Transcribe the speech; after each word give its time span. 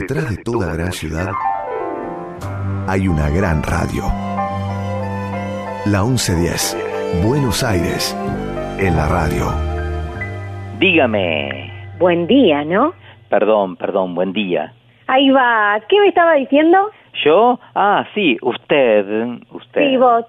Detrás 0.00 0.28
de 0.28 0.42
toda 0.42 0.74
gran 0.74 0.90
ciudad 0.90 1.30
hay 2.88 3.06
una 3.06 3.30
gran 3.30 3.62
radio. 3.62 4.02
La 5.86 6.02
1110, 6.02 7.22
Buenos 7.24 7.62
Aires, 7.62 8.12
en 8.80 8.96
la 8.96 9.06
radio. 9.06 9.52
Dígame. 10.80 11.70
Buen 12.00 12.26
día, 12.26 12.64
¿no? 12.64 12.92
Perdón, 13.28 13.76
perdón, 13.76 14.16
buen 14.16 14.32
día. 14.32 14.72
Ahí 15.06 15.30
va. 15.30 15.80
¿Qué 15.88 16.00
me 16.00 16.08
estaba 16.08 16.34
diciendo? 16.34 16.90
¿Yo? 17.24 17.60
Ah, 17.76 18.04
sí, 18.16 18.36
usted. 18.42 19.06
Usted. 19.52 19.80
Sí, 19.80 19.96
vos. 19.96 20.24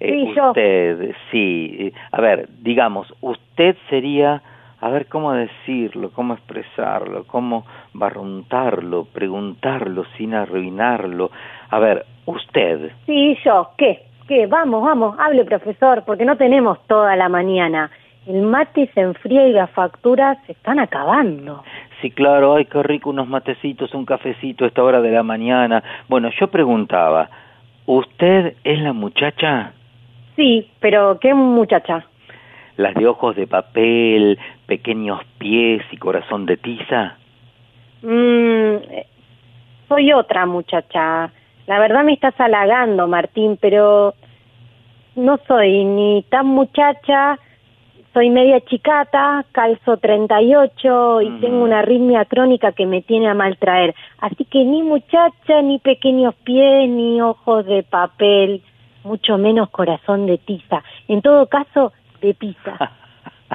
Eh, 0.00 0.10
sí, 0.10 0.34
yo. 0.34 0.48
usted, 0.48 1.14
sí. 1.30 1.92
A 2.12 2.20
ver, 2.22 2.48
digamos, 2.62 3.12
usted 3.20 3.76
sería 3.90 4.42
a 4.80 4.88
ver 4.88 5.06
cómo 5.06 5.32
decirlo, 5.32 6.10
cómo 6.10 6.34
expresarlo, 6.34 7.24
cómo 7.26 7.66
barruntarlo, 7.92 9.04
preguntarlo 9.04 10.04
sin 10.16 10.34
arruinarlo. 10.34 11.30
A 11.68 11.78
ver, 11.78 12.06
usted. 12.24 12.90
Sí, 13.06 13.36
yo. 13.44 13.70
¿Qué? 13.76 14.04
¿Qué? 14.26 14.46
Vamos, 14.46 14.82
vamos, 14.82 15.16
hable, 15.18 15.44
profesor, 15.44 16.04
porque 16.06 16.24
no 16.24 16.36
tenemos 16.36 16.78
toda 16.86 17.14
la 17.16 17.28
mañana. 17.28 17.90
El 18.26 18.42
mate 18.42 18.90
se 18.94 19.00
enfría 19.00 19.46
y 19.46 19.52
las 19.52 19.70
facturas 19.70 20.38
se 20.46 20.52
están 20.52 20.78
acabando. 20.78 21.62
Sí, 22.00 22.10
claro, 22.10 22.54
ay, 22.54 22.64
qué 22.64 22.82
rico 22.82 23.10
unos 23.10 23.28
matecitos, 23.28 23.92
un 23.92 24.06
cafecito 24.06 24.64
a 24.64 24.68
esta 24.68 24.82
hora 24.82 25.00
de 25.00 25.10
la 25.10 25.22
mañana. 25.22 25.82
Bueno, 26.08 26.30
yo 26.38 26.48
preguntaba, 26.48 27.28
¿usted 27.86 28.54
es 28.64 28.80
la 28.80 28.92
muchacha? 28.92 29.72
Sí, 30.36 30.70
pero 30.80 31.18
¿qué 31.20 31.34
muchacha? 31.34 32.06
las 32.80 32.94
de 32.94 33.06
ojos 33.06 33.36
de 33.36 33.46
papel, 33.46 34.38
pequeños 34.70 35.20
pies 35.38 35.82
y 35.90 35.96
corazón 35.96 36.46
de 36.46 36.56
tiza? 36.56 37.16
Mm, 38.02 38.76
soy 39.88 40.12
otra 40.12 40.46
muchacha. 40.46 41.32
La 41.66 41.80
verdad 41.80 42.04
me 42.04 42.12
estás 42.12 42.40
halagando, 42.40 43.08
Martín, 43.08 43.58
pero 43.60 44.14
no 45.16 45.40
soy 45.48 45.84
ni 45.84 46.24
tan 46.30 46.46
muchacha, 46.46 47.36
soy 48.14 48.30
media 48.30 48.60
chicata, 48.60 49.44
calzo 49.50 49.96
38 49.96 51.22
y 51.22 51.30
tengo 51.40 51.64
una 51.64 51.80
arritmia 51.80 52.24
crónica 52.26 52.70
que 52.70 52.86
me 52.86 53.02
tiene 53.02 53.26
a 53.28 53.34
maltraer. 53.34 53.96
Así 54.18 54.44
que 54.44 54.64
ni 54.64 54.84
muchacha, 54.84 55.62
ni 55.62 55.80
pequeños 55.80 56.36
pies, 56.44 56.88
ni 56.88 57.20
ojos 57.20 57.66
de 57.66 57.82
papel, 57.82 58.62
mucho 59.02 59.36
menos 59.36 59.68
corazón 59.70 60.26
de 60.26 60.38
tiza. 60.38 60.84
En 61.08 61.22
todo 61.22 61.48
caso, 61.48 61.92
de 62.20 62.34
pizza. 62.34 62.92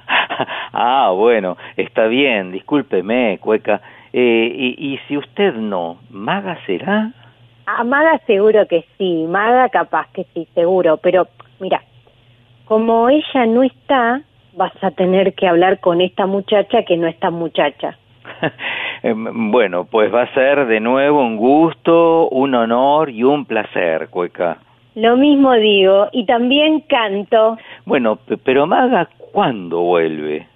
ah, 0.74 1.12
bueno, 1.16 1.58
está 1.78 2.08
bien, 2.08 2.52
discúlpeme, 2.52 3.40
cueca. 3.40 3.82
Eh, 4.14 4.52
y, 4.56 4.94
y, 4.94 4.98
si 5.08 5.18
usted 5.18 5.56
no, 5.56 5.98
¿maga 6.10 6.58
será? 6.66 7.12
Ah, 7.66 7.84
maga 7.84 8.20
seguro 8.28 8.68
que 8.68 8.86
sí, 8.98 9.26
maga 9.28 9.70
capaz 9.70 10.08
que 10.14 10.26
sí, 10.34 10.48
seguro, 10.54 10.98
pero 10.98 11.28
mira, 11.60 11.82
como 12.66 13.10
ella 13.10 13.46
no 13.46 13.64
está, 13.64 14.22
vas 14.54 14.72
a 14.82 14.92
tener 14.92 15.34
que 15.34 15.48
hablar 15.48 15.80
con 15.80 16.02
esta 16.02 16.26
muchacha 16.26 16.84
que 16.84 16.98
no 16.98 17.08
está 17.08 17.30
muchacha. 17.30 17.98
Em, 19.04 19.52
bueno, 19.52 19.86
pues 19.86 20.12
va 20.12 20.24
a 20.24 20.34
ser 20.34 20.66
de 20.66 20.80
nuevo 20.80 21.22
un 21.22 21.38
gusto, 21.38 22.28
un 22.30 22.56
honor 22.56 23.12
y 23.12 23.24
un 23.24 23.46
placer, 23.46 24.10
cueca. 24.10 24.58
Lo 24.96 25.18
mismo 25.18 25.54
digo, 25.54 26.08
y 26.12 26.26
también 26.26 26.80
canto. 26.82 27.58
Bueno, 27.86 28.18
pero 28.44 28.66
Maga, 28.66 29.10
¿cuándo 29.36 29.82
vuelve? 29.82 30.48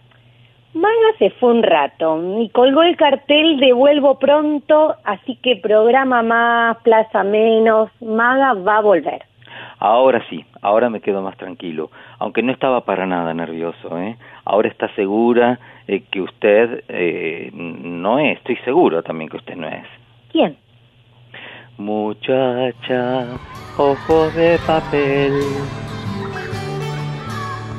Maga 0.73 1.11
se 1.17 1.31
fue 1.31 1.51
un 1.51 1.63
rato 1.63 2.39
y 2.39 2.47
colgó 2.47 2.81
el 2.83 2.95
cartel 2.95 3.59
de 3.59 3.73
vuelvo 3.73 4.17
pronto, 4.17 4.95
así 5.03 5.35
que 5.35 5.57
programa 5.57 6.23
más, 6.23 6.77
plaza 6.77 7.25
menos, 7.25 7.89
Maga 8.01 8.53
va 8.53 8.77
a 8.77 8.81
volver. 8.81 9.23
Ahora 9.79 10.23
sí, 10.29 10.45
ahora 10.61 10.89
me 10.89 11.01
quedo 11.01 11.21
más 11.21 11.35
tranquilo, 11.35 11.91
aunque 12.19 12.41
no 12.41 12.53
estaba 12.53 12.85
para 12.85 13.05
nada 13.05 13.33
nervioso, 13.33 13.99
¿eh? 13.99 14.15
Ahora 14.45 14.69
está 14.69 14.87
segura 14.95 15.59
eh, 15.85 16.03
que 16.09 16.21
usted 16.21 16.85
eh, 16.87 17.49
no 17.53 18.17
es, 18.19 18.37
estoy 18.37 18.55
seguro 18.63 19.03
también 19.03 19.29
que 19.29 19.37
usted 19.37 19.57
no 19.57 19.67
es. 19.67 19.85
¿Quién? 20.31 20.55
Muchacha, 21.77 23.25
ojos 23.77 24.33
de 24.35 24.57
papel. 24.65 25.33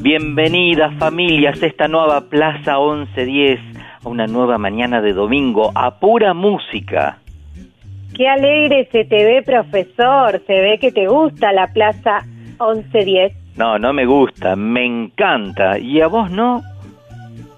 Bienvenidas 0.00 0.94
familias 0.98 1.60
a 1.60 1.66
esta 1.66 1.88
nueva 1.88 2.20
Plaza 2.20 2.78
1110, 2.78 3.58
a 4.04 4.08
una 4.08 4.28
nueva 4.28 4.56
mañana 4.56 5.00
de 5.00 5.12
domingo, 5.12 5.72
a 5.74 5.98
pura 5.98 6.34
música. 6.34 7.18
Qué 8.14 8.28
alegre 8.28 8.88
se 8.92 9.04
te 9.04 9.24
ve, 9.24 9.42
profesor. 9.42 10.40
Se 10.46 10.52
ve 10.52 10.78
que 10.80 10.92
te 10.92 11.08
gusta 11.08 11.52
la 11.52 11.66
Plaza 11.72 12.20
1110. 12.60 13.56
No, 13.56 13.76
no 13.80 13.92
me 13.92 14.06
gusta, 14.06 14.54
me 14.54 14.86
encanta. 14.86 15.80
¿Y 15.80 16.00
a 16.00 16.06
vos 16.06 16.30
no? 16.30 16.62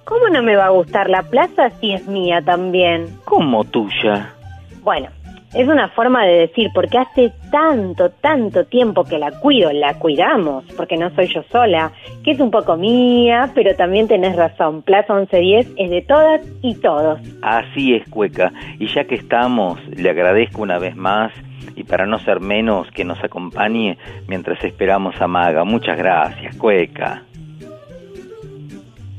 ¿Cómo 0.05 0.31
no 0.31 0.43
me 0.43 0.56
va 0.56 0.67
a 0.67 0.71
gustar 0.71 1.11
la 1.11 1.23
plaza 1.23 1.69
si 1.79 1.93
es 1.93 2.09
mía 2.09 2.41
también? 2.43 3.06
¿Cómo 3.27 3.65
tuya? 3.65 4.34
Bueno, 4.83 5.09
es 5.55 5.66
una 5.66 5.88
forma 5.88 6.25
de 6.25 6.41
decir, 6.41 6.71
porque 6.75 6.99
hace 6.99 7.33
tanto, 7.50 8.11
tanto 8.11 8.65
tiempo 8.66 9.05
que 9.05 9.19
la 9.19 9.33
cuido, 9.33 9.72
la 9.72 9.94
cuidamos, 9.94 10.65
porque 10.77 10.97
no 10.97 11.11
soy 11.15 11.27
yo 11.27 11.43
sola, 11.50 11.93
que 12.25 12.33
es 12.33 12.41
un 12.41 12.50
poco 12.50 12.77
mía, 12.77 13.50
pero 13.55 13.75
también 13.75 14.06
tenés 14.06 14.37
razón, 14.37 14.83
Plaza 14.83 15.15
1110 15.15 15.72
es 15.77 15.91
de 15.91 16.03
todas 16.03 16.41
y 16.62 16.75
todos. 16.77 17.21
Así 17.43 17.94
es, 17.94 18.09
Cueca, 18.09 18.53
y 18.78 18.87
ya 18.87 19.05
que 19.05 19.16
estamos, 19.16 19.78
le 19.88 20.11
agradezco 20.11 20.62
una 20.62 20.78
vez 20.78 20.94
más 20.97 21.33
y 21.75 21.84
para 21.84 22.06
no 22.06 22.19
ser 22.19 22.41
menos 22.41 22.91
que 22.93 23.05
nos 23.05 23.22
acompañe 23.25 23.97
mientras 24.28 24.62
esperamos 24.65 25.21
a 25.21 25.27
Maga. 25.27 25.65
Muchas 25.65 25.97
gracias, 25.97 26.56
Cueca. 26.56 27.22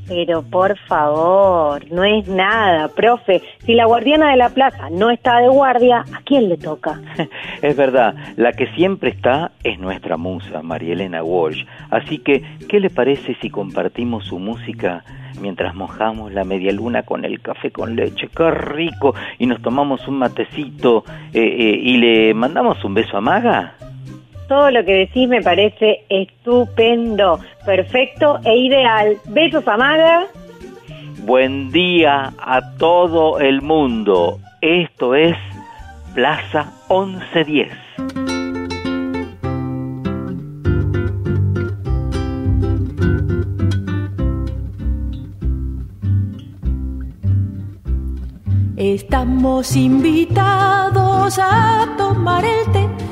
Pero 0.08 0.42
por 0.42 0.76
favor, 0.88 1.90
no 1.92 2.04
es 2.04 2.26
nada, 2.26 2.88
profe. 2.88 3.40
Si 3.64 3.74
la 3.74 3.86
guardiana 3.86 4.30
de 4.30 4.36
la 4.36 4.48
plaza 4.50 4.90
no 4.90 5.10
está 5.10 5.40
de 5.40 5.48
guardia, 5.48 6.04
¿a 6.12 6.22
quién 6.24 6.48
le 6.48 6.56
toca? 6.56 7.00
es 7.62 7.76
verdad, 7.76 8.14
la 8.36 8.52
que 8.52 8.66
siempre 8.74 9.10
está 9.10 9.52
es 9.62 9.78
nuestra 9.78 10.16
musa, 10.16 10.62
María 10.62 10.94
Elena 10.94 11.22
Walsh. 11.22 11.64
Así 11.90 12.18
que, 12.18 12.42
¿qué 12.68 12.80
le 12.80 12.90
parece 12.90 13.36
si 13.40 13.48
compartimos 13.48 14.26
su 14.26 14.38
música 14.38 15.04
mientras 15.40 15.74
mojamos 15.74 16.32
la 16.32 16.44
media 16.44 16.72
luna 16.72 17.04
con 17.04 17.24
el 17.24 17.40
café 17.40 17.70
con 17.70 17.94
leche? 17.94 18.28
¡Qué 18.34 18.50
rico! 18.50 19.14
Y 19.38 19.46
nos 19.46 19.62
tomamos 19.62 20.06
un 20.08 20.18
matecito 20.18 21.04
eh, 21.32 21.40
eh, 21.42 21.80
y 21.82 21.96
le 21.98 22.34
mandamos 22.34 22.84
un 22.84 22.94
beso 22.94 23.16
a 23.16 23.20
Maga. 23.20 23.76
Todo 24.52 24.70
lo 24.70 24.84
que 24.84 24.92
decís 24.92 25.26
me 25.30 25.40
parece 25.40 26.04
estupendo, 26.10 27.40
perfecto 27.64 28.38
e 28.44 28.54
ideal. 28.54 29.16
Besos, 29.28 29.66
Amaga. 29.66 30.26
Buen 31.24 31.72
día 31.72 32.34
a 32.38 32.60
todo 32.76 33.40
el 33.40 33.62
mundo. 33.62 34.40
Esto 34.60 35.14
es 35.14 35.34
Plaza 36.12 36.70
1110. 36.90 37.70
Estamos 48.76 49.74
invitados 49.76 51.38
a 51.38 51.88
tomar 51.96 52.44
el 52.44 52.70
té. 52.70 53.11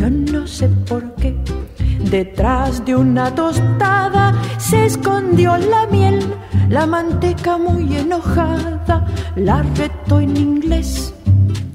Yo 0.00 0.08
no 0.08 0.46
sé 0.46 0.66
por 0.88 1.14
qué. 1.16 1.36
Detrás 2.10 2.82
de 2.86 2.96
una 2.96 3.34
tostada 3.34 4.32
se 4.56 4.86
escondió 4.86 5.58
la 5.58 5.86
miel, 5.88 6.20
la 6.70 6.86
manteca 6.86 7.58
muy 7.58 7.98
enojada 7.98 9.04
la 9.36 9.62
retó 9.76 10.20
en 10.20 10.38
inglés. 10.38 11.12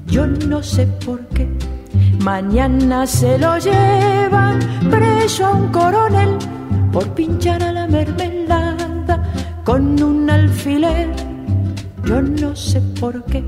Yo 0.08 0.26
no 0.26 0.60
sé 0.60 0.88
por 1.04 1.20
qué. 1.28 1.48
Mañana 2.24 3.06
se 3.06 3.38
lo 3.38 3.58
llevan 3.58 4.58
preso 4.90 5.46
a 5.46 5.52
un 5.52 5.68
coronel 5.68 6.36
por 6.92 7.08
pinchar 7.14 7.62
a 7.62 7.70
la 7.70 7.86
mermelada 7.86 9.22
con 9.62 10.02
un 10.02 10.28
alfiler. 10.28 11.14
Yo 12.04 12.20
no 12.22 12.56
sé 12.56 12.80
por 12.98 13.22
qué. 13.26 13.44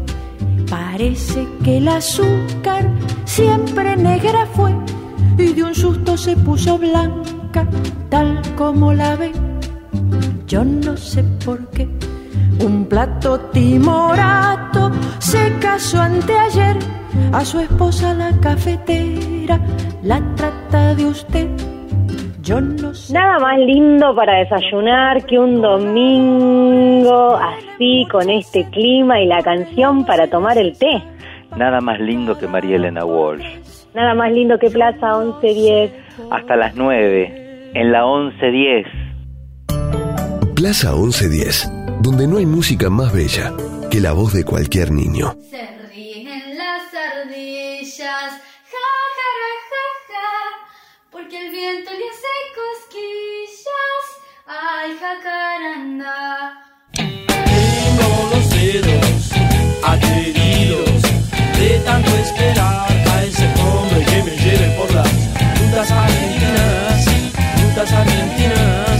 Parece 0.70 1.46
que 1.64 1.78
el 1.78 1.88
azúcar 1.88 2.90
siempre 3.24 3.96
negra 3.96 4.46
fue 4.52 4.72
y 5.38 5.52
de 5.52 5.62
un 5.62 5.74
susto 5.74 6.16
se 6.16 6.36
puso 6.36 6.78
blanca, 6.78 7.66
tal 8.10 8.42
como 8.56 8.92
la 8.92 9.16
ve. 9.16 9.32
Yo 10.46 10.64
no 10.64 10.96
sé 10.96 11.22
por 11.44 11.68
qué. 11.70 11.88
Un 12.60 12.86
plato 12.86 13.38
timorato 13.52 14.90
se 15.20 15.54
casó 15.60 16.00
anteayer 16.00 16.76
a 17.32 17.44
su 17.44 17.60
esposa 17.60 18.14
la 18.14 18.32
cafetera, 18.40 19.60
la 20.02 20.20
trata 20.34 20.94
de 20.94 21.06
usted 21.06 21.77
Nada 22.48 23.38
más 23.40 23.58
lindo 23.58 24.14
para 24.14 24.38
desayunar 24.38 25.26
que 25.26 25.38
un 25.38 25.60
domingo 25.60 27.36
así 27.36 28.06
con 28.10 28.30
este 28.30 28.64
clima 28.70 29.20
y 29.20 29.26
la 29.26 29.42
canción 29.42 30.06
para 30.06 30.28
tomar 30.28 30.56
el 30.56 30.76
té. 30.78 31.02
Nada 31.56 31.82
más 31.82 32.00
lindo 32.00 32.38
que 32.38 32.46
María 32.46 32.76
Elena 32.76 33.04
Walsh. 33.04 33.44
Nada 33.94 34.14
más 34.14 34.32
lindo 34.32 34.58
que 34.58 34.70
Plaza 34.70 35.18
1110. 35.18 35.92
Hasta 36.30 36.56
las 36.56 36.74
9, 36.74 37.70
en 37.74 37.92
la 37.92 38.06
1110. 38.06 38.86
Plaza 40.54 40.92
1110, 40.92 41.70
donde 42.00 42.26
no 42.26 42.38
hay 42.38 42.46
música 42.46 42.88
más 42.88 43.12
bella 43.12 43.52
que 43.90 44.00
la 44.00 44.12
voz 44.12 44.32
de 44.32 44.44
cualquier 44.44 44.90
niño. 44.90 45.34
Porque 51.28 51.46
el 51.46 51.50
viento 51.50 51.90
le 51.90 52.08
hace 52.08 52.34
cosquillas. 52.56 54.04
Ay, 54.46 54.96
jacaranda. 54.98 56.14
Tengo 56.94 58.30
los 58.32 58.50
dedos 58.50 59.32
adheridos 59.84 61.02
de 61.58 61.68
tanto 61.84 62.10
esperar 62.16 62.88
a 63.12 63.24
ese 63.24 63.46
hombre 63.60 64.04
que 64.06 64.22
me 64.22 64.36
lleve 64.36 64.68
por 64.78 64.90
las 64.94 65.12
rutas 65.60 65.90
argentinas, 65.90 67.04
rutas 67.62 67.92
argentinas, 67.92 68.98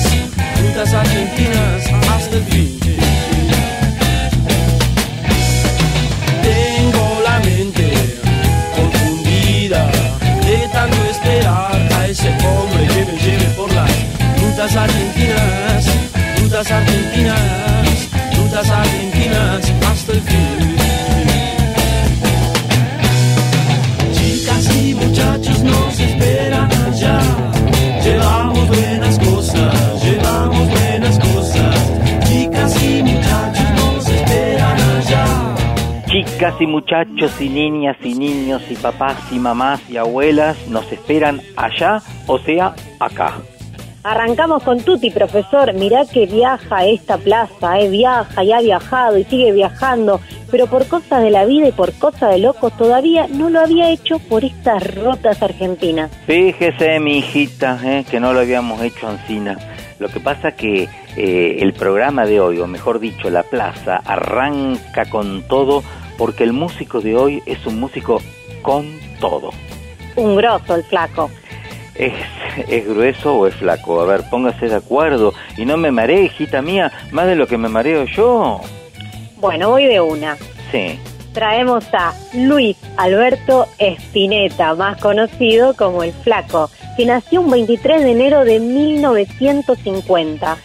rutas 0.60 0.92
argentinas 0.92 1.80
hasta 2.10 2.36
el 2.36 2.44
fin. 2.44 2.67
Chicas 36.38 36.60
y 36.60 36.68
muchachos 36.68 37.40
y 37.40 37.48
niñas 37.48 37.96
y 38.00 38.14
niños 38.14 38.62
y 38.70 38.76
papás 38.76 39.16
y 39.32 39.40
mamás 39.40 39.80
y 39.90 39.96
abuelas 39.96 40.68
nos 40.68 40.92
esperan 40.92 41.42
allá, 41.56 42.00
o 42.28 42.38
sea, 42.38 42.76
acá. 43.00 43.38
Arrancamos 44.04 44.62
con 44.62 44.80
Tuti, 44.80 45.10
profesor. 45.10 45.74
Mirá 45.74 46.04
que 46.06 46.26
viaja 46.26 46.86
esta 46.86 47.18
plaza, 47.18 47.80
eh, 47.80 47.90
viaja 47.90 48.44
y 48.44 48.52
ha 48.52 48.60
viajado 48.60 49.18
y 49.18 49.24
sigue 49.24 49.50
viajando, 49.50 50.20
pero 50.48 50.68
por 50.68 50.86
cosas 50.86 51.24
de 51.24 51.30
la 51.30 51.44
vida 51.44 51.66
y 51.66 51.72
por 51.72 51.92
cosas 51.94 52.30
de 52.30 52.38
locos 52.38 52.72
todavía 52.76 53.26
no 53.26 53.50
lo 53.50 53.58
había 53.58 53.90
hecho 53.90 54.20
por 54.20 54.44
estas 54.44 54.94
rotas 54.94 55.42
argentinas. 55.42 56.12
Fíjese, 56.24 57.00
mi 57.00 57.18
hijita, 57.18 57.80
eh, 57.84 58.04
que 58.08 58.20
no 58.20 58.32
lo 58.32 58.38
habíamos 58.38 58.80
hecho 58.80 59.08
Ancina. 59.08 59.58
Lo 59.98 60.08
que 60.08 60.20
pasa 60.20 60.52
que 60.52 60.88
eh, 61.16 61.56
el 61.58 61.72
programa 61.72 62.24
de 62.24 62.38
hoy, 62.38 62.60
o 62.60 62.68
mejor 62.68 63.00
dicho, 63.00 63.28
la 63.28 63.42
plaza, 63.42 63.96
arranca 63.96 65.06
con 65.06 65.42
todo 65.48 65.82
porque 66.18 66.44
el 66.44 66.52
músico 66.52 67.00
de 67.00 67.16
hoy 67.16 67.42
es 67.46 67.64
un 67.64 67.80
músico 67.80 68.20
con 68.60 68.98
todo. 69.20 69.52
Un 70.16 70.36
grosso 70.36 70.74
el 70.74 70.84
flaco. 70.84 71.30
¿Es, 71.94 72.12
¿Es 72.68 72.86
grueso 72.86 73.36
o 73.36 73.46
es 73.46 73.54
flaco? 73.54 74.02
A 74.02 74.04
ver, 74.04 74.28
póngase 74.28 74.68
de 74.68 74.76
acuerdo 74.76 75.32
y 75.56 75.64
no 75.64 75.78
me 75.78 75.90
maree, 75.90 76.24
hijita 76.24 76.60
mía, 76.60 76.92
más 77.12 77.26
de 77.26 77.36
lo 77.36 77.46
que 77.46 77.56
me 77.56 77.68
mareo 77.68 78.04
yo. 78.04 78.60
Bueno, 79.36 79.70
voy 79.70 79.86
de 79.86 80.00
una. 80.00 80.36
Sí. 80.70 80.98
Traemos 81.32 81.84
a 81.92 82.12
Luis 82.34 82.76
Alberto 82.96 83.66
Espineta, 83.78 84.74
más 84.74 85.00
conocido 85.00 85.74
como 85.74 86.02
el 86.02 86.12
Flaco, 86.12 86.68
que 86.96 87.06
nació 87.06 87.42
un 87.42 87.50
23 87.50 88.02
de 88.02 88.10
enero 88.10 88.44
de 88.44 88.58
1950. 88.58 90.56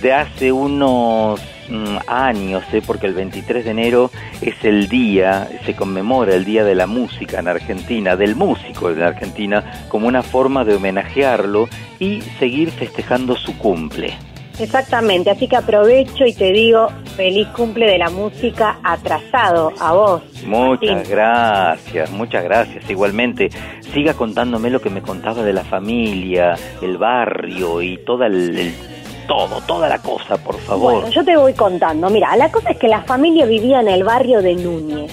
De 0.00 0.12
hace 0.12 0.52
unos 0.52 1.40
mm, 1.70 1.96
años, 2.06 2.62
¿eh? 2.72 2.82
porque 2.86 3.06
el 3.06 3.14
23 3.14 3.64
de 3.64 3.70
enero 3.70 4.10
es 4.42 4.62
el 4.64 4.88
día, 4.88 5.48
se 5.64 5.74
conmemora 5.74 6.34
el 6.34 6.44
Día 6.44 6.64
de 6.64 6.74
la 6.74 6.86
Música 6.86 7.38
en 7.38 7.48
Argentina, 7.48 8.16
del 8.16 8.36
músico 8.36 8.90
en 8.90 9.02
Argentina, 9.02 9.86
como 9.88 10.08
una 10.08 10.22
forma 10.22 10.64
de 10.64 10.74
homenajearlo 10.74 11.68
y 11.98 12.20
seguir 12.38 12.70
festejando 12.70 13.36
su 13.36 13.56
cumple. 13.56 14.14
Exactamente, 14.58 15.30
así 15.30 15.48
que 15.48 15.56
aprovecho 15.56 16.26
y 16.26 16.34
te 16.34 16.52
digo 16.52 16.88
feliz 17.16 17.48
cumple 17.56 17.86
de 17.86 17.96
la 17.96 18.10
música 18.10 18.78
atrasado 18.82 19.72
a 19.80 19.92
vos. 19.94 20.22
Muchas 20.44 20.90
Martín. 20.96 21.02
gracias, 21.08 22.10
muchas 22.10 22.44
gracias. 22.44 22.90
Igualmente, 22.90 23.48
siga 23.94 24.12
contándome 24.12 24.68
lo 24.68 24.82
que 24.82 24.90
me 24.90 25.00
contaba 25.00 25.42
de 25.42 25.54
la 25.54 25.64
familia, 25.64 26.56
el 26.82 26.98
barrio 26.98 27.80
y 27.80 27.96
toda 28.04 28.26
el, 28.26 28.58
el- 28.58 28.74
todo, 29.26 29.60
toda 29.62 29.88
la 29.88 29.98
cosa, 29.98 30.36
por 30.36 30.58
favor. 30.60 30.92
Bueno, 30.94 31.10
yo 31.10 31.24
te 31.24 31.36
voy 31.36 31.54
contando. 31.54 32.08
Mira, 32.10 32.36
la 32.36 32.50
cosa 32.50 32.70
es 32.70 32.78
que 32.78 32.88
la 32.88 33.02
familia 33.02 33.46
vivía 33.46 33.80
en 33.80 33.88
el 33.88 34.04
barrio 34.04 34.42
de 34.42 34.54
Núñez. 34.54 35.12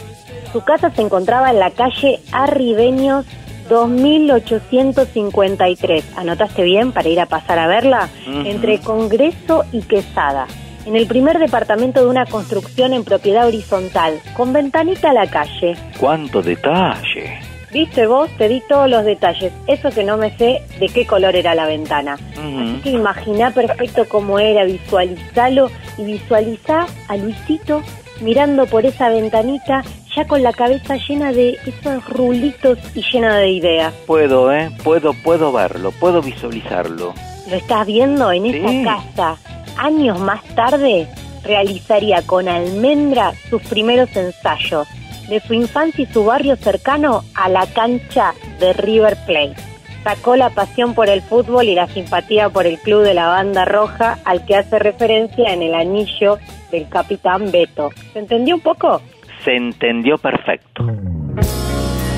Su 0.51 0.61
casa 0.63 0.91
se 0.91 1.01
encontraba 1.01 1.49
en 1.51 1.59
la 1.59 1.71
calle 1.71 2.19
Arribeños 2.31 3.25
2853. 3.69 6.13
¿Anotaste 6.15 6.63
bien 6.63 6.93
para 6.93 7.09
ir 7.09 7.19
a 7.19 7.25
pasar 7.25 7.59
a 7.59 7.67
verla? 7.67 8.07
Entre 8.25 8.79
Congreso 8.79 9.65
y 9.71 9.81
Quesada. 9.81 10.47
En 10.85 10.95
el 10.95 11.05
primer 11.05 11.37
departamento 11.37 11.99
de 11.99 12.07
una 12.07 12.25
construcción 12.25 12.93
en 12.93 13.03
propiedad 13.03 13.45
horizontal, 13.45 14.21
con 14.37 14.53
ventanita 14.53 15.09
a 15.09 15.13
la 15.13 15.27
calle. 15.27 15.75
¡Cuánto 15.99 16.41
detalle! 16.41 17.41
Viste 17.71 18.07
vos, 18.07 18.29
te 18.37 18.47
di 18.47 18.61
todos 18.69 18.89
los 18.89 19.03
detalles. 19.03 19.51
Eso 19.67 19.89
que 19.89 20.03
no 20.03 20.17
me 20.17 20.35
sé 20.37 20.61
de 20.79 20.87
qué 20.87 21.05
color 21.05 21.35
era 21.35 21.53
la 21.53 21.65
ventana. 21.65 22.13
Así 22.13 22.79
que 22.83 22.89
imaginá 22.91 23.51
perfecto 23.51 24.05
cómo 24.07 24.39
era, 24.39 24.63
visualizalo 24.63 25.69
y 25.97 26.03
visualizá 26.05 26.85
a 27.07 27.17
Luisito 27.17 27.81
mirando 28.21 28.65
por 28.65 28.85
esa 28.85 29.09
ventanita 29.09 29.83
ya 30.15 30.25
con 30.25 30.41
la 30.41 30.51
cabeza 30.53 30.95
llena 31.07 31.31
de 31.31 31.57
esos 31.65 32.03
rulitos 32.09 32.79
y 32.95 33.03
llena 33.11 33.37
de 33.37 33.49
ideas. 33.51 33.93
Puedo, 34.07 34.51
¿eh? 34.51 34.71
Puedo, 34.83 35.13
puedo 35.13 35.51
verlo, 35.51 35.91
puedo 35.91 36.21
visualizarlo. 36.21 37.13
¿Lo 37.49 37.55
estás 37.55 37.85
viendo 37.85 38.31
en 38.31 38.45
esa 38.47 38.69
Sí. 38.69 38.83
casa? 38.83 39.37
Años 39.77 40.19
más 40.19 40.43
tarde 40.55 41.07
realizaría 41.43 42.21
con 42.23 42.47
Almendra 42.47 43.33
sus 43.49 43.61
primeros 43.63 44.09
ensayos. 44.15 44.87
De 45.29 45.39
su 45.39 45.53
infancia 45.53 46.03
y 46.03 46.13
su 46.13 46.25
barrio 46.25 46.55
cercano 46.55 47.23
a 47.35 47.49
la 47.49 47.65
cancha 47.67 48.33
de 48.59 48.73
River 48.73 49.17
Plate. 49.25 49.55
Sacó 50.03 50.35
la 50.35 50.49
pasión 50.51 50.93
por 50.93 51.09
el 51.09 51.21
fútbol 51.21 51.67
y 51.67 51.75
la 51.75 51.87
simpatía 51.87 52.49
por 52.49 52.65
el 52.65 52.79
club 52.79 53.03
de 53.03 53.13
la 53.13 53.27
banda 53.27 53.65
roja 53.65 54.19
al 54.23 54.45
que 54.45 54.55
hace 54.55 54.79
referencia 54.79 55.51
en 55.51 55.61
el 55.61 55.75
anillo 55.75 56.37
del 56.71 56.87
capitán 56.87 57.51
Beto. 57.51 57.89
¿Se 58.13 58.19
entendió 58.19 58.55
un 58.55 58.61
poco? 58.61 59.01
Se 59.43 59.55
entendió 59.55 60.17
perfecto. 60.17 60.83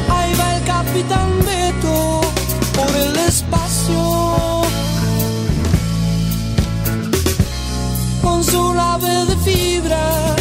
Ahí 0.09 0.33
va 0.39 0.55
el 0.55 0.63
capitán 0.65 1.39
Beto 1.39 2.21
por 2.75 2.95
el 2.95 3.15
espacio. 3.27 3.95
Con 8.21 8.43
su 8.43 8.73
nave 8.73 9.25
de 9.25 9.35
fibra 9.37 10.35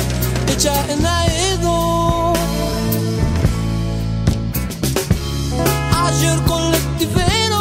hecha 0.53 0.75
en 0.93 1.07
Aedo. 1.07 2.38
Ayer 6.09 6.41
colectivero. 6.47 7.61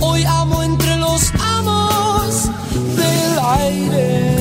Hoy 0.00 0.22
amo 0.24 0.62
entre 0.62 0.96
los 0.96 1.32
amos 1.34 2.48
del 2.96 3.38
aire. 3.60 4.36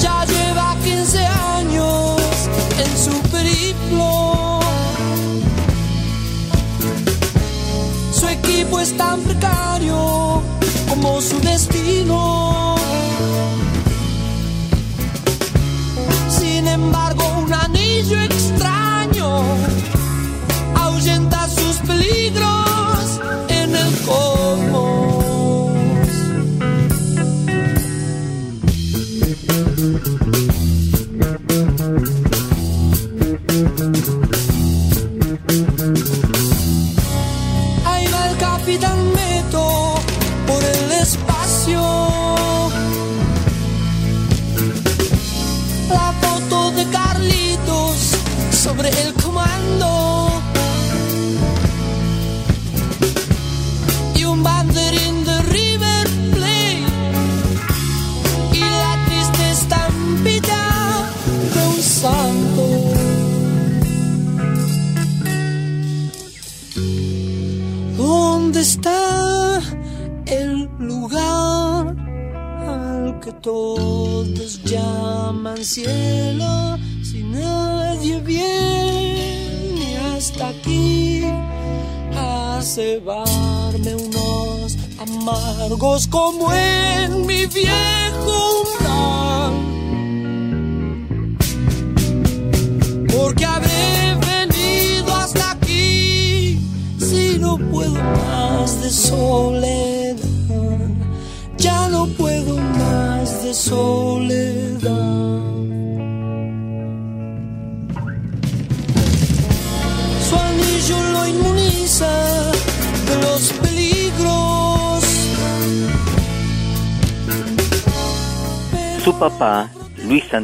ya 0.00 0.24
lleva 0.26 0.76
15 0.84 1.26
años 1.26 2.20
en 2.84 2.92
su 3.04 3.20
periplo. 3.30 4.60
Su 8.12 8.28
equipo 8.28 8.78
es 8.78 8.96
tan 8.96 9.20
precario 9.22 10.40
como 10.88 11.20
su 11.20 11.40
destino. 11.40 12.51
Embargo, 16.92 17.24
un 17.38 17.52
anillo 17.54 18.20
extraño 18.20 19.42
ahuyenta 20.74 21.48
sus 21.48 21.76
peligros 21.86 22.51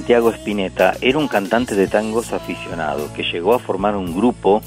Santiago 0.09 0.31
Spinetta, 0.31 0.95
era 1.03 1.19
un 1.19 1.29
cantante 1.29 1.75
de 1.75 1.87
tangos 1.87 2.33
aficionado 2.33 3.13
que 3.13 3.25
llegó 3.25 3.53
a 3.53 3.59
formar 3.59 3.95
un 3.95 4.17
grupo 4.17 4.63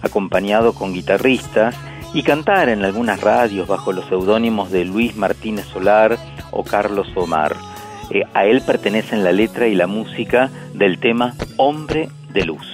acompañado 0.00 0.72
con 0.72 0.94
guitarristas 0.94 1.74
y 2.12 2.22
cantar 2.22 2.68
en 2.68 2.84
algunas 2.84 3.20
radios 3.20 3.66
bajo 3.66 3.92
los 3.92 4.06
seudónimos 4.06 4.70
de 4.70 4.84
Luis 4.84 5.16
Martínez 5.16 5.66
Solar 5.66 6.16
o 6.52 6.62
Carlos 6.62 7.08
Omar. 7.16 7.56
Eh, 8.10 8.22
a 8.34 8.44
él 8.44 8.62
pertenecen 8.64 9.24
la 9.24 9.32
letra 9.32 9.66
y 9.66 9.74
la 9.74 9.88
música 9.88 10.48
del 10.74 11.00
tema 11.00 11.34
Hombre 11.56 12.08
de 12.32 12.44
Luz. 12.44 12.73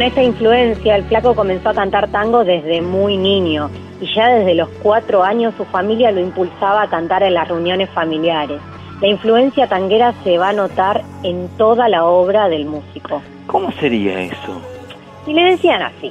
Con 0.00 0.06
esta 0.06 0.22
influencia, 0.22 0.96
el 0.96 1.04
flaco 1.04 1.34
comenzó 1.34 1.68
a 1.68 1.74
cantar 1.74 2.08
tango 2.08 2.42
desde 2.42 2.80
muy 2.80 3.18
niño 3.18 3.68
y 4.00 4.06
ya 4.14 4.28
desde 4.28 4.54
los 4.54 4.70
cuatro 4.82 5.22
años 5.22 5.52
su 5.58 5.66
familia 5.66 6.10
lo 6.10 6.20
impulsaba 6.20 6.84
a 6.84 6.88
cantar 6.88 7.22
en 7.22 7.34
las 7.34 7.46
reuniones 7.46 7.90
familiares. 7.90 8.62
La 9.02 9.08
influencia 9.08 9.66
tanguera 9.66 10.14
se 10.24 10.38
va 10.38 10.48
a 10.48 10.52
notar 10.54 11.02
en 11.22 11.50
toda 11.58 11.86
la 11.90 12.06
obra 12.06 12.48
del 12.48 12.64
músico. 12.64 13.20
¿Cómo 13.46 13.70
sería 13.72 14.22
eso? 14.22 14.62
Y 15.26 15.34
le 15.34 15.50
decían 15.50 15.82
así, 15.82 16.10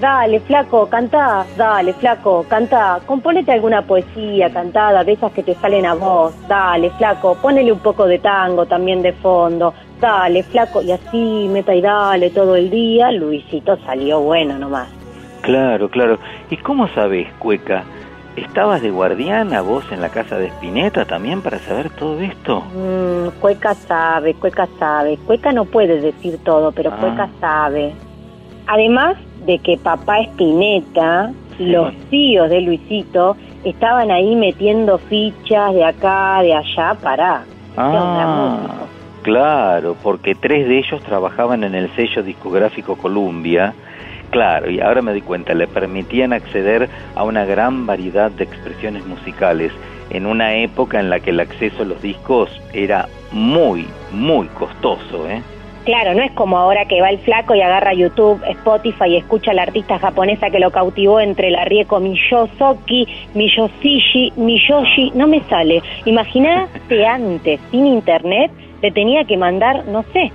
dale 0.00 0.38
flaco, 0.38 0.86
cantá, 0.86 1.44
dale 1.56 1.94
flaco, 1.94 2.46
cantá, 2.48 3.00
componete 3.06 3.50
alguna 3.50 3.82
poesía 3.82 4.50
cantada, 4.50 5.02
de 5.02 5.14
esas 5.14 5.32
que 5.32 5.42
te 5.42 5.54
salen 5.54 5.84
a 5.84 5.94
vos, 5.94 6.32
dale 6.46 6.90
flaco, 6.90 7.36
ponele 7.42 7.72
un 7.72 7.80
poco 7.80 8.06
de 8.06 8.20
tango 8.20 8.66
también 8.66 9.02
de 9.02 9.12
fondo, 9.14 9.74
dale 10.00 10.42
flaco, 10.42 10.82
y 10.82 10.92
así 10.92 11.48
meta 11.50 11.74
y 11.74 11.80
dale 11.80 12.30
todo 12.30 12.56
el 12.56 12.70
día, 12.70 13.10
Luisito 13.12 13.76
salió 13.84 14.20
bueno 14.20 14.58
nomás. 14.58 14.88
Claro, 15.42 15.88
claro. 15.88 16.18
¿Y 16.50 16.56
cómo 16.56 16.88
sabes, 16.88 17.28
Cueca? 17.38 17.84
¿Estabas 18.36 18.82
de 18.82 18.90
guardiana 18.90 19.62
vos 19.62 19.84
en 19.90 20.02
la 20.02 20.10
casa 20.10 20.36
de 20.38 20.48
Spinetta 20.48 21.06
también 21.06 21.40
para 21.40 21.58
saber 21.58 21.88
todo 21.90 22.20
esto? 22.20 22.60
Mm, 22.74 23.40
Cueca 23.40 23.74
sabe, 23.74 24.34
Cueca 24.34 24.68
sabe, 24.78 25.16
Cueca 25.26 25.52
no 25.52 25.64
puede 25.64 26.00
decir 26.00 26.38
todo, 26.44 26.72
pero 26.72 26.90
Ah. 26.92 26.96
Cueca 27.00 27.28
sabe. 27.40 27.94
Además 28.66 29.16
de 29.46 29.58
que 29.60 29.78
papá 29.78 30.20
Espineta, 30.20 31.32
los 31.58 31.94
tíos 32.10 32.50
de 32.50 32.60
Luisito, 32.60 33.36
estaban 33.64 34.10
ahí 34.10 34.36
metiendo 34.36 34.98
fichas 34.98 35.72
de 35.72 35.84
acá, 35.84 36.42
de 36.42 36.54
allá, 36.54 36.94
para. 37.00 37.44
Ah, 37.76 38.85
claro, 39.26 39.96
porque 40.04 40.36
tres 40.36 40.68
de 40.68 40.78
ellos 40.78 41.02
trabajaban 41.02 41.64
en 41.64 41.74
el 41.74 41.90
sello 41.96 42.22
discográfico 42.22 42.96
Columbia, 42.96 43.74
Claro, 44.30 44.68
y 44.70 44.80
ahora 44.80 45.02
me 45.02 45.12
di 45.12 45.20
cuenta, 45.20 45.54
le 45.54 45.68
permitían 45.68 46.32
acceder 46.32 46.88
a 47.14 47.22
una 47.22 47.44
gran 47.44 47.86
variedad 47.86 48.30
de 48.30 48.42
expresiones 48.42 49.06
musicales 49.06 49.72
en 50.10 50.26
una 50.26 50.56
época 50.56 50.98
en 50.98 51.10
la 51.10 51.20
que 51.20 51.30
el 51.30 51.38
acceso 51.40 51.82
a 51.82 51.86
los 51.86 52.02
discos 52.02 52.50
era 52.72 53.08
muy, 53.30 53.86
muy 54.10 54.48
costoso, 54.48 55.28
¿eh? 55.30 55.42
Claro, 55.84 56.14
no 56.14 56.22
es 56.22 56.32
como 56.32 56.58
ahora 56.58 56.84
que 56.86 57.00
va 57.00 57.10
el 57.10 57.20
flaco 57.20 57.54
y 57.54 57.60
agarra 57.60 57.94
YouTube, 57.94 58.42
Spotify 58.48 59.10
y 59.10 59.16
escucha 59.18 59.52
a 59.52 59.54
la 59.54 59.62
artista 59.62 60.00
japonesa 60.00 60.50
que 60.50 60.58
lo 60.58 60.72
cautivó 60.72 61.20
entre 61.20 61.50
la 61.50 61.64
Rieko 61.64 62.00
Miyosoki, 62.00 63.06
Miyoshishi, 63.34 64.32
Miyoshi, 64.36 65.12
no 65.14 65.28
me 65.28 65.40
sale. 65.42 65.80
Imagínate 66.04 67.06
antes, 67.06 67.60
sin 67.70 67.86
internet, 67.86 68.50
le 68.82 68.90
tenía 68.92 69.24
que 69.24 69.36
mandar, 69.36 69.86
no 69.86 70.02
sé, 70.12 70.32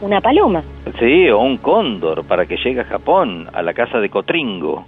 una 0.00 0.20
paloma. 0.20 0.62
Sí, 0.98 1.28
o 1.30 1.38
un 1.38 1.58
cóndor 1.58 2.24
para 2.26 2.46
que 2.46 2.56
llegue 2.56 2.80
a 2.80 2.84
Japón, 2.84 3.48
a 3.52 3.62
la 3.62 3.74
casa 3.74 4.00
de 4.00 4.10
Cotringo. 4.10 4.84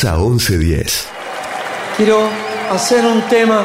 Plaza 0.00 0.18
1110. 0.18 1.08
Quiero 1.96 2.28
hacer 2.70 3.06
un 3.06 3.22
tema 3.30 3.64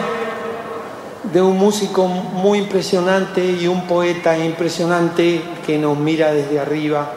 de 1.24 1.42
un 1.42 1.58
músico 1.58 2.08
muy 2.08 2.60
impresionante 2.60 3.44
y 3.44 3.68
un 3.68 3.86
poeta 3.86 4.38
impresionante 4.38 5.42
que 5.66 5.78
nos 5.78 5.98
mira 5.98 6.32
desde 6.32 6.58
arriba, 6.58 7.12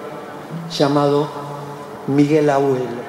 llamado 0.77 1.31
Miguel 2.09 2.51
Abuelo. 2.51 3.04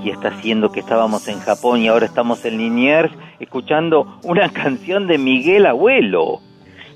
Magia 0.00 0.14
está 0.14 0.28
haciendo 0.28 0.72
que 0.72 0.80
estábamos 0.80 1.28
en 1.28 1.40
Japón 1.40 1.80
y 1.80 1.88
ahora 1.88 2.06
estamos 2.06 2.42
en 2.46 2.56
Liniers 2.56 3.12
escuchando 3.38 4.18
una 4.22 4.48
canción 4.52 5.06
de 5.06 5.18
Miguel 5.18 5.66
Abuelo? 5.66 6.40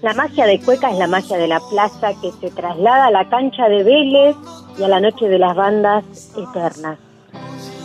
La 0.00 0.14
magia 0.14 0.46
de 0.46 0.58
Cueca 0.58 0.90
es 0.90 0.96
la 0.96 1.06
magia 1.06 1.36
de 1.36 1.46
la 1.46 1.60
plaza 1.70 2.12
que 2.22 2.32
se 2.32 2.50
traslada 2.50 3.06
a 3.06 3.10
la 3.10 3.28
cancha 3.28 3.68
de 3.68 3.82
Vélez 3.82 4.36
y 4.78 4.84
a 4.84 4.88
la 4.88 5.00
noche 5.00 5.28
de 5.28 5.38
las 5.38 5.54
bandas 5.54 6.32
eternas. 6.34 6.98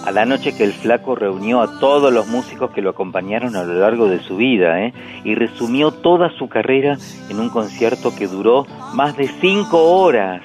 A 0.06 0.12
la 0.12 0.26
noche 0.26 0.56
que 0.56 0.64
el 0.64 0.72
flaco 0.72 1.16
reunió 1.16 1.62
a 1.62 1.80
todos 1.80 2.14
los 2.14 2.28
músicos 2.28 2.72
que 2.72 2.82
lo 2.82 2.92
acompañaron 2.92 3.58
a 3.58 3.64
lo 3.64 3.74
largo 3.74 4.08
de 4.08 4.20
su 4.20 4.38
vida, 4.38 4.82
¿eh? 4.82 4.94
y 5.26 5.36
resumió 5.36 5.92
toda 5.92 6.30
su 6.38 6.48
carrera 6.48 6.98
en 7.30 7.40
un 7.40 7.50
concierto 7.50 8.16
que 8.16 8.28
duró 8.28 8.66
más 8.94 9.18
de 9.18 9.28
cinco 9.42 9.84
horas. 10.02 10.42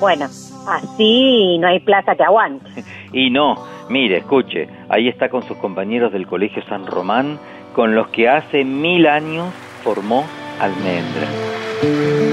Bueno, 0.00 0.26
así 0.68 1.58
no 1.58 1.68
hay 1.68 1.80
plaza 1.80 2.14
que 2.14 2.24
aguante. 2.24 2.84
Y 3.14 3.28
no, 3.28 3.56
mire, 3.92 4.16
escuche, 4.16 4.68
ahí 4.88 5.06
está 5.06 5.28
con 5.28 5.42
sus 5.42 5.58
compañeros 5.58 6.12
del 6.12 6.26
Colegio 6.26 6.62
San 6.64 6.86
Román, 6.86 7.38
con 7.74 7.94
los 7.94 8.08
que 8.08 8.28
hace 8.28 8.64
mil 8.64 9.06
años 9.06 9.52
formó 9.84 10.24
Almendra. 10.58 12.31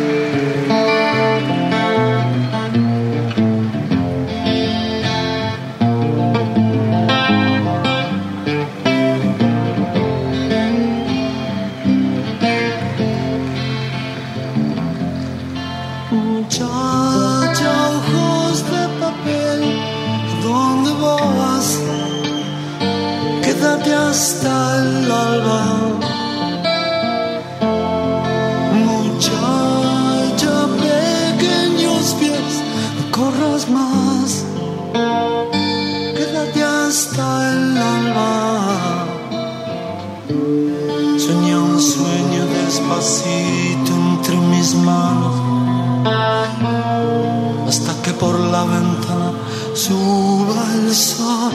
Suba 49.86 50.62
el 50.76 50.94
sol. 50.94 51.54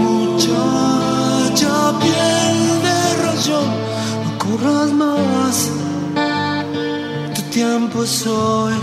Muchacha, 0.00 1.74
piel 2.00 2.58
de 2.86 2.98
rayón, 3.22 3.70
no 4.24 4.30
corras 4.42 4.90
más, 5.02 5.56
tu 7.34 7.42
tiempo 7.58 7.96
es 8.04 8.26
hoy. 8.26 8.74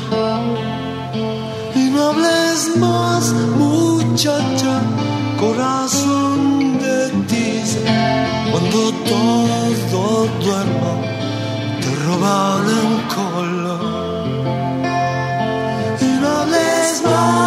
Y 1.76 1.84
no 1.94 2.00
hables 2.10 2.60
más, 2.78 3.24
muchacha, 3.58 4.74
corazón 5.40 6.78
de 6.84 6.98
tiza, 7.30 7.80
cuando 8.52 8.80
todo 9.10 10.16
duerma 10.44 10.94
te 11.82 11.90
roban 12.06 12.64
en 12.80 12.92
color. 13.16 13.99
small. 17.00 17.39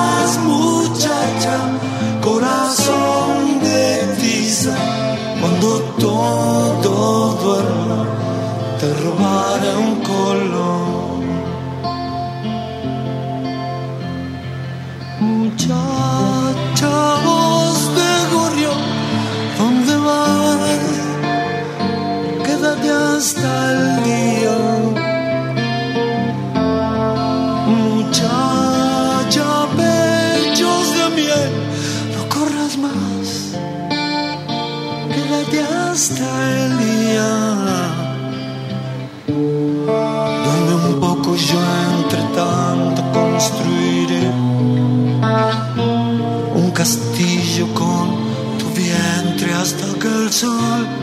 it's 50.35 50.45
all 50.45 51.02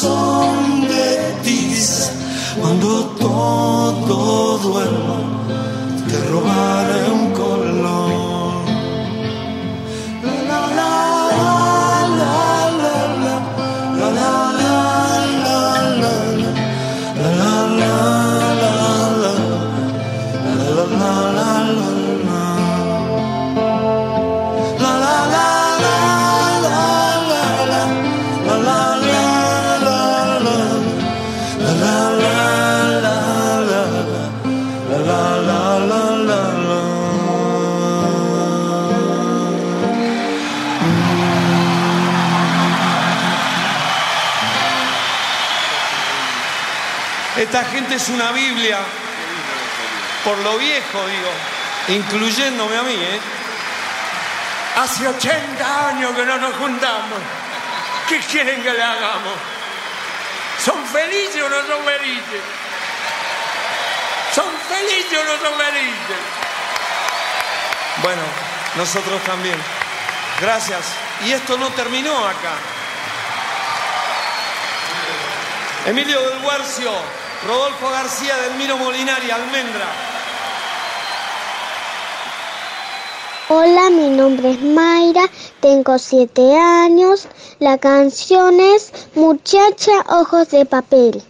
corazón 0.00 0.80
de 0.82 1.40
tiza. 1.42 2.12
Cuando 2.60 3.04
todo 3.18 4.58
duerma, 4.58 5.18
te 6.08 6.18
robaré 6.30 6.87
Es 47.98 48.08
una 48.10 48.30
Biblia, 48.30 48.78
por 50.22 50.38
lo 50.38 50.56
viejo 50.56 51.04
digo, 51.08 51.98
incluyéndome 51.98 52.76
a 52.76 52.82
mí, 52.84 52.94
¿eh? 52.94 53.20
Hace 54.76 55.08
80 55.08 55.88
años 55.88 56.14
que 56.14 56.24
no 56.24 56.38
nos 56.38 56.54
juntamos. 56.54 57.18
¿Qué 58.08 58.20
quieren 58.20 58.62
que 58.62 58.72
le 58.72 58.80
hagamos? 58.80 59.34
¿Son 60.64 60.86
felices 60.86 61.42
o 61.42 61.48
no 61.48 61.56
son 61.56 61.84
felices? 61.84 62.42
¿Son 64.32 64.46
felices 64.68 65.18
o 65.18 65.24
no 65.24 65.48
son 65.48 65.58
felices? 65.58 66.16
Bueno, 68.00 68.22
nosotros 68.76 69.20
también. 69.24 69.60
Gracias. 70.40 70.86
Y 71.26 71.32
esto 71.32 71.58
no 71.58 71.68
terminó 71.70 72.16
acá. 72.28 72.54
Emilio 75.86 76.20
del 76.30 76.38
Guarcio, 76.42 76.92
Rodolfo 77.46 77.88
García, 77.90 78.36
Delmiro 78.36 78.76
Molinari, 78.78 79.30
Almendra. 79.30 79.86
Hola, 83.48 83.90
mi 83.90 84.08
nombre 84.08 84.50
es 84.50 84.60
Mayra, 84.60 85.22
tengo 85.60 85.98
siete 85.98 86.56
años. 86.56 87.28
La 87.60 87.78
canción 87.78 88.58
es 88.58 88.92
Muchacha 89.14 90.04
Ojos 90.08 90.50
de 90.50 90.66
Papel. 90.66 91.22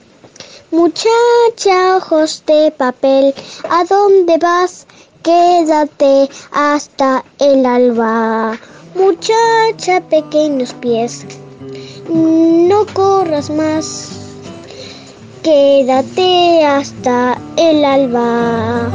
Muchacha 0.71 1.97
Ojos 1.97 2.42
de 2.47 2.71
Papel, 2.71 3.35
¿a 3.68 3.85
dónde 3.85 4.38
vas? 4.38 4.87
Quédate 5.23 6.31
hasta 6.53 7.23
el 7.38 7.66
alba. 7.66 8.59
Muchacha 8.94 10.01
pequeños 10.09 10.73
pies, 10.73 11.27
no 12.09 12.87
corras 12.94 13.51
más. 13.51 14.17
Quédate 15.42 16.64
hasta 16.64 17.38
el 17.57 17.85
alba. 17.85 18.90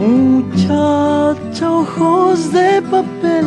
Muchacha, 0.00 1.70
ojos 1.70 2.52
de 2.52 2.82
papel, 2.82 3.46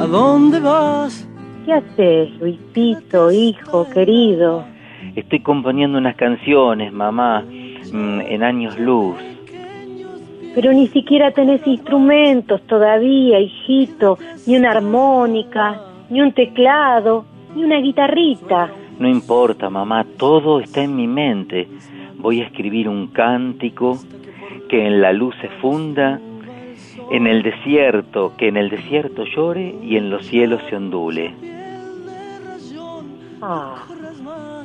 ¿a 0.00 0.06
dónde 0.06 0.60
vas? 0.60 1.26
¿Qué 1.66 1.72
haces, 1.72 2.30
Luisito, 2.40 3.32
hijo 3.32 3.88
querido? 3.90 4.64
Estoy 5.16 5.40
componiendo 5.40 5.98
unas 5.98 6.16
canciones, 6.16 6.92
mamá, 6.92 7.42
mm, 7.42 8.20
en 8.20 8.42
años 8.42 8.78
luz. 8.78 9.16
Pero 10.54 10.72
ni 10.72 10.86
siquiera 10.88 11.32
tenés 11.32 11.66
instrumentos 11.66 12.60
todavía, 12.66 13.40
hijito, 13.40 14.18
ni 14.46 14.56
una 14.56 14.70
armónica, 14.72 15.80
ni 16.10 16.20
un 16.20 16.32
teclado, 16.32 17.24
ni 17.54 17.64
una 17.64 17.78
guitarrita. 17.78 18.70
No 18.98 19.08
importa, 19.08 19.70
mamá, 19.70 20.04
todo 20.16 20.60
está 20.60 20.82
en 20.82 20.96
mi 20.96 21.06
mente. 21.06 21.68
Voy 22.18 22.40
a 22.40 22.44
escribir 22.44 22.88
un 22.88 23.08
cántico 23.08 23.98
que 24.68 24.86
en 24.86 25.00
la 25.00 25.12
luz 25.12 25.34
se 25.40 25.48
funda, 25.60 26.20
en 27.10 27.26
el 27.26 27.42
desierto, 27.42 28.32
que 28.36 28.48
en 28.48 28.56
el 28.56 28.70
desierto 28.70 29.24
llore 29.24 29.74
y 29.82 29.96
en 29.96 30.10
los 30.10 30.26
cielos 30.26 30.62
se 30.68 30.76
ondule. 30.76 31.34
Ah, 33.42 33.74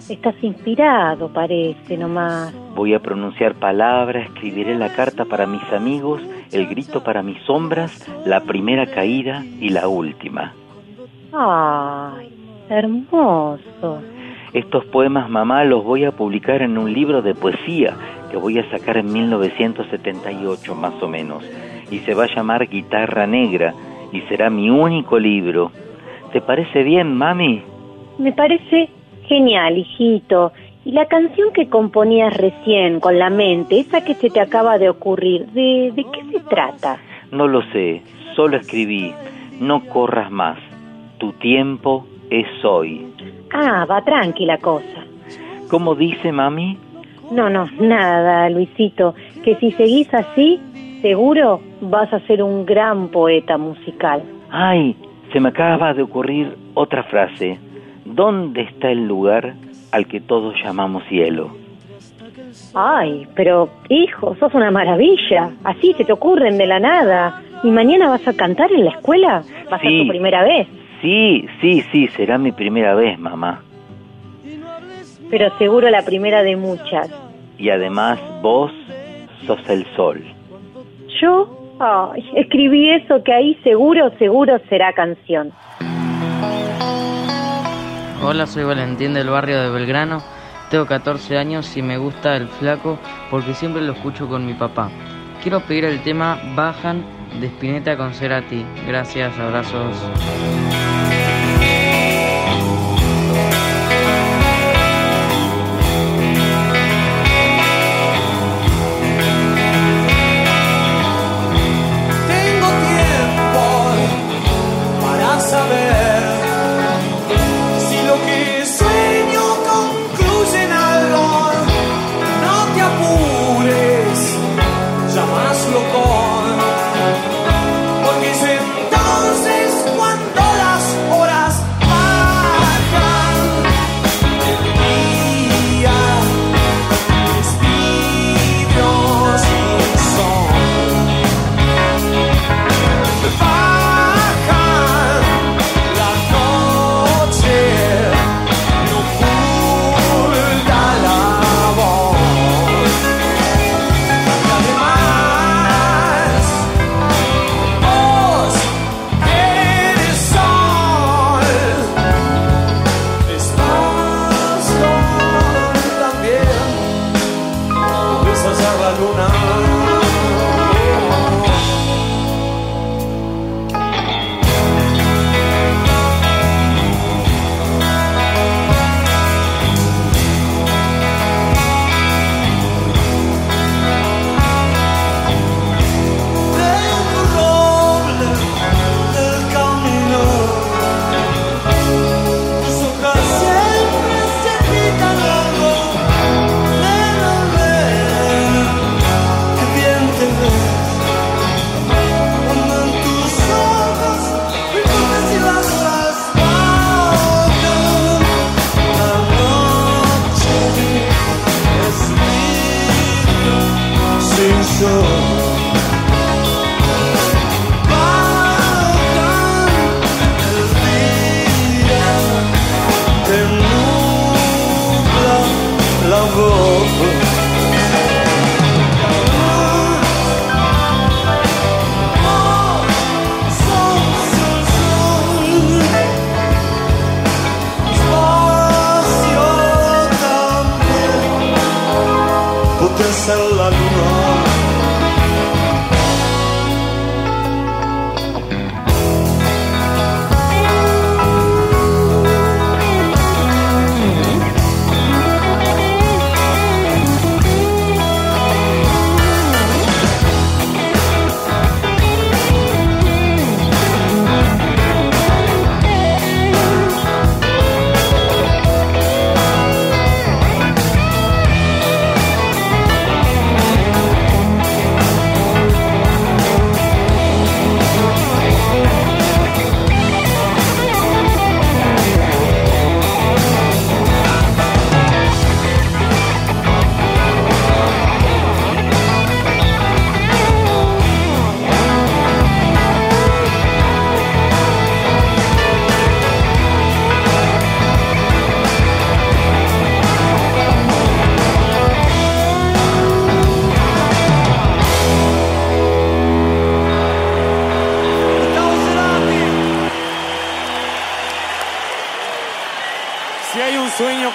estás 0.08 0.36
inspirado, 0.44 1.30
parece 1.30 1.98
nomás. 1.98 2.54
Voy 2.76 2.94
a 2.94 3.00
pronunciar 3.00 3.56
palabras, 3.56 4.28
escribiré 4.28 4.76
la 4.76 4.94
carta 4.94 5.26
para 5.26 5.48
mis 5.48 5.64
amigos, 5.74 6.22
el 6.52 6.68
grito 6.68 7.04
para 7.04 7.24
mis 7.24 7.42
sombras, 7.44 8.08
la 8.26 8.42
primera 8.42 8.86
caída 8.86 9.44
y 9.60 9.70
la 9.70 9.88
última. 9.88 10.54
Ay, 11.34 12.37
hermoso. 12.70 14.02
Estos 14.54 14.86
poemas, 14.86 15.30
mamá, 15.30 15.64
los 15.64 15.84
voy 15.84 16.06
a 16.06 16.12
publicar 16.12 16.62
en 16.62 16.78
un 16.78 16.92
libro 16.94 17.22
de 17.22 17.36
poesía 17.36 17.96
que 18.32 18.38
voy 18.38 18.60
a 18.60 18.70
sacar 18.70 18.98
en 18.98 19.12
1978 19.12 20.76
más 20.76 21.02
o 21.02 21.08
menos. 21.08 21.44
Y 21.92 22.00
se 22.00 22.14
va 22.14 22.26
a 22.26 22.36
llamar 22.36 22.68
Guitarra 22.68 23.28
Negra 23.28 23.74
y 24.12 24.22
será 24.22 24.50
mi 24.50 24.70
único 24.70 25.20
libro. 25.20 25.72
¿Te 26.32 26.42
parece 26.42 26.84
bien, 26.84 27.14
mami? 27.16 27.62
Me 28.18 28.32
parece 28.32 28.90
genial, 29.28 29.78
hijito. 29.78 30.52
Y 30.86 30.92
la 30.92 31.06
canción 31.06 31.52
que 31.54 31.70
componías 31.70 32.36
recién 32.36 33.00
con 33.00 33.20
la 33.20 33.30
mente, 33.30 33.80
esa 33.80 34.04
que 34.04 34.14
se 34.16 34.30
te 34.30 34.40
acaba 34.40 34.78
de 34.78 34.90
ocurrir, 34.90 35.48
¿de, 35.48 35.92
de 35.94 36.06
qué 36.06 36.24
se 36.32 36.40
trata? 36.46 36.98
No 37.32 37.48
lo 37.48 37.62
sé, 37.74 38.02
solo 38.36 38.58
escribí. 38.58 39.14
No 39.60 39.86
corras 39.86 40.32
más. 40.32 40.58
Tu 41.18 41.34
tiempo 41.34 42.06
es 42.30 42.48
hoy. 42.64 43.06
Ah, 43.54 43.86
va 43.90 44.02
tranquila 44.04 44.58
cosa. 44.58 45.04
¿Cómo 45.70 45.96
dice 45.96 46.32
mami? 46.32 46.78
No, 47.32 47.50
no, 47.50 47.66
nada, 47.80 48.50
Luisito. 48.50 49.14
Que 49.44 49.56
si 49.56 49.72
seguís 49.74 50.14
así, 50.14 50.60
seguro 51.02 51.60
vas 51.82 52.12
a 52.14 52.20
ser 52.22 52.42
un 52.42 52.66
gran 52.66 53.10
poeta 53.10 53.58
musical. 53.58 54.24
Ay, 54.50 54.96
se 55.34 55.40
me 55.40 55.50
acaba 55.50 55.94
de 55.94 56.04
ocurrir 56.04 56.56
otra 56.74 57.04
frase. 57.04 57.60
¿Dónde 58.06 58.62
está 58.62 58.90
el 58.92 59.06
lugar 59.08 59.56
al 59.92 60.08
que 60.08 60.22
todos 60.22 60.56
llamamos 60.64 61.04
cielo? 61.10 61.50
Ay, 62.74 63.28
pero 63.36 63.70
hijo, 63.90 64.36
sos 64.40 64.54
una 64.54 64.72
maravilla. 64.72 65.52
Así 65.64 65.94
se 65.98 66.06
te 66.06 66.14
ocurren 66.14 66.58
de 66.58 66.68
la 66.68 66.80
nada. 66.80 67.42
¿Y 67.64 67.72
mañana 67.72 68.08
vas 68.10 68.26
a 68.28 68.34
cantar 68.34 68.72
en 68.72 68.86
la 68.86 68.92
escuela? 68.92 69.42
¿Va 69.72 69.78
a 69.78 69.80
ser 69.80 69.90
Sí. 69.90 70.04
tu 70.04 70.08
primera 70.10 70.44
vez? 70.44 70.68
Sí, 71.02 71.48
sí, 71.62 71.84
sí, 71.92 72.08
será 72.08 72.38
mi 72.38 72.52
primera 72.52 72.96
vez, 72.96 73.20
mamá. 73.20 73.62
Pero 75.30 75.56
seguro 75.58 75.90
la 75.90 76.04
primera 76.04 76.42
de 76.44 76.56
muchas. 76.56 77.10
Y 77.58 77.70
además 77.70 78.20
vos 78.42 78.72
sos 79.46 79.68
el 79.70 79.86
sol. 79.96 80.24
Yo, 81.22 81.50
escribí 82.36 82.90
eso 82.92 83.24
que 83.24 83.34
ahí 83.34 83.56
seguro, 83.64 84.12
seguro 84.18 84.60
será 84.70 84.94
canción. 84.94 85.52
Hola, 88.24 88.48
soy 88.48 88.64
Valentín 88.64 89.14
del 89.14 89.30
barrio 89.30 89.62
de 89.62 89.70
Belgrano. 89.70 90.22
Tengo 90.72 90.86
14 90.86 91.38
años 91.38 91.78
y 91.78 91.82
me 91.82 91.98
gusta 91.98 92.36
el 92.36 92.48
flaco 92.48 92.98
porque 93.30 93.54
siempre 93.54 93.82
lo 93.82 93.94
escucho 93.94 94.28
con 94.28 94.46
mi 94.46 94.54
papá. 94.54 94.90
Quiero 95.42 95.62
pedir 95.62 95.86
el 95.86 96.02
tema 96.04 96.40
Bajan 96.56 97.06
de 97.40 97.48
Spinetta 97.48 97.96
con 97.96 98.14
Cerati. 98.14 98.66
Gracias, 98.88 99.38
abrazos. 99.40 99.96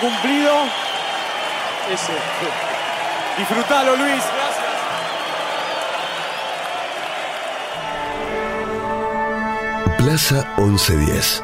Cumplido, 0.03 0.53
ese. 1.91 2.13
Disfrutalo, 3.39 3.97
Luis. 3.97 4.23
Gracias. 4.35 4.73
Plaza 9.99 10.45
1110. 10.59 11.42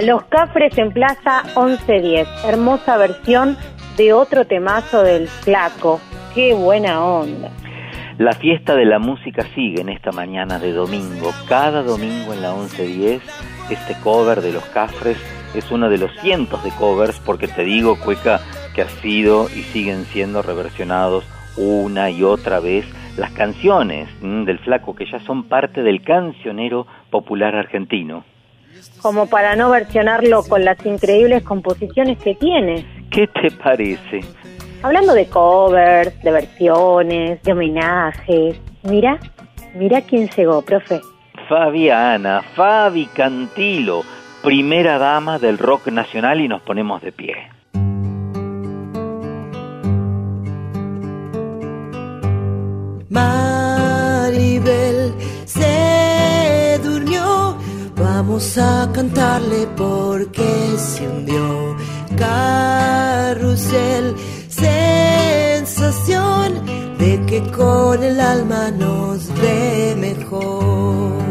Los 0.00 0.24
Cafres 0.24 0.78
en 0.78 0.92
Plaza 0.92 1.42
1110. 1.56 2.28
Hermosa 2.44 2.96
versión 2.96 3.56
de 3.96 4.12
otro 4.12 4.46
temazo 4.46 5.02
del 5.02 5.26
Flaco. 5.26 6.00
Qué 6.34 6.54
buena 6.54 7.04
onda. 7.04 7.50
La 8.16 8.32
fiesta 8.32 8.76
de 8.76 8.84
la 8.84 9.00
música 9.00 9.44
sigue 9.56 9.80
en 9.80 9.88
esta 9.88 10.12
mañana 10.12 10.60
de 10.60 10.72
domingo. 10.72 11.32
Cada 11.48 11.82
domingo 11.82 12.32
en 12.32 12.42
la 12.42 12.54
11.10, 12.54 13.20
este 13.70 13.94
cover 14.04 14.40
de 14.40 14.52
los 14.52 14.64
Cafres 14.66 15.16
es 15.54 15.68
uno 15.72 15.88
de 15.88 15.98
los 15.98 16.12
cientos 16.20 16.62
de 16.62 16.70
covers, 16.70 17.18
porque 17.18 17.48
te 17.48 17.64
digo, 17.64 17.98
Cueca, 17.98 18.40
que 18.74 18.82
ha 18.82 18.88
sido 18.88 19.48
y 19.48 19.62
siguen 19.62 20.04
siendo 20.04 20.42
reversionados 20.42 21.24
una 21.56 22.10
y 22.10 22.22
otra 22.22 22.60
vez 22.60 22.86
las 23.16 23.32
canciones 23.32 24.08
mm, 24.20 24.44
del 24.44 24.60
Flaco, 24.60 24.94
que 24.94 25.10
ya 25.10 25.18
son 25.20 25.48
parte 25.48 25.82
del 25.82 26.02
cancionero 26.02 26.86
popular 27.10 27.56
argentino. 27.56 28.24
Como 29.00 29.26
para 29.26 29.56
no 29.56 29.70
versionarlo 29.70 30.42
con 30.42 30.64
las 30.64 30.84
increíbles 30.84 31.42
composiciones 31.42 32.18
que 32.18 32.34
tiene. 32.34 32.84
¿Qué 33.10 33.26
te 33.26 33.50
parece? 33.50 34.20
Hablando 34.82 35.14
de 35.14 35.26
covers, 35.26 36.22
de 36.22 36.30
versiones, 36.30 37.42
de 37.42 37.52
homenajes. 37.52 38.60
Mira, 38.82 39.18
mira 39.74 40.00
quién 40.02 40.28
llegó, 40.28 40.62
profe. 40.62 41.00
Fabiana, 41.48 42.42
Fabi 42.54 43.06
Cantilo, 43.06 44.04
primera 44.42 44.98
dama 44.98 45.38
del 45.38 45.58
rock 45.58 45.88
nacional 45.88 46.40
y 46.40 46.48
nos 46.48 46.62
ponemos 46.62 47.00
de 47.02 47.12
pie. 47.12 47.34
Vamos 58.18 58.58
a 58.58 58.90
cantarle 58.92 59.68
porque 59.76 60.76
se 60.76 61.08
hundió. 61.08 61.76
Carrusel, 62.16 64.16
sensación 64.48 65.86
de 66.98 67.24
que 67.28 67.40
con 67.52 68.02
el 68.02 68.18
alma 68.18 68.72
nos 68.72 69.28
ve 69.40 69.94
mejor. 69.96 71.27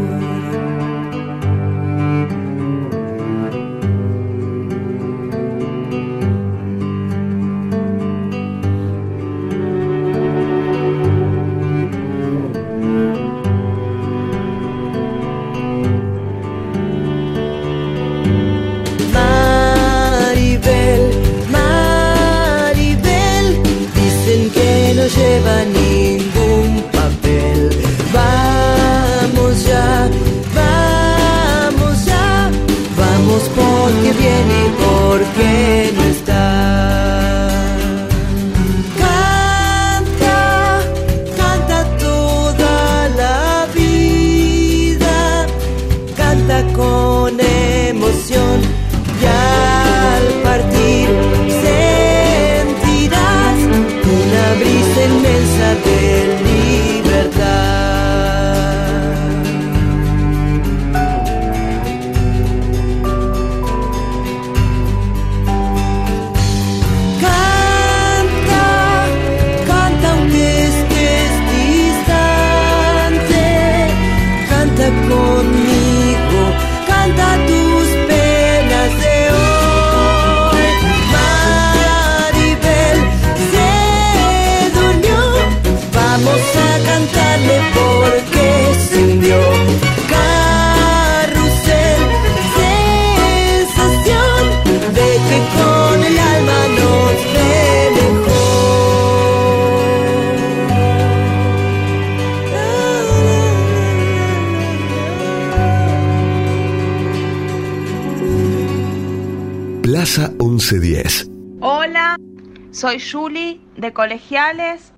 Julie 113.10 113.62
de 113.76 113.94
Colegiales. 113.94 114.94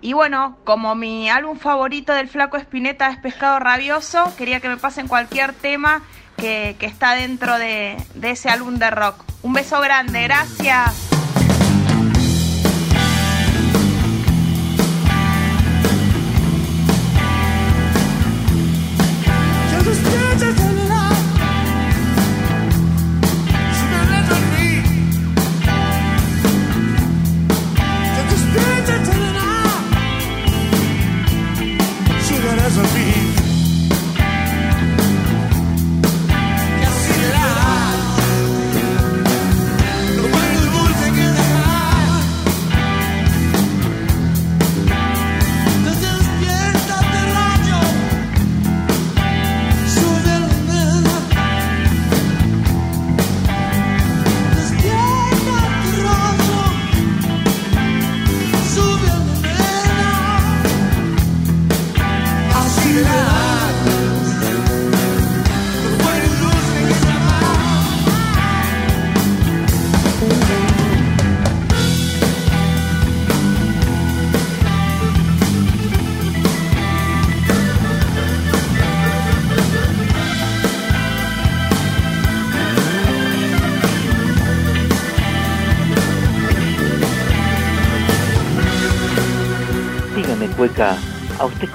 Y 0.00 0.12
bueno, 0.12 0.58
como 0.64 0.94
mi 0.94 1.28
álbum 1.28 1.58
favorito 1.58 2.12
del 2.12 2.28
Flaco 2.28 2.56
Espineta 2.56 3.10
es 3.10 3.18
Pescado 3.18 3.58
Rabioso, 3.58 4.32
quería 4.36 4.60
que 4.60 4.68
me 4.68 4.76
pasen 4.76 5.08
cualquier 5.08 5.52
tema 5.52 6.02
que, 6.36 6.76
que 6.78 6.86
está 6.86 7.14
dentro 7.14 7.58
de, 7.58 7.96
de 8.14 8.30
ese 8.30 8.48
álbum 8.48 8.76
de 8.76 8.90
rock. 8.90 9.24
Un 9.42 9.52
beso 9.54 9.80
grande, 9.80 10.22
gracias. 10.22 11.07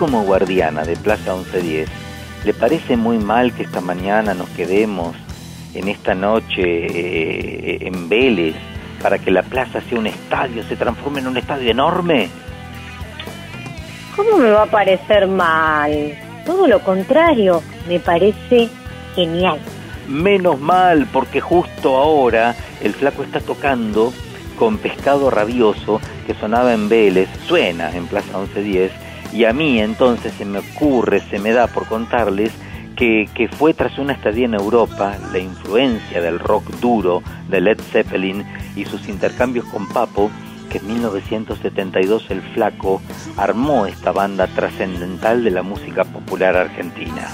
Como 0.04 0.24
guardiana 0.24 0.84
de 0.84 0.98
Plaza 0.98 1.34
1110, 1.34 1.88
¿le 2.44 2.54
parece 2.54 2.98
muy 2.98 3.20
mal 3.20 3.54
que 3.54 3.64
esta 3.64 3.80
mañana 3.80 4.34
nos 4.34 4.50
quedemos 4.50 5.16
en 5.74 5.88
esta 5.88 6.14
noche 6.14 6.58
eh, 6.58 7.88
en 7.88 8.10
Vélez 8.10 8.54
para 9.02 9.18
que 9.18 9.32
la 9.32 9.44
plaza 9.44 9.80
sea 9.80 9.98
un 9.98 10.08
estadio, 10.08 10.62
se 10.64 10.76
transforme 10.76 11.22
en 11.22 11.28
un 11.28 11.38
estadio 11.38 11.72
enorme? 11.72 12.28
¿Cómo 14.18 14.40
me 14.40 14.52
va 14.52 14.64
a 14.64 14.66
parecer 14.66 15.26
mal? 15.26 16.18
Todo 16.46 16.68
lo 16.68 16.82
contrario, 16.82 17.64
me 17.88 18.02
parece 18.02 18.68
genial. 19.16 19.60
Menos 20.10 20.60
mal, 20.60 21.08
porque 21.14 21.40
justo 21.40 21.96
ahora 21.96 22.54
el 22.82 22.94
flaco 22.94 23.24
está 23.24 23.40
tocando 23.40 24.12
con 24.60 24.80
Pescado 24.80 25.30
Rabioso, 25.30 26.02
que 26.28 26.34
sonaba 26.34 26.74
en 26.74 26.90
Vélez, 26.90 27.30
suena 27.48 27.96
en 27.96 28.06
Plaza 28.08 28.38
1110, 28.38 28.92
y 29.34 29.46
a 29.46 29.54
mí 29.54 29.80
entonces 29.80 30.34
se 30.38 30.46
me 30.46 30.60
ocurre, 30.60 31.20
se 31.20 31.40
me 31.40 31.52
da 31.52 31.68
por 31.68 31.88
contarles 31.88 32.52
que, 32.96 33.28
que 33.34 33.48
fue 33.48 33.74
tras 33.74 33.98
una 33.98 34.14
estadía 34.14 34.46
en 34.46 34.54
Europa 34.54 35.18
la 35.32 35.40
influencia 35.40 36.22
del 36.22 36.40
rock 36.40 36.70
duro 36.80 37.24
de 37.50 37.62
Led 37.62 37.82
Zeppelin 37.82 38.46
y 38.76 38.86
sus 38.86 39.10
intercambios 39.10 39.66
con 39.66 39.90
Papo, 39.90 40.30
que 40.70 40.78
en 40.78 40.88
1972 40.88 42.30
el 42.30 42.42
flaco 42.42 43.02
armó 43.36 43.88
esta 43.88 44.12
banda 44.12 44.48
trascendental 44.48 45.44
de 45.44 45.52
la 45.52 45.64
música 45.64 46.04
popular 46.04 46.56
argentina. 46.56 47.28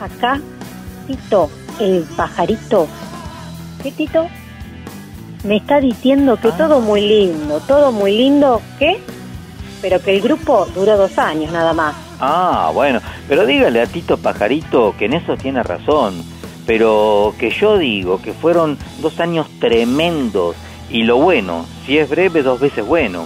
Acá 0.00 0.40
Tito, 1.06 1.50
el 1.80 2.04
pajarito. 2.16 2.88
¿Qué, 3.82 3.90
Tito? 3.90 4.26
Me 5.44 5.56
está 5.56 5.80
diciendo 5.80 6.38
que 6.40 6.50
todo 6.52 6.80
muy 6.80 7.02
lindo, 7.02 7.60
todo 7.60 7.92
muy 7.92 8.16
lindo. 8.16 8.62
¿Qué? 8.78 9.00
Pero 9.84 10.00
que 10.00 10.14
el 10.14 10.22
grupo 10.22 10.66
duró 10.74 10.96
dos 10.96 11.18
años 11.18 11.52
nada 11.52 11.74
más. 11.74 11.94
Ah, 12.18 12.70
bueno, 12.72 13.02
pero 13.28 13.44
dígale 13.44 13.82
a 13.82 13.86
Tito 13.86 14.16
Pajarito 14.16 14.94
que 14.98 15.04
en 15.04 15.12
eso 15.12 15.36
tiene 15.36 15.62
razón. 15.62 16.24
Pero 16.66 17.34
que 17.38 17.50
yo 17.50 17.76
digo 17.76 18.22
que 18.22 18.32
fueron 18.32 18.78
dos 19.02 19.20
años 19.20 19.46
tremendos. 19.60 20.56
Y 20.88 21.02
lo 21.02 21.18
bueno, 21.18 21.66
si 21.84 21.98
es 21.98 22.08
breve, 22.08 22.42
dos 22.42 22.60
veces 22.60 22.86
bueno. 22.86 23.24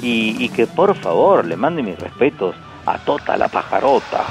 Y, 0.00 0.36
y 0.38 0.50
que 0.50 0.68
por 0.68 0.94
favor 0.94 1.44
le 1.44 1.56
mande 1.56 1.82
mis 1.82 1.98
respetos 1.98 2.54
a 2.86 2.98
Tota 2.98 3.36
la 3.36 3.48
Pajarota. 3.48 4.26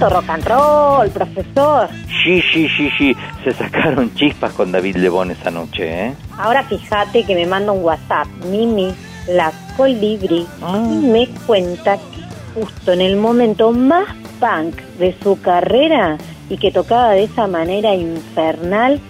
Lejos. 0.00 0.08
¿Cuánto 0.08 0.08
rock 0.08 0.30
and 0.30 0.44
roll, 0.44 1.10
profesor? 1.10 1.88
Sí, 2.24 2.42
sí, 2.52 2.68
sí, 2.76 2.90
sí. 2.98 3.16
Se 3.44 3.52
sacaron 3.52 4.14
chispas 4.14 4.52
con 4.52 4.72
David 4.72 4.96
Lebón 4.96 5.30
esa 5.30 5.50
noche, 5.50 6.06
¿eh? 6.06 6.14
Ahora 6.38 6.64
fíjate 6.64 7.24
que 7.24 7.34
me 7.34 7.46
manda 7.46 7.72
un 7.72 7.82
WhatsApp, 7.84 8.26
Mimi, 8.50 8.94
la 9.28 9.52
colibri, 9.76 10.46
y 10.62 11.06
me 11.06 11.28
cuenta 11.46 11.96
que 11.96 12.60
justo 12.60 12.92
en 12.92 13.00
el 13.00 13.16
momento 13.16 13.72
más 13.72 14.08
punk 14.40 14.76
de 14.98 15.14
su 15.22 15.40
carrera 15.40 16.18
y 16.48 16.56
que 16.56 16.72
tocaba 16.72 17.12
de 17.12 17.24
esa 17.24 17.46
manera 17.46 17.94
infernal, 17.94 19.00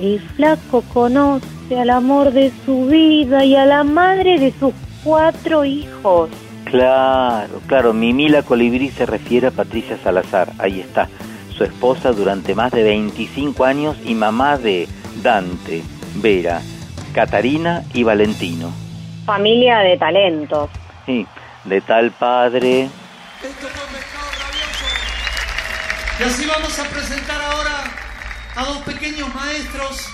el 0.00 0.20
flaco 0.36 0.82
conoce 0.92 1.78
al 1.78 1.90
amor 1.90 2.32
de 2.32 2.52
su 2.64 2.86
vida 2.86 3.44
y 3.44 3.56
a 3.56 3.66
la 3.66 3.82
madre 3.82 4.38
de 4.38 4.52
sus 4.52 4.72
cuatro 5.02 5.64
hijos. 5.64 6.30
Claro, 6.66 7.60
claro. 7.66 7.92
Mimi 7.92 8.28
la 8.28 8.42
colibrí 8.42 8.90
se 8.90 9.06
refiere 9.06 9.48
a 9.48 9.50
Patricia 9.50 9.96
Salazar. 10.02 10.52
Ahí 10.58 10.80
está. 10.80 11.08
Su 11.56 11.64
esposa 11.64 12.12
durante 12.12 12.54
más 12.54 12.72
de 12.72 12.82
25 12.82 13.64
años 13.64 13.96
y 14.04 14.14
mamá 14.14 14.58
de 14.58 14.88
Dante, 15.22 15.82
Vera, 16.16 16.60
Catarina 17.14 17.84
y 17.94 18.02
Valentino. 18.02 18.70
Familia 19.24 19.78
de 19.78 19.96
talentos. 19.96 20.68
Sí, 21.06 21.26
de 21.64 21.80
tal 21.80 22.10
padre. 22.10 22.88
Y 26.18 26.22
así 26.22 26.46
vamos 26.46 26.78
a 26.78 26.84
presentar 26.84 27.40
ahora 27.40 27.84
a 28.56 28.64
dos 28.64 28.78
pequeños 28.78 29.34
maestros 29.34 30.08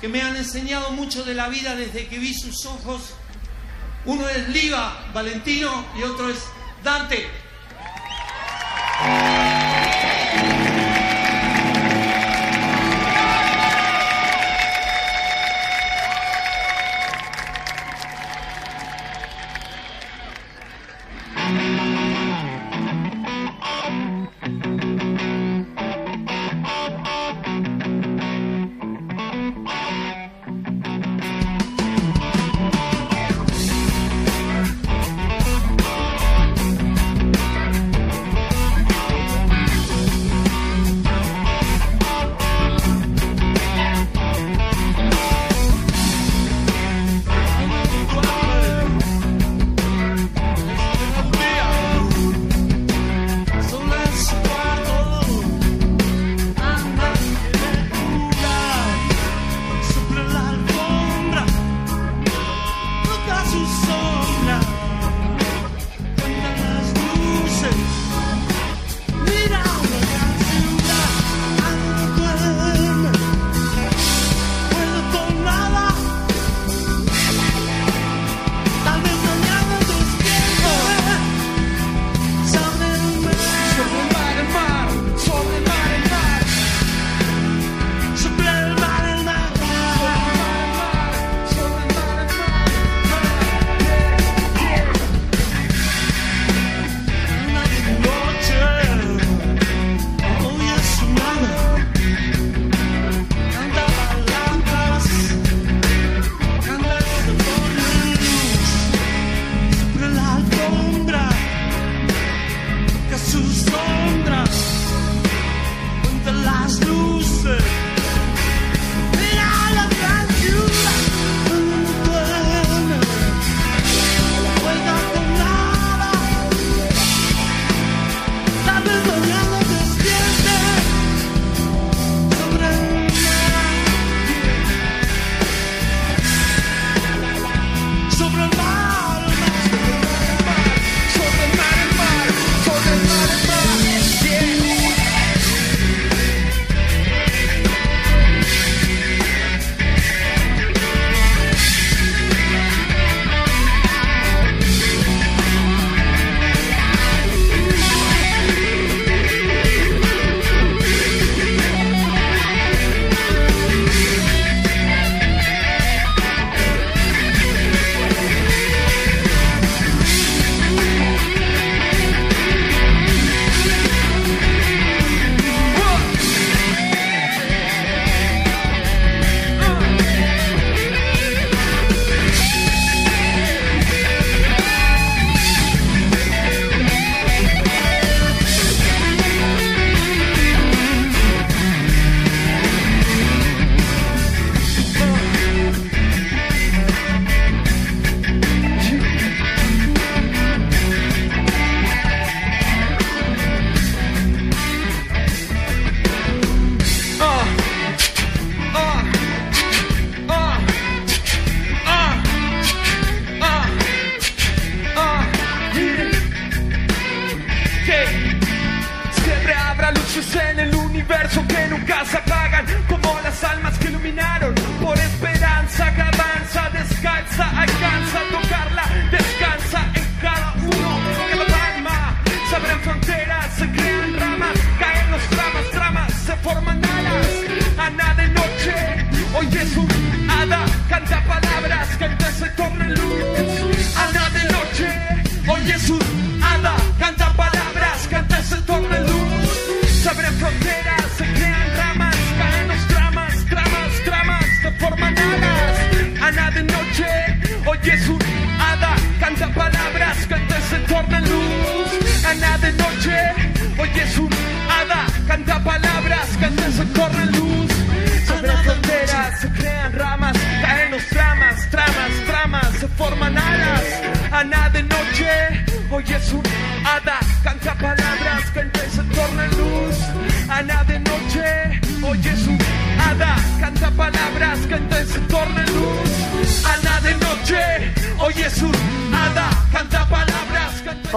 que 0.00 0.08
me 0.08 0.22
han 0.22 0.36
enseñado 0.36 0.90
mucho 0.90 1.24
de 1.24 1.34
la 1.34 1.48
vida 1.48 1.76
desde 1.76 2.06
que 2.08 2.18
vi 2.18 2.34
sus 2.34 2.66
ojos. 2.66 3.17
Uno 4.04 4.28
es 4.28 4.48
Liva 4.48 4.96
Valentino 5.12 5.84
y 5.98 6.02
otro 6.02 6.28
es 6.28 6.44
Dante. 6.82 7.26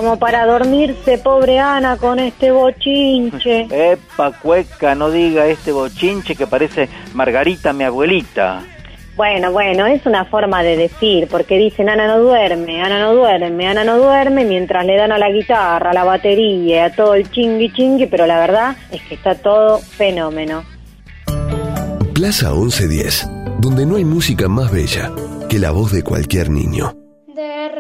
Como 0.02 0.18
para 0.18 0.46
dormirse, 0.46 1.18
pobre 1.18 1.60
Ana, 1.60 1.98
con 1.98 2.20
este 2.20 2.52
bochinche. 2.52 3.68
Epa, 3.92 4.32
cueca, 4.32 4.96
no 4.96 5.12
diga 5.12 5.48
este 5.48 5.72
bochinche 5.72 6.36
que 6.36 6.48
parece 6.48 6.90
Margarita, 7.14 7.74
mi 7.74 7.84
abuelita. 7.84 8.64
Bueno, 9.16 9.52
bueno, 9.52 9.86
es 9.86 10.06
una 10.06 10.26
forma 10.26 10.64
de 10.64 10.78
decir, 10.78 11.28
porque 11.30 11.58
dicen 11.58 11.90
Ana 11.90 12.08
no 12.08 12.20
duerme, 12.20 12.82
Ana 12.82 13.00
no 13.00 13.14
duerme, 13.14 13.68
Ana 13.68 13.84
no 13.84 13.98
duerme, 13.98 14.46
mientras 14.46 14.86
le 14.86 14.96
dan 14.96 15.12
a 15.12 15.18
la 15.18 15.30
guitarra, 15.30 15.92
a 15.92 15.94
la 15.94 16.06
batería, 16.06 16.86
a 16.86 16.96
todo 16.96 17.14
el 17.14 17.30
chingui 17.30 17.72
chingui, 17.74 18.08
pero 18.08 18.26
la 18.26 18.40
verdad 18.40 18.76
es 18.92 19.02
que 19.04 19.16
está 19.16 19.36
todo 19.36 19.80
fenómeno. 19.80 20.64
Plaza 22.14 22.52
1110, 22.52 23.30
donde 23.60 23.86
no 23.86 23.98
hay 23.98 24.06
música 24.06 24.48
más 24.48 24.72
bella 24.72 25.12
que 25.50 25.60
la 25.60 25.72
voz 25.72 25.92
de 25.92 26.02
cualquier 26.02 26.50
niño. 26.50 27.01
De 27.42 27.71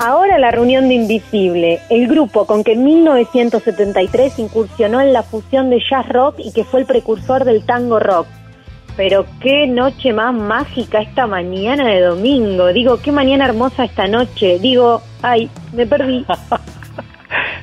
Ahora 0.00 0.38
la 0.38 0.52
reunión 0.52 0.88
de 0.88 0.94
Invisible, 0.94 1.80
el 1.90 2.06
grupo 2.06 2.46
con 2.46 2.62
que 2.62 2.74
en 2.74 2.84
1973 2.84 4.38
incursionó 4.38 5.00
en 5.00 5.12
la 5.12 5.24
fusión 5.24 5.70
de 5.70 5.82
jazz 5.90 6.08
rock 6.08 6.36
y 6.38 6.52
que 6.52 6.62
fue 6.62 6.80
el 6.80 6.86
precursor 6.86 7.44
del 7.44 7.66
tango 7.66 7.98
rock. 7.98 8.28
Pero 8.96 9.26
qué 9.40 9.66
noche 9.66 10.12
más 10.12 10.32
mágica 10.32 11.00
esta 11.00 11.26
mañana 11.26 11.88
de 11.88 12.00
domingo. 12.00 12.68
Digo, 12.68 13.00
qué 13.00 13.10
mañana 13.10 13.46
hermosa 13.46 13.84
esta 13.84 14.06
noche. 14.06 14.60
Digo, 14.60 15.02
ay, 15.22 15.50
me 15.72 15.86
perdí. 15.86 16.24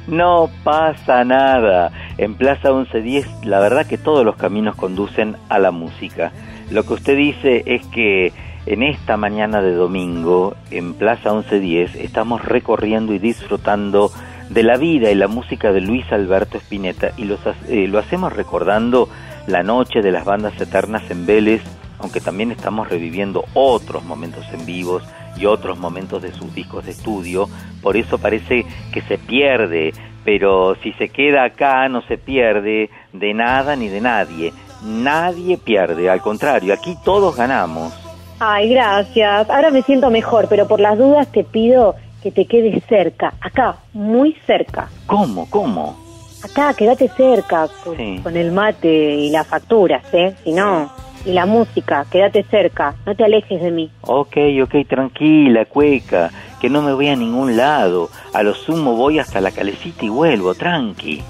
No 0.08 0.52
pasa 0.64 1.24
nada. 1.24 1.92
En 2.20 2.36
Plaza 2.36 2.72
1110, 2.72 3.46
la 3.46 3.60
verdad 3.60 3.88
que 3.88 3.98
todos 3.98 4.24
los 4.24 4.36
caminos 4.36 4.76
conducen 4.76 5.36
a 5.50 5.58
la 5.58 5.72
música. 5.72 6.32
Lo 6.70 6.84
que 6.84 6.94
usted 6.94 7.18
dice 7.18 7.64
es 7.66 7.84
que 7.88 8.32
en 8.66 8.82
esta 8.82 9.16
mañana 9.16 9.62
de 9.62 9.74
domingo, 9.74 10.56
en 10.72 10.96
Plaza 10.96 11.32
1110, 11.32 11.96
estamos 11.96 12.44
recorriendo 12.44 13.14
y 13.14 13.20
disfrutando 13.20 14.12
de 14.50 14.64
la 14.64 14.78
vida 14.78 15.12
y 15.12 15.16
la 15.16 15.28
música 15.28 15.72
de 15.72 15.82
Luis 15.82 16.12
Alberto 16.12 16.58
Spinetta 16.58 17.12
y 17.18 17.26
los 17.26 17.40
eh, 17.68 17.88
lo 17.88 18.00
hacemos 18.00 18.34
recordando 18.34 19.10
la 19.48 19.64
noche 19.64 20.02
de 20.02 20.12
las 20.12 20.26
bandas 20.26 20.60
eternas 20.60 21.10
en 21.12 21.26
Vélez, 21.26 21.62
aunque 22.00 22.22
también 22.22 22.52
estamos 22.52 22.90
reviviendo 22.90 23.46
otros 23.54 24.04
momentos 24.04 24.46
en 24.52 24.66
vivos 24.66 25.04
y 25.38 25.46
otros 25.46 25.78
momentos 25.78 26.22
de 26.22 26.32
sus 26.32 26.54
discos 26.54 26.86
de 26.86 26.92
estudio, 26.92 27.48
por 27.82 27.98
eso 27.98 28.18
parece 28.18 28.66
que 28.92 29.02
se 29.02 29.18
pierde, 29.18 29.94
pero 30.24 30.76
si 30.82 30.94
se 30.94 31.10
queda 31.10 31.44
acá 31.44 31.88
no 31.90 32.02
se 32.04 32.18
pierde 32.18 32.90
de 33.14 33.34
nada 33.34 33.76
ni 33.76 33.90
de 33.90 34.02
nadie, 34.02 34.54
nadie 34.84 35.58
pierde, 35.58 36.10
al 36.10 36.22
contrario, 36.22 36.74
aquí 36.74 36.96
todos 37.04 37.36
ganamos. 37.36 38.05
Ay, 38.40 38.70
gracias. 38.70 39.50
Ahora 39.50 39.72
me 39.72 39.82
siento 39.84 40.10
mejor, 40.10 40.48
pero 40.50 40.68
por 40.68 40.80
las 40.80 40.98
dudas 40.98 41.28
te 41.32 41.44
pido 41.44 41.96
que 42.22 42.32
te 42.32 42.46
quedes 42.46 42.84
cerca, 42.86 43.34
acá, 43.40 43.78
muy 43.94 44.34
cerca. 44.48 44.90
¿Cómo? 45.06 45.48
¿Cómo? 45.50 45.96
Acá, 46.44 46.74
quédate 46.74 47.08
cerca 47.10 47.68
con, 47.84 47.96
Sí. 47.96 48.20
con 48.24 48.36
el 48.36 48.52
mate 48.52 48.88
y 49.16 49.30
las 49.30 49.48
facturas, 49.48 50.04
¿eh? 50.14 50.36
Si 50.44 50.52
no, 50.52 50.92
y 51.24 51.32
la 51.34 51.46
música, 51.46 52.06
quédate 52.12 52.44
cerca, 52.44 52.96
no 53.06 53.16
te 53.16 53.24
alejes 53.24 53.62
de 53.62 53.72
mí. 53.72 53.92
Ok, 54.02 54.38
ok, 54.64 54.76
tranquila, 54.88 55.66
cueca, 55.66 56.32
que 56.60 56.70
no 56.70 56.82
me 56.82 56.94
voy 56.94 57.08
a 57.10 57.16
ningún 57.16 57.58
lado, 57.58 58.10
a 58.34 58.44
lo 58.44 58.54
sumo 58.54 58.96
voy 58.96 59.20
hasta 59.20 59.40
la 59.40 59.52
calecita 59.52 60.06
y 60.06 60.10
vuelvo, 60.10 60.54
tranqui. 60.56 61.22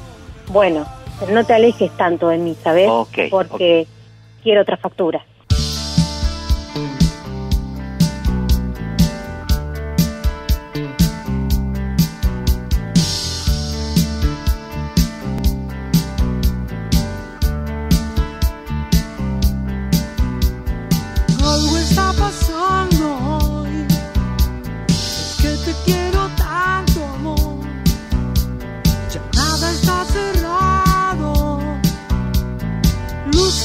Bueno, 0.48 0.86
pero 1.20 1.34
no 1.34 1.44
te 1.46 1.54
alejes 1.54 1.92
tanto 1.98 2.30
de 2.30 2.38
mí, 2.38 2.56
¿sabes? 2.64 2.90
Ok, 2.90 3.18
Porque 3.30 3.86
quiero 4.44 4.62
otra 4.62 4.78
factura. 4.78 5.22
Luce 33.36 33.65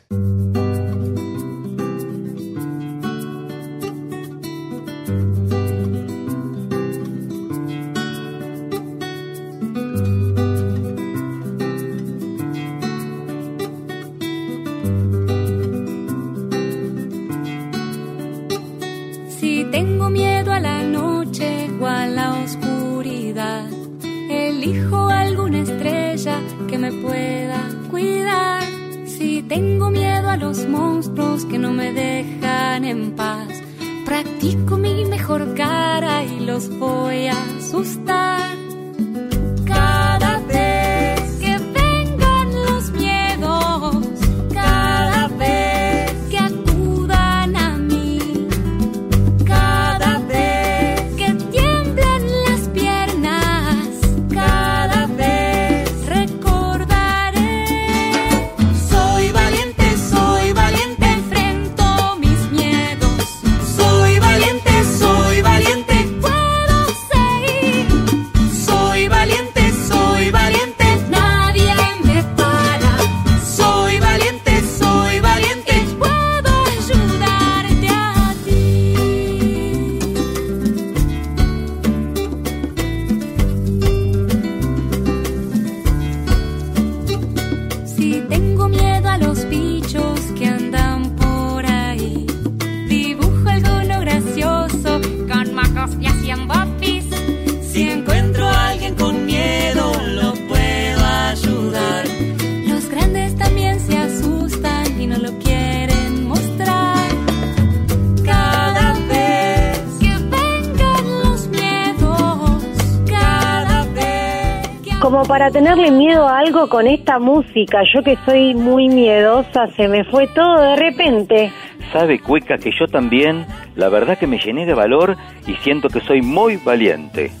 Para 115.41 115.53
tenerle 115.53 115.89
miedo 115.89 116.27
a 116.27 116.37
algo 116.37 116.69
con 116.69 116.85
esta 116.85 117.17
música, 117.17 117.81
yo 117.91 118.03
que 118.03 118.15
soy 118.27 118.53
muy 118.53 118.89
miedosa, 118.89 119.65
se 119.75 119.87
me 119.87 120.03
fue 120.03 120.27
todo 120.27 120.61
de 120.61 120.75
repente. 120.75 121.51
Sabe, 121.91 122.19
Cueca, 122.19 122.59
que 122.59 122.69
yo 122.79 122.85
también, 122.87 123.47
la 123.75 123.89
verdad 123.89 124.19
que 124.19 124.27
me 124.27 124.37
llené 124.37 124.67
de 124.67 124.75
valor 124.75 125.17
y 125.47 125.55
siento 125.63 125.89
que 125.89 125.99
soy 126.01 126.21
muy 126.21 126.57
valiente. 126.57 127.31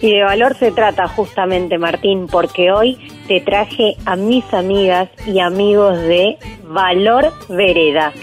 Y 0.00 0.12
de 0.12 0.22
valor 0.22 0.54
se 0.56 0.72
trata 0.72 1.08
justamente, 1.08 1.76
Martín, 1.76 2.26
porque 2.26 2.72
hoy 2.72 2.96
te 3.28 3.42
traje 3.42 3.96
a 4.06 4.16
mis 4.16 4.50
amigas 4.54 5.10
y 5.26 5.38
amigos 5.40 5.98
de 5.98 6.38
Valor 6.66 7.34
Vereda. 7.50 8.14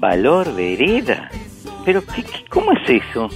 ¿Valor 0.00 0.52
vereda? 0.56 1.30
¿Pero 1.84 2.00
qué, 2.04 2.24
qué- 2.24 2.44
cómo 2.50 2.72
es 2.72 2.90
eso? 3.08 3.28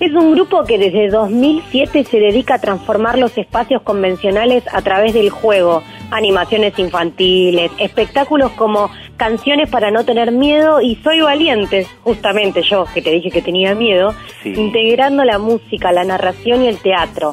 Es 0.00 0.12
un 0.12 0.32
grupo 0.32 0.62
que 0.62 0.78
desde 0.78 1.08
2007 1.08 2.04
se 2.04 2.20
dedica 2.20 2.54
a 2.54 2.60
transformar 2.60 3.18
los 3.18 3.36
espacios 3.36 3.82
convencionales 3.82 4.62
a 4.72 4.80
través 4.82 5.12
del 5.12 5.30
juego, 5.30 5.82
animaciones 6.12 6.78
infantiles, 6.78 7.72
espectáculos 7.78 8.52
como 8.52 8.90
canciones 9.16 9.68
para 9.68 9.90
no 9.90 10.04
tener 10.04 10.30
miedo 10.30 10.80
y 10.80 10.94
Soy 11.02 11.20
Valiente, 11.20 11.84
justamente 12.04 12.62
yo 12.62 12.84
que 12.94 13.02
te 13.02 13.10
dije 13.10 13.32
que 13.32 13.42
tenía 13.42 13.74
miedo, 13.74 14.14
Sí. 14.44 14.52
integrando 14.56 15.24
la 15.24 15.38
música, 15.38 15.90
la 15.90 16.04
narración 16.04 16.62
y 16.62 16.68
el 16.68 16.78
teatro. 16.78 17.32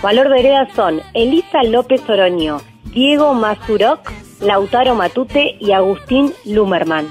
Valor 0.00 0.28
Vereda 0.28 0.68
son 0.76 1.00
Elisa 1.14 1.64
López 1.64 2.08
Oroño, 2.08 2.58
Diego 2.92 3.34
Mazurok, 3.34 4.12
Lautaro 4.40 4.94
Matute 4.94 5.56
y 5.58 5.72
Agustín 5.72 6.32
Lumerman. 6.44 7.08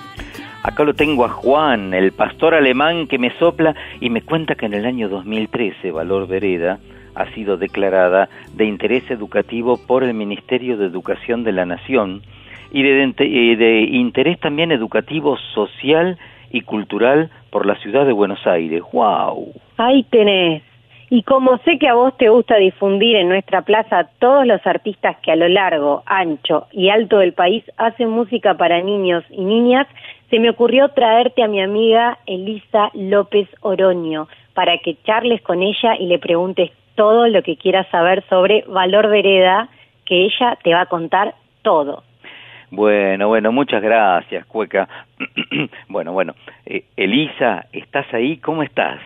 Acá 0.63 0.85
lo 0.85 0.93
tengo 0.93 1.25
a 1.25 1.29
Juan, 1.29 1.93
el 1.93 2.13
pastor 2.13 2.53
alemán 2.53 3.07
que 3.07 3.17
me 3.17 3.37
sopla 3.37 3.75
y 3.99 4.09
me 4.09 4.21
cuenta 4.21 4.55
que 4.55 4.65
en 4.65 4.73
el 4.73 4.85
año 4.85 5.09
2013 5.09 5.91
Valor 5.91 6.25
Vereda 6.25 6.79
ha 7.15 7.25
sido 7.33 7.57
declarada 7.57 8.29
de 8.53 8.63
interés 8.63 9.11
educativo 9.11 9.77
por 9.85 10.05
el 10.05 10.13
Ministerio 10.13 10.77
de 10.77 10.85
Educación 10.85 11.43
de 11.43 11.51
la 11.51 11.65
Nación 11.65 12.21
y 12.71 12.81
de, 12.81 13.87
interés 13.91 14.39
también 14.39 14.71
educativo, 14.71 15.37
social 15.53 16.17
y 16.49 16.61
cultural 16.61 17.29
por 17.51 17.65
la 17.65 17.75
ciudad 17.75 18.05
de 18.05 18.13
Buenos 18.13 18.47
Aires. 18.47 18.81
¡Wow! 18.93 19.53
Ahí 19.77 20.03
tenés. 20.03 20.63
Y 21.09 21.21
como 21.21 21.59
sé 21.59 21.77
que 21.77 21.87
a 21.87 21.93
vos 21.93 22.17
te 22.17 22.29
gusta 22.29 22.55
difundir 22.55 23.17
en 23.17 23.29
nuestra 23.29 23.61
plaza 23.61 24.09
todos 24.17 24.47
los 24.47 24.65
artistas 24.65 25.17
que 25.21 25.31
a 25.31 25.35
lo 25.35 25.47
largo, 25.47 26.01
ancho 26.07 26.65
y 26.71 26.89
alto 26.89 27.19
del 27.19 27.33
país 27.33 27.63
hacen 27.77 28.09
música 28.09 28.55
para 28.55 28.81
niños 28.81 29.23
y 29.29 29.43
niñas, 29.43 29.85
se 30.33 30.39
me 30.39 30.49
ocurrió 30.49 30.89
traerte 30.89 31.43
a 31.43 31.47
mi 31.47 31.61
amiga 31.61 32.17
Elisa 32.25 32.89
López 32.95 33.47
Oroño 33.61 34.27
para 34.55 34.79
que 34.79 34.97
charles 35.03 35.43
con 35.43 35.61
ella 35.61 35.95
y 35.99 36.07
le 36.07 36.17
preguntes 36.17 36.71
todo 36.95 37.27
lo 37.27 37.43
que 37.43 37.55
quieras 37.55 37.85
saber 37.91 38.23
sobre 38.29 38.63
Valor 38.67 39.09
Vereda, 39.09 39.69
que 40.07 40.25
ella 40.25 40.57
te 40.63 40.73
va 40.73 40.81
a 40.81 40.85
contar 40.87 41.35
todo. 41.61 42.01
Bueno, 42.71 43.27
bueno, 43.27 43.51
muchas 43.51 43.83
gracias, 43.83 44.43
Cueca. 44.47 44.89
bueno, 45.87 46.13
bueno, 46.13 46.33
eh, 46.65 46.85
Elisa, 46.97 47.67
¿estás 47.71 48.11
ahí? 48.11 48.37
¿Cómo 48.37 48.63
estás? 48.63 48.99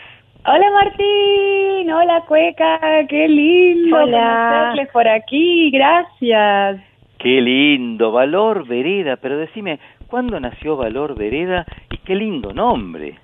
Hola 0.46 0.72
Martín, 0.72 1.92
hola 1.92 2.24
Cueca, 2.26 3.06
qué 3.10 3.28
lindo 3.28 3.98
Hola. 3.98 4.48
conocerles 4.50 4.92
por 4.94 5.10
aquí, 5.10 5.72
gracias. 5.72 6.80
Qué 7.18 7.42
lindo, 7.42 8.14
Valor 8.14 8.66
Vereda, 8.66 9.18
pero 9.18 9.38
decime, 9.38 9.80
¿cuándo 10.08 10.40
nació 10.40 10.78
Valor 10.78 11.16
Vereda 11.16 11.66
y 11.92 11.98
qué 11.98 12.16
lindo 12.16 12.54
nombre? 12.54 13.16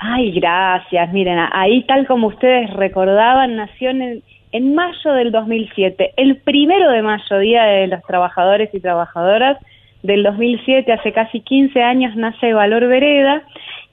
Ay, 0.00 0.32
gracias, 0.32 1.12
miren, 1.12 1.38
ahí 1.52 1.84
tal 1.84 2.06
como 2.06 2.26
ustedes 2.28 2.70
recordaban, 2.74 3.56
nació 3.56 3.90
en, 3.90 4.22
en 4.52 4.74
mayo 4.74 5.12
del 5.12 5.30
2007, 5.30 6.14
el 6.16 6.36
primero 6.38 6.90
de 6.90 7.02
mayo, 7.02 7.38
Día 7.38 7.64
de 7.64 7.86
los 7.86 8.02
Trabajadores 8.02 8.70
y 8.74 8.80
Trabajadoras 8.80 9.58
del 10.02 10.22
2007, 10.22 10.92
hace 10.92 11.12
casi 11.12 11.40
15 11.40 11.82
años 11.82 12.14
nace 12.16 12.52
Valor 12.52 12.86
Vereda, 12.86 13.42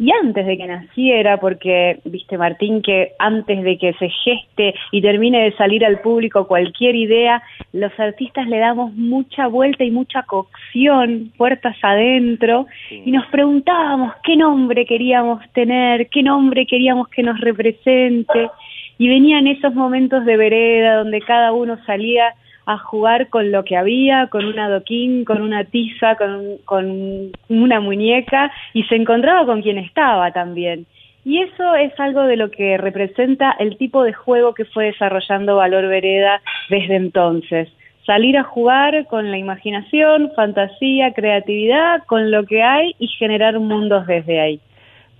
y 0.02 0.10
antes 0.12 0.48
de 0.48 0.58
que 0.58 0.66
naciera, 0.66 1.38
porque, 1.38 2.00
viste 2.06 2.36
Martín, 2.36 2.82
que 2.82 3.12
antes 3.20 3.64
de 3.64 3.78
que 3.78 3.94
se 3.94 4.10
geste 4.10 4.74
y 4.92 5.00
termine 5.00 5.44
de 5.44 5.56
salir 5.56 5.86
al 5.86 6.02
público 6.02 6.48
cualquier 6.48 6.96
idea, 6.96 7.44
los 7.72 7.92
artistas 8.00 8.48
le 8.48 8.58
damos 8.58 8.94
mucha 8.96 9.46
vuelta 9.46 9.84
y 9.84 9.92
mucha 9.92 10.24
cocción, 10.24 11.32
puertas 11.38 11.78
adentro, 11.84 12.66
y 12.90 13.12
nos 13.12 13.28
preguntábamos 13.28 14.16
qué 14.24 14.36
nombre 14.36 14.88
queríamos 14.88 15.48
tener, 15.54 16.10
qué 16.10 16.24
nombre 16.24 16.66
queríamos 16.66 17.08
que 17.10 17.22
nos 17.22 17.40
represente, 17.40 18.50
y 18.98 19.08
venían 19.08 19.46
esos 19.46 19.76
momentos 19.76 20.26
de 20.26 20.36
vereda 20.36 20.96
donde 20.96 21.22
cada 21.22 21.52
uno 21.52 21.78
salía 21.86 22.34
a 22.66 22.78
jugar 22.78 23.30
con 23.30 23.52
lo 23.52 23.64
que 23.64 23.76
había, 23.78 24.28
con 24.28 24.46
un 24.46 24.60
adoquín, 24.60 25.26
con 25.26 25.42
una 25.42 25.64
tiza, 25.66 26.16
con, 26.16 26.58
con 26.66 27.32
una 27.50 27.80
muñeca 27.80 28.52
y 28.74 28.84
se 28.84 28.96
encontraba 28.96 29.46
con 29.46 29.62
quien 29.62 29.78
estaba 29.78 30.32
también. 30.32 30.86
Y 31.24 31.40
eso 31.40 31.76
es 31.76 31.98
algo 32.00 32.24
de 32.24 32.36
lo 32.38 32.50
que 32.50 32.78
representa 32.78 33.52
el 33.60 33.78
tipo 33.78 34.04
de 34.04 34.14
juego 34.14 34.54
que 34.54 34.66
fue 34.66 34.86
desarrollando 34.86 35.58
Valor 35.58 35.88
Vereda 35.88 36.42
desde 36.70 36.96
entonces. 36.96 37.70
Salir 38.06 38.36
a 38.38 38.44
jugar 38.44 39.06
con 39.06 39.30
la 39.30 39.38
imaginación, 39.38 40.32
fantasía, 40.36 41.14
creatividad, 41.14 42.04
con 42.06 42.32
lo 42.32 42.46
que 42.46 42.64
hay 42.64 42.96
y 42.98 43.08
generar 43.08 43.60
mundos 43.60 44.08
desde 44.08 44.40
ahí. 44.40 44.60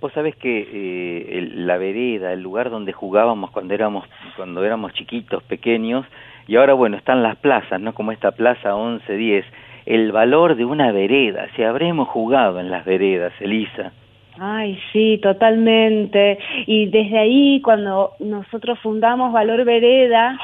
Vos 0.00 0.12
sabés 0.14 0.34
que 0.34 0.66
eh, 0.72 1.38
el- 1.38 1.66
la 1.68 1.78
vereda, 1.78 2.32
el 2.32 2.40
lugar 2.42 2.70
donde 2.70 2.92
jugábamos 2.92 3.52
cuando 3.52 3.72
éramos 3.72 4.04
cuando 4.36 4.64
éramos 4.64 4.92
chiquitos, 4.94 5.44
pequeños, 5.44 6.04
y 6.46 6.56
ahora 6.56 6.74
bueno, 6.74 6.96
están 6.96 7.22
las 7.22 7.36
plazas, 7.36 7.80
¿no? 7.80 7.94
Como 7.94 8.12
esta 8.12 8.32
plaza 8.32 8.74
1110, 8.74 9.44
el 9.86 10.12
valor 10.12 10.56
de 10.56 10.64
una 10.64 10.92
vereda, 10.92 11.48
si 11.56 11.62
habremos 11.62 12.08
jugado 12.08 12.60
en 12.60 12.70
las 12.70 12.84
veredas, 12.84 13.32
Elisa. 13.40 13.92
Ay, 14.38 14.78
sí, 14.92 15.18
totalmente. 15.22 16.38
Y 16.66 16.86
desde 16.86 17.18
ahí, 17.18 17.60
cuando 17.60 18.12
nosotros 18.18 18.78
fundamos 18.78 19.32
Valor 19.32 19.64
Vereda, 19.64 20.38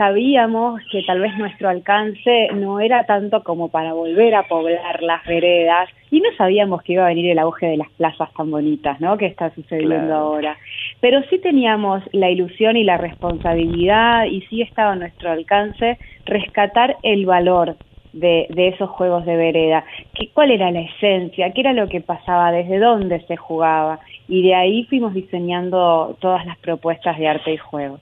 sabíamos 0.00 0.80
que 0.90 1.02
tal 1.02 1.20
vez 1.20 1.36
nuestro 1.36 1.68
alcance 1.68 2.48
no 2.54 2.80
era 2.80 3.04
tanto 3.04 3.44
como 3.44 3.68
para 3.68 3.92
volver 3.92 4.34
a 4.34 4.44
poblar 4.44 5.02
las 5.02 5.22
veredas 5.26 5.90
y 6.10 6.20
no 6.20 6.30
sabíamos 6.38 6.82
que 6.82 6.94
iba 6.94 7.04
a 7.04 7.08
venir 7.08 7.30
el 7.30 7.38
auge 7.38 7.66
de 7.66 7.76
las 7.76 7.90
plazas 7.98 8.32
tan 8.32 8.50
bonitas, 8.50 8.98
¿no? 8.98 9.18
Que 9.18 9.26
está 9.26 9.54
sucediendo 9.54 10.06
Claro. 10.06 10.14
ahora. 10.14 10.56
Pero 11.00 11.20
sí 11.28 11.38
teníamos 11.38 12.02
la 12.12 12.30
ilusión 12.30 12.78
y 12.78 12.84
la 12.84 12.96
responsabilidad 12.96 14.24
y 14.24 14.40
sí 14.48 14.62
estaba 14.62 14.92
a 14.92 14.96
nuestro 14.96 15.32
alcance 15.32 15.98
rescatar 16.24 16.96
el 17.02 17.26
valor 17.26 17.76
de, 18.14 18.46
de 18.48 18.68
esos 18.68 18.88
juegos 18.88 19.26
de 19.26 19.36
vereda. 19.36 19.84
¿Qué, 20.14 20.30
¿Cuál 20.32 20.50
era 20.50 20.70
la 20.70 20.80
esencia? 20.80 21.52
¿Qué 21.52 21.60
era 21.60 21.74
lo 21.74 21.90
que 21.90 22.00
pasaba? 22.00 22.52
¿Desde 22.52 22.78
dónde 22.78 23.20
se 23.28 23.36
jugaba? 23.36 24.00
Y 24.28 24.40
de 24.44 24.54
ahí 24.54 24.84
fuimos 24.84 25.12
diseñando 25.12 26.16
todas 26.20 26.46
las 26.46 26.56
propuestas 26.58 27.18
de 27.18 27.28
arte 27.28 27.52
y 27.52 27.58
juego. 27.58 27.98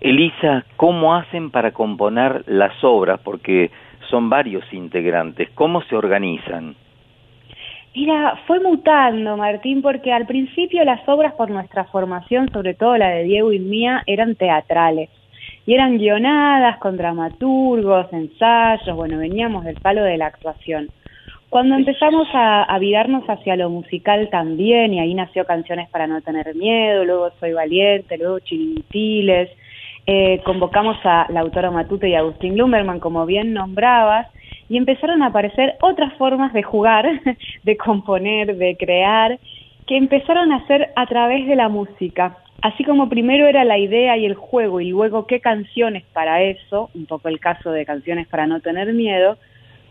Elisa, 0.00 0.64
¿cómo 0.76 1.14
hacen 1.14 1.50
para 1.50 1.72
componer 1.72 2.44
las 2.46 2.82
obras? 2.84 3.20
Porque 3.22 3.70
son 4.10 4.28
varios 4.28 4.64
integrantes. 4.72 5.48
¿Cómo 5.54 5.82
se 5.82 5.96
organizan? 5.96 6.76
Mira, 7.94 8.38
fue 8.46 8.60
mutando, 8.60 9.38
Martín, 9.38 9.80
porque 9.80 10.12
al 10.12 10.26
principio 10.26 10.84
las 10.84 11.08
obras 11.08 11.32
por 11.32 11.48
nuestra 11.48 11.84
formación, 11.84 12.50
sobre 12.52 12.74
todo 12.74 12.98
la 12.98 13.08
de 13.08 13.24
Diego 13.24 13.52
y 13.52 13.58
mía, 13.58 14.02
eran 14.06 14.34
teatrales. 14.34 15.08
Y 15.64 15.72
eran 15.72 15.96
guionadas 15.96 16.78
con 16.78 16.98
dramaturgos, 16.98 18.12
ensayos, 18.12 18.94
bueno, 18.94 19.18
veníamos 19.18 19.64
del 19.64 19.80
palo 19.80 20.02
de 20.02 20.18
la 20.18 20.26
actuación. 20.26 20.88
Cuando 21.48 21.74
empezamos 21.74 22.28
a, 22.34 22.76
virarnos 22.78 23.24
hacia 23.30 23.56
lo 23.56 23.70
musical 23.70 24.28
también, 24.30 24.92
y 24.92 25.00
ahí 25.00 25.14
nació 25.14 25.46
Canciones 25.46 25.88
para 25.88 26.06
no 26.06 26.20
tener 26.20 26.54
miedo, 26.54 27.04
luego 27.04 27.30
Soy 27.40 27.54
Valiente, 27.54 28.18
luego 28.18 28.40
Chirintiles, 28.40 29.48
eh, 30.06 30.40
convocamos 30.44 30.96
a 31.04 31.26
la 31.30 31.40
autora 31.40 31.70
Matute 31.70 32.08
y 32.08 32.14
a 32.14 32.20
Agustín 32.20 32.56
Lumberman, 32.56 33.00
como 33.00 33.26
bien 33.26 33.52
nombrabas, 33.52 34.28
y 34.68 34.76
empezaron 34.76 35.22
a 35.22 35.26
aparecer 35.26 35.76
otras 35.80 36.12
formas 36.14 36.52
de 36.52 36.62
jugar, 36.62 37.06
de 37.64 37.76
componer, 37.76 38.56
de 38.56 38.76
crear, 38.76 39.38
que 39.86 39.96
empezaron 39.96 40.52
a 40.52 40.56
hacer 40.56 40.92
a 40.96 41.06
través 41.06 41.46
de 41.46 41.56
la 41.56 41.68
música. 41.68 42.38
Así 42.62 42.84
como 42.84 43.08
primero 43.08 43.46
era 43.46 43.64
la 43.64 43.78
idea 43.78 44.16
y 44.16 44.24
el 44.24 44.34
juego 44.34 44.80
y 44.80 44.90
luego 44.90 45.26
qué 45.26 45.40
canciones 45.40 46.04
para 46.12 46.42
eso, 46.42 46.90
un 46.94 47.06
poco 47.06 47.28
el 47.28 47.38
caso 47.38 47.70
de 47.70 47.84
canciones 47.84 48.26
para 48.28 48.46
no 48.46 48.60
tener 48.60 48.92
miedo, 48.92 49.36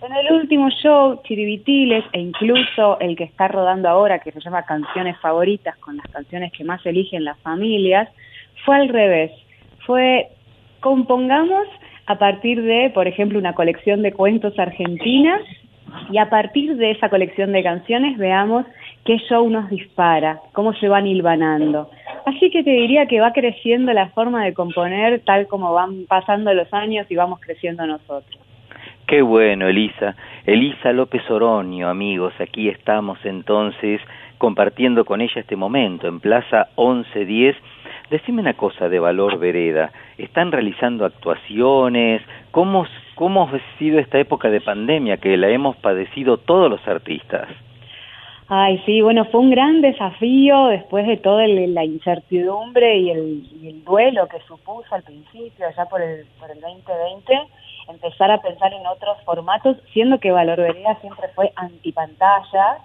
en 0.02 0.14
el 0.14 0.34
último 0.34 0.70
show, 0.70 1.22
Chiribitiles, 1.24 2.04
e 2.12 2.20
incluso 2.20 3.00
el 3.00 3.16
que 3.16 3.24
está 3.24 3.48
rodando 3.48 3.90
ahora, 3.90 4.20
que 4.20 4.32
se 4.32 4.40
llama 4.40 4.64
Canciones 4.64 5.18
Favoritas, 5.20 5.78
con 5.78 5.98
las 5.98 6.06
canciones 6.08 6.52
que 6.52 6.64
más 6.64 6.86
eligen 6.86 7.24
las 7.24 7.40
familias, 7.40 8.10
fue 8.66 8.76
al 8.76 8.90
revés. 8.90 9.32
Fue, 9.86 10.28
compongamos 10.80 11.68
a 12.08 12.18
partir 12.18 12.62
de, 12.62 12.92
por 12.94 13.08
ejemplo, 13.08 13.40
una 13.40 13.54
colección 13.54 14.02
de 14.02 14.14
cuentos 14.14 14.58
argentinas 14.60 15.42
y 16.12 16.18
a 16.18 16.30
partir 16.30 16.76
de 16.76 16.92
esa 16.92 17.10
colección 17.10 17.52
de 17.52 17.64
canciones 17.64 18.18
veamos 18.18 18.66
qué 19.06 19.18
show 19.30 19.50
nos 19.50 19.70
dispara, 19.70 20.40
cómo 20.54 20.74
se 20.74 20.88
van 20.88 21.08
hilvanando. 21.08 21.90
Así 22.26 22.50
que 22.50 22.64
te 22.64 22.72
diría 22.72 23.06
que 23.06 23.22
va 23.22 23.34
creciendo 23.34 23.94
la 23.94 24.10
forma 24.10 24.44
de 24.44 24.54
componer 24.54 25.22
tal 25.22 25.48
como 25.48 25.74
van 25.74 26.06
pasando 26.08 26.54
los 26.54 26.72
años 26.74 27.06
y 27.10 27.16
vamos 27.16 27.40
creciendo 27.40 27.86
nosotros. 27.86 28.40
Qué 29.08 29.22
bueno, 29.22 29.68
Elisa. 29.68 30.16
Elisa 30.46 30.92
López 30.92 31.30
Oroño, 31.30 31.88
amigos, 31.88 32.34
aquí 32.40 32.70
estamos 32.70 33.20
entonces 33.24 34.02
compartiendo 34.40 35.06
con 35.06 35.22
ella 35.22 35.42
este 35.42 35.56
momento 35.56 36.08
en 36.08 36.20
Plaza 36.20 36.70
1110. 36.78 37.56
Decime 38.10 38.42
una 38.42 38.54
cosa 38.54 38.88
de 38.88 39.00
Valor 39.00 39.40
Vereda. 39.40 39.92
¿Están 40.18 40.52
realizando 40.52 41.06
actuaciones? 41.06 42.22
¿Cómo, 42.52 42.86
¿Cómo 43.16 43.44
ha 43.44 43.78
sido 43.80 44.00
esta 44.00 44.20
época 44.20 44.50
de 44.50 44.62
pandemia 44.62 45.18
que 45.18 45.36
la 45.38 45.50
hemos 45.50 45.76
padecido 45.78 46.38
todos 46.38 46.70
los 46.70 46.88
artistas? 46.88 47.48
Ay, 48.48 48.80
sí, 48.86 49.02
bueno, 49.02 49.26
fue 49.26 49.42
un 49.42 49.50
gran 49.50 49.82
desafío 49.82 50.68
después 50.68 51.08
de 51.08 51.18
toda 51.18 51.48
la 51.48 51.84
incertidumbre 51.84 52.96
y 53.00 53.10
el, 53.10 53.48
y 53.60 53.70
el 53.70 53.84
duelo 53.84 54.28
que 54.28 54.40
supuso 54.42 54.94
al 54.94 55.02
principio, 55.02 55.66
ya 55.76 55.86
por 55.86 56.00
el, 56.00 56.28
por 56.40 56.52
el 56.52 56.62
2020, 56.62 57.34
empezar 57.88 58.30
a 58.30 58.40
pensar 58.42 58.72
en 58.72 58.86
otros 58.86 59.18
formatos, 59.26 59.78
siendo 59.94 60.20
que 60.20 60.32
Valor 60.32 60.60
Vereda 60.60 60.96
siempre 61.02 61.28
fue 61.34 61.52
antipantalla, 61.56 62.78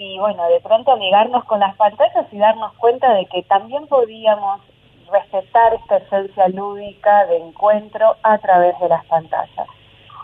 y 0.00 0.18
bueno, 0.18 0.48
de 0.48 0.60
pronto 0.60 0.92
amigarnos 0.92 1.44
con 1.44 1.60
las 1.60 1.76
pantallas 1.76 2.26
y 2.32 2.38
darnos 2.38 2.72
cuenta 2.78 3.12
de 3.12 3.26
que 3.26 3.42
también 3.42 3.86
podíamos 3.86 4.62
respetar 5.12 5.74
esta 5.74 5.98
esencia 5.98 6.48
lúdica 6.48 7.26
de 7.26 7.36
encuentro 7.36 8.16
a 8.22 8.38
través 8.38 8.80
de 8.80 8.88
las 8.88 9.04
pantallas. 9.04 9.68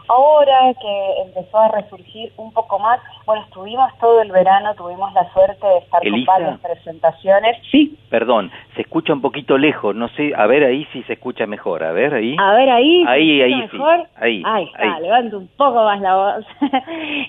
Ahora 0.08 0.72
que 0.80 1.22
empezó 1.26 1.58
a 1.58 1.68
resurgir 1.68 2.32
un 2.36 2.52
poco 2.52 2.78
más, 2.78 3.00
bueno, 3.26 3.42
estuvimos 3.44 3.90
todo 3.98 4.22
el 4.22 4.30
verano, 4.30 4.74
tuvimos 4.74 5.12
la 5.14 5.28
suerte 5.32 5.66
de 5.66 5.78
estar 5.78 6.06
Elisa. 6.06 6.32
con 6.32 6.42
varias 6.44 6.60
presentaciones. 6.60 7.56
Sí, 7.70 7.96
Perdón, 8.08 8.50
se 8.76 8.82
escucha 8.82 9.12
un 9.12 9.20
poquito 9.20 9.58
lejos, 9.58 9.94
no 9.94 10.08
sé, 10.10 10.32
a 10.36 10.46
ver 10.46 10.62
ahí 10.64 10.86
si 10.92 11.02
se 11.04 11.14
escucha 11.14 11.46
mejor, 11.46 11.82
a 11.82 11.92
ver 11.92 12.14
ahí. 12.14 12.36
a 12.38 12.52
ver 12.54 12.70
ahí. 12.70 13.02
¿se 13.04 13.10
Ahí, 13.10 13.42
ahí, 13.42 13.52
sí. 13.68 13.76
mejor? 13.76 14.06
Ahí, 14.16 14.42
Ahí 14.46 14.64
está, 14.64 14.94
ahí. 14.96 15.02
levanto 15.02 15.38
un 15.38 15.48
poco 15.56 15.82
más 15.84 16.00
la 16.00 16.14
voz. 16.16 16.46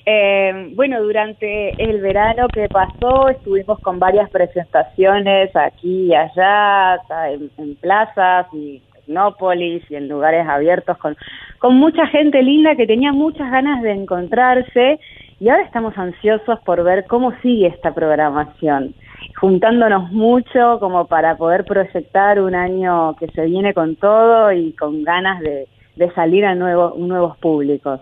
Eh, 0.10 0.72
bueno, 0.76 1.02
durante 1.02 1.72
el 1.84 2.00
verano 2.02 2.48
que 2.48 2.70
pasó 2.70 3.28
estuvimos 3.30 3.80
con 3.80 4.00
varias 4.00 4.30
presentaciones 4.30 5.54
aquí 5.56 6.08
y 6.08 6.16
allá, 6.16 6.98
en, 7.30 7.50
en 7.58 7.76
plazas 7.76 8.48
y 8.54 8.82
Tecnópolis 9.08 9.84
y 9.90 9.96
en 9.96 10.10
lugares 10.10 10.46
abiertos 10.48 10.98
con, 10.98 11.16
con 11.60 11.76
mucha 11.76 12.06
gente 12.08 12.44
linda 12.44 12.76
que 12.76 12.86
tenía 12.86 13.14
muchas 13.14 13.50
ganas 13.50 13.82
de 13.82 13.92
encontrarse 13.92 15.00
y 15.40 15.50
ahora 15.50 15.64
estamos 15.64 15.98
ansiosos 15.98 16.60
por 16.66 16.84
ver 16.84 17.06
cómo 17.08 17.32
sigue 17.42 17.68
esta 17.68 17.94
programación, 17.94 18.94
juntándonos 19.40 20.12
mucho 20.12 20.78
como 20.80 21.08
para 21.08 21.38
poder 21.38 21.64
proyectar 21.64 22.42
un 22.42 22.54
año 22.56 23.16
que 23.16 23.28
se 23.28 23.46
viene 23.46 23.74
con 23.74 23.96
todo 23.96 24.52
y 24.52 24.74
con 24.74 25.04
ganas 25.04 25.40
de, 25.40 25.68
de 25.96 26.12
salir 26.12 26.46
a 26.46 26.56
nuevo- 26.56 26.96
nuevos 26.98 27.38
públicos. 27.38 28.02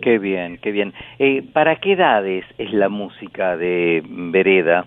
Qué 0.00 0.18
bien, 0.18 0.58
qué 0.62 0.70
bien. 0.70 0.94
Eh, 1.18 1.42
¿Para 1.52 1.76
qué 1.76 1.92
edades 1.92 2.44
es 2.56 2.72
la 2.72 2.88
música 2.88 3.56
de 3.58 4.02
Vereda? 4.06 4.86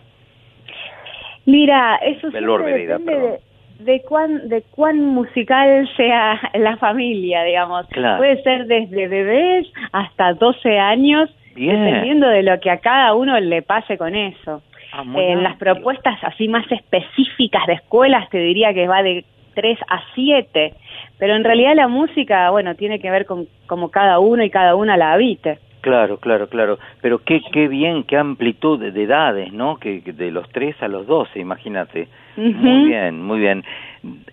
Mira, 1.45 1.97
eso 1.97 2.31
siempre 2.31 2.57
Vereda, 2.57 2.97
de, 2.97 3.39
de 3.79 4.01
cuán 4.01 4.49
de 4.49 4.63
cuán 4.71 5.01
musical 5.01 5.89
sea 5.95 6.39
la 6.53 6.77
familia, 6.77 7.43
digamos. 7.43 7.87
Claro. 7.87 8.17
Puede 8.17 8.41
ser 8.43 8.65
desde 8.67 9.07
bebés 9.07 9.67
hasta 9.91 10.33
12 10.33 10.79
años, 10.79 11.29
Bien. 11.55 11.83
dependiendo 11.83 12.27
de 12.27 12.43
lo 12.43 12.59
que 12.59 12.69
a 12.69 12.77
cada 12.77 13.13
uno 13.13 13.39
le 13.39 13.61
pase 13.61 13.97
con 13.97 14.15
eso. 14.15 14.61
Ah, 14.91 15.03
muy 15.03 15.23
en 15.23 15.41
las 15.41 15.57
propuestas 15.57 16.19
así 16.23 16.47
más 16.47 16.71
específicas 16.71 17.65
de 17.65 17.73
escuelas 17.73 18.29
te 18.29 18.37
diría 18.37 18.73
que 18.73 18.87
va 18.87 19.01
de 19.01 19.25
3 19.55 19.79
a 19.87 20.01
7, 20.13 20.73
pero 21.17 21.35
en 21.35 21.43
realidad 21.43 21.75
la 21.75 21.87
música, 21.87 22.49
bueno, 22.51 22.75
tiene 22.75 22.99
que 22.99 23.09
ver 23.09 23.25
con 23.25 23.47
como 23.65 23.89
cada 23.89 24.19
uno 24.19 24.43
y 24.43 24.49
cada 24.49 24.75
una 24.75 24.97
la 24.97 25.13
habite. 25.13 25.59
Claro, 25.83 26.17
claro, 26.17 26.47
claro. 26.47 26.79
Pero 27.01 27.19
qué, 27.25 27.41
qué 27.51 27.67
bien, 27.67 28.05
qué 28.05 28.15
amplitud 28.15 28.79
de, 28.79 28.93
de 28.93 29.03
edades, 29.03 29.51
¿no? 29.51 29.75
Que, 29.75 29.99
de 29.99 30.31
los 30.31 30.47
3 30.49 30.81
a 30.81 30.87
los 30.87 31.05
12, 31.05 31.41
imagínate. 31.41 32.07
Muy 32.37 32.85
bien, 32.85 33.21
muy 33.21 33.39
bien. 33.39 33.65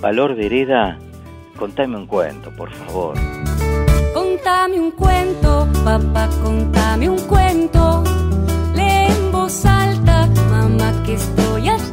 Valor 0.01 0.33
Vereda, 0.33 0.97
contame 1.55 1.95
un 1.95 2.07
cuento, 2.07 2.49
por 2.57 2.71
favor. 2.71 3.15
Contame 4.15 4.79
un 4.79 4.89
cuento, 4.89 5.67
papá, 5.85 6.27
contame 6.41 7.07
un 7.07 7.19
cuento. 7.27 8.03
Lee 8.73 9.11
en 9.11 9.31
voz 9.31 9.63
alta, 9.63 10.27
mamá, 10.49 10.91
que 11.05 11.13
estoy 11.13 11.69
atento. 11.69 11.92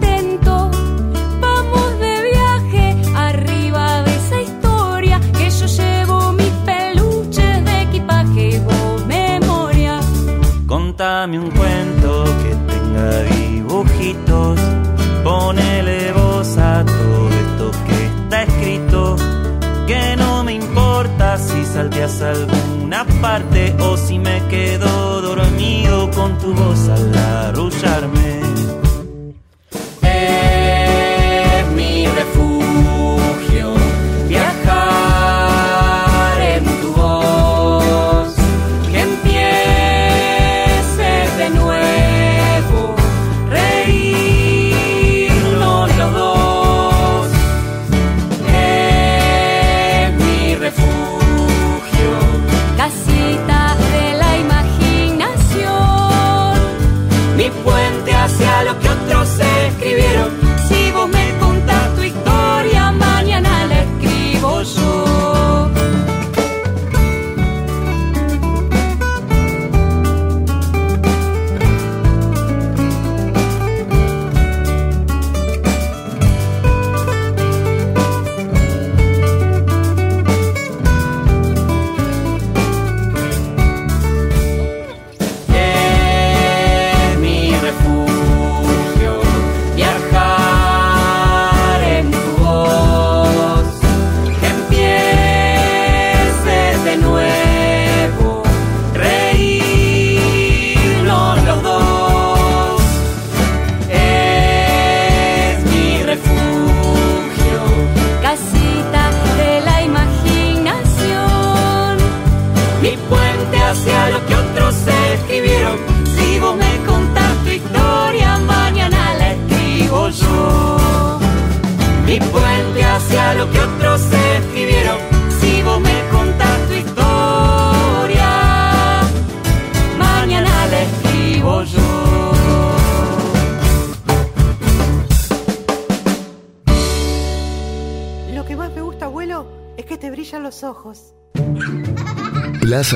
Contame 10.71 11.37
un 11.37 11.51
cuento 11.51 12.25
que 12.45 12.55
tenga 12.73 13.23
dibujitos. 13.25 14.61
Ponele 15.25 16.13
voz 16.13 16.57
a 16.59 16.85
todo 16.85 17.29
esto 17.29 17.71
que 17.89 18.07
está 18.07 18.43
escrito. 18.45 19.17
Que 19.89 20.15
no 20.17 20.45
me 20.45 20.53
importa 20.53 21.39
si 21.39 21.65
salteas 21.65 22.23
alguna 22.23 23.05
parte 23.21 23.75
o 23.81 23.97
si 23.97 24.21
me 24.21 24.41
quedo 24.47 25.21
dormido 25.21 26.09
con 26.13 26.39
tu 26.39 26.55
voz 26.55 26.89
al 26.89 27.19
arrullarme. 27.19 28.41
Es 30.03 30.50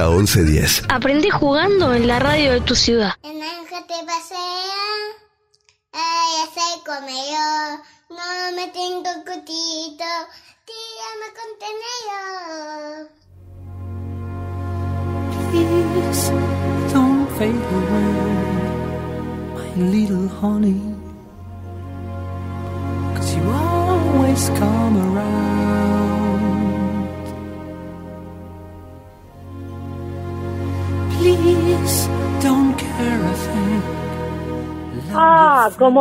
1110. 0.08 0.84
Aprendí 0.88 1.30
jugando 1.30 1.94
en 1.94 2.06
la 2.06 2.18
radio 2.18 2.52
de 2.52 2.60
tu 2.60 2.74
ciudad. 2.74 3.14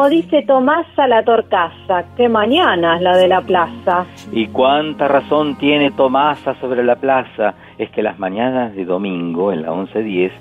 Como 0.03 0.15
dice 0.15 0.43
Tomás 0.45 0.85
a 0.97 1.07
la 1.07 1.23
torcaza, 1.23 2.03
qué 2.17 2.27
mañana 2.27 2.97
es 2.97 3.01
la 3.01 3.15
de 3.15 3.29
la 3.29 3.39
plaza. 3.39 4.05
Y 4.33 4.47
cuánta 4.47 5.07
razón 5.07 5.57
tiene 5.57 5.91
Tomasa 5.91 6.55
sobre 6.59 6.83
la 6.83 6.97
plaza. 6.97 7.53
Es 7.77 7.89
que 7.91 8.01
las 8.01 8.19
mañanas 8.19 8.75
de 8.75 8.83
domingo 8.83 9.53
en 9.53 9.61
la 9.61 9.71
1110 9.71 10.33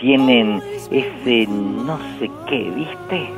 tienen 0.00 0.62
ese 0.90 1.46
no 1.50 1.98
sé 2.18 2.30
qué, 2.48 2.70
¿viste? 2.74 3.28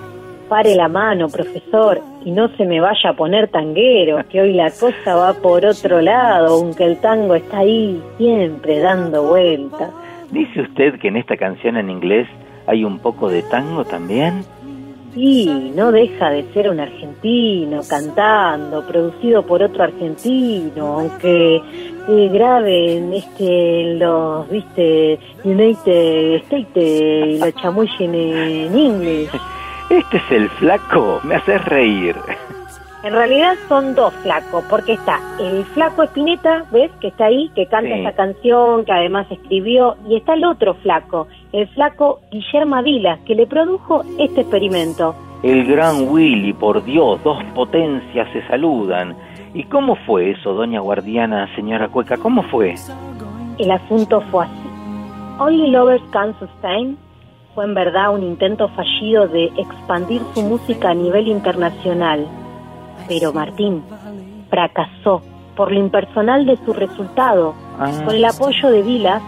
Pare 0.48 0.76
la 0.76 0.86
mano, 0.86 1.26
profesor, 1.28 2.00
y 2.24 2.30
no 2.30 2.46
se 2.56 2.64
me 2.64 2.80
vaya 2.80 3.10
a 3.10 3.14
poner 3.14 3.48
tanguero, 3.48 4.22
que 4.30 4.40
hoy 4.40 4.52
la 4.52 4.70
cosa 4.70 5.16
va 5.16 5.32
por 5.34 5.66
otro 5.66 6.00
lado, 6.00 6.60
aunque 6.60 6.84
el 6.84 7.00
tango 7.00 7.34
está 7.34 7.58
ahí 7.58 8.00
siempre 8.18 8.78
dando 8.78 9.24
vueltas. 9.24 9.90
¿Dice 10.30 10.60
usted 10.60 11.00
que 11.00 11.08
en 11.08 11.16
esta 11.16 11.36
canción 11.36 11.76
en 11.76 11.90
inglés 11.90 12.28
hay 12.68 12.84
un 12.84 13.00
poco 13.00 13.28
de 13.28 13.42
tango 13.42 13.84
también? 13.84 14.44
Sí, 15.14 15.72
no 15.76 15.92
deja 15.92 16.30
de 16.30 16.44
ser 16.54 16.70
un 16.70 16.80
argentino 16.80 17.82
cantando, 17.88 18.86
producido 18.86 19.42
por 19.44 19.62
otro 19.62 19.84
argentino, 19.84 21.00
aunque 21.00 21.56
eh, 21.56 22.30
graben 22.32 23.12
este, 23.12 23.94
los, 23.96 24.48
viste, 24.48 25.18
United 25.44 26.36
States 26.44 26.76
y 26.76 27.38
lo 27.38 27.50
chamullen 27.52 28.14
en 28.14 28.78
inglés. 28.78 29.30
Este 29.90 30.16
es 30.16 30.30
el 30.30 30.48
flaco, 30.48 31.20
me 31.22 31.34
haces 31.34 31.62
reír. 31.66 32.16
En 33.04 33.12
realidad 33.12 33.54
son 33.68 33.96
dos 33.96 34.14
flacos, 34.22 34.62
porque 34.70 34.92
está 34.92 35.18
el 35.40 35.64
flaco 35.64 36.04
Espineta, 36.04 36.64
¿ves? 36.70 36.90
Que 37.00 37.08
está 37.08 37.24
ahí, 37.24 37.50
que 37.54 37.66
canta 37.66 37.94
Sí. 37.94 38.00
esa 38.00 38.12
canción, 38.12 38.84
que 38.84 38.92
además 38.92 39.26
escribió, 39.28 39.96
y 40.08 40.16
está 40.16 40.34
el 40.34 40.44
otro 40.44 40.74
flaco, 40.74 41.26
el 41.52 41.66
flaco 41.68 42.20
Guillermo 42.30 42.80
Vila, 42.82 43.18
que 43.26 43.34
le 43.34 43.46
produjo 43.48 44.02
este 44.18 44.42
experimento. 44.42 45.16
El 45.42 45.64
gran 45.66 46.08
Willy, 46.08 46.52
por 46.52 46.84
Dios, 46.84 47.20
dos 47.24 47.42
potencias 47.56 48.28
se 48.32 48.46
saludan. 48.46 49.16
¿Y 49.52 49.64
cómo 49.64 49.96
fue 50.06 50.30
eso, 50.30 50.54
doña 50.54 50.78
guardiana, 50.78 51.52
señora 51.56 51.88
Cueca? 51.88 52.16
¿Cómo 52.16 52.44
fue? 52.44 52.76
El 53.58 53.70
asunto 53.72 54.20
fue 54.30 54.44
así. 54.44 54.68
Only 55.40 55.72
Lovers 55.72 56.04
Can 56.12 56.38
Sustain 56.38 56.96
fue 57.54 57.64
en 57.64 57.74
verdad 57.74 58.14
un 58.14 58.22
intento 58.22 58.68
fallido 58.68 59.26
de 59.26 59.46
expandir 59.56 60.22
su 60.34 60.42
música 60.42 60.90
a 60.90 60.94
nivel 60.94 61.26
internacional. 61.26 62.26
Pero 63.08 63.32
Martín 63.32 63.82
fracasó 64.50 65.22
por 65.56 65.72
lo 65.72 65.78
impersonal 65.78 66.46
de 66.46 66.56
su 66.64 66.72
resultado. 66.72 67.54
Ah. 67.78 67.90
Con 68.04 68.14
el 68.14 68.24
apoyo 68.24 68.70
de 68.70 68.82
Vilas, 68.82 69.22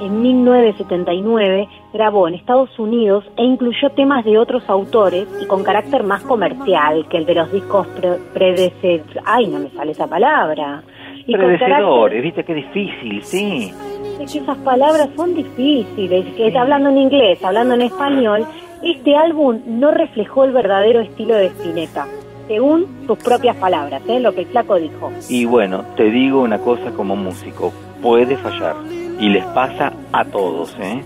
en 0.00 0.22
1979 0.22 1.68
grabó 1.92 2.26
en 2.26 2.34
Estados 2.34 2.76
Unidos 2.78 3.24
e 3.36 3.44
incluyó 3.44 3.90
temas 3.90 4.24
de 4.24 4.38
otros 4.38 4.62
autores 4.68 5.28
y 5.42 5.46
con 5.46 5.62
carácter 5.62 6.04
más 6.04 6.22
comercial 6.22 7.06
que 7.08 7.18
el 7.18 7.26
de 7.26 7.34
los 7.34 7.52
discos 7.52 7.86
pre 7.88 8.16
predecesores. 8.32 9.22
Ay, 9.26 9.46
no 9.46 9.58
me 9.58 9.70
sale 9.70 9.92
esa 9.92 10.06
palabra. 10.06 10.82
Y 11.26 11.34
con 11.34 11.46
Predecedores, 11.46 12.22
viste 12.22 12.44
qué 12.44 12.54
difícil, 12.54 13.22
sí. 13.22 13.72
es 14.20 14.32
que 14.32 14.38
esas 14.38 14.56
palabras 14.58 15.10
son 15.14 15.34
difíciles, 15.34 16.34
que 16.34 16.48
está 16.48 16.62
hablando 16.62 16.88
en 16.88 16.98
inglés, 16.98 17.44
hablando 17.44 17.74
en 17.74 17.82
español, 17.82 18.46
este 18.82 19.14
álbum 19.14 19.60
no 19.66 19.90
reflejó 19.90 20.44
el 20.44 20.52
verdadero 20.52 21.00
estilo 21.00 21.34
de 21.34 21.46
Spinetta, 21.46 22.06
según 22.50 23.06
sus 23.06 23.16
propias 23.18 23.54
palabras, 23.58 24.02
¿eh? 24.08 24.18
lo 24.18 24.34
que 24.34 24.40
el 24.40 24.46
flaco 24.48 24.74
dijo. 24.74 25.12
Y 25.28 25.44
bueno, 25.44 25.84
te 25.96 26.10
digo 26.10 26.40
una 26.40 26.58
cosa 26.58 26.90
como 26.96 27.14
músico, 27.14 27.72
puede 28.02 28.36
fallar. 28.36 28.74
Y 29.20 29.28
les 29.28 29.44
pasa 29.46 29.92
a 30.12 30.24
todos, 30.24 30.74
¿eh? 30.80 31.00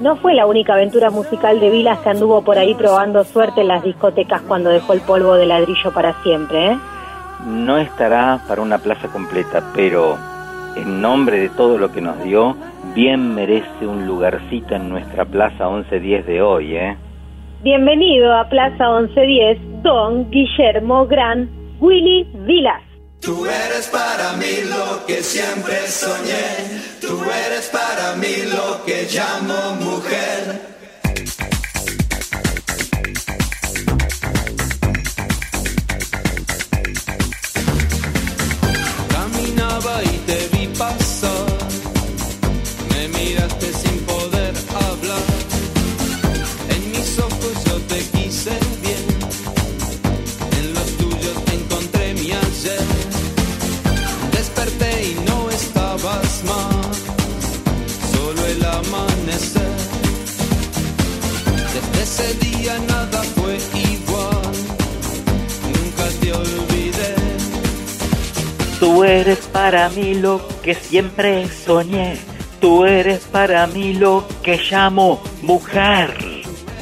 No 0.00 0.16
fue 0.16 0.32
la 0.32 0.46
única 0.46 0.72
aventura 0.72 1.10
musical 1.10 1.60
de 1.60 1.68
Vilas 1.68 1.98
que 1.98 2.08
anduvo 2.08 2.40
por 2.42 2.56
ahí 2.56 2.74
probando 2.74 3.22
suerte 3.24 3.60
en 3.60 3.68
las 3.68 3.84
discotecas 3.84 4.40
cuando 4.48 4.70
dejó 4.70 4.94
el 4.94 5.02
polvo 5.02 5.34
de 5.34 5.44
ladrillo 5.44 5.92
para 5.92 6.14
siempre, 6.22 6.72
¿eh? 6.72 6.78
No 7.46 7.76
estará 7.76 8.40
para 8.48 8.62
una 8.62 8.78
plaza 8.78 9.08
completa, 9.08 9.62
pero 9.74 10.16
en 10.76 11.02
nombre 11.02 11.40
de 11.40 11.50
todo 11.50 11.76
lo 11.76 11.92
que 11.92 12.00
nos 12.00 12.22
dio, 12.24 12.56
bien 12.94 13.34
merece 13.34 13.86
un 13.86 14.06
lugarcito 14.06 14.76
en 14.76 14.88
nuestra 14.88 15.26
Plaza 15.26 15.68
1110 15.68 16.24
de 16.24 16.40
hoy, 16.40 16.74
¿eh? 16.74 16.96
Bienvenido 17.62 18.32
a 18.32 18.48
Plaza 18.48 18.88
1110, 19.00 19.82
Don 19.82 20.30
Guillermo 20.30 21.06
Gran 21.06 21.50
Willy 21.78 22.26
Vilas. 22.46 22.82
Tú 23.20 23.44
eres 23.44 23.86
para 23.88 24.32
mí 24.38 24.64
lo 24.66 25.04
que 25.04 25.22
siempre 25.22 25.76
soñé. 25.86 26.80
Tú 27.02 27.20
eres 27.22 27.68
para 27.68 28.16
mí 28.16 28.34
lo 28.50 28.82
que 28.86 29.06
llamo 29.12 29.74
mujer. 29.74 30.69
Tú 69.00 69.06
eres 69.06 69.46
para 69.46 69.88
mí 69.88 70.12
lo 70.12 70.42
que 70.62 70.74
siempre 70.74 71.48
soñé. 71.48 72.18
Tú 72.60 72.84
eres 72.84 73.20
para 73.20 73.66
mí 73.66 73.94
lo 73.94 74.26
que 74.42 74.58
llamo 74.58 75.22
mujer. 75.40 76.10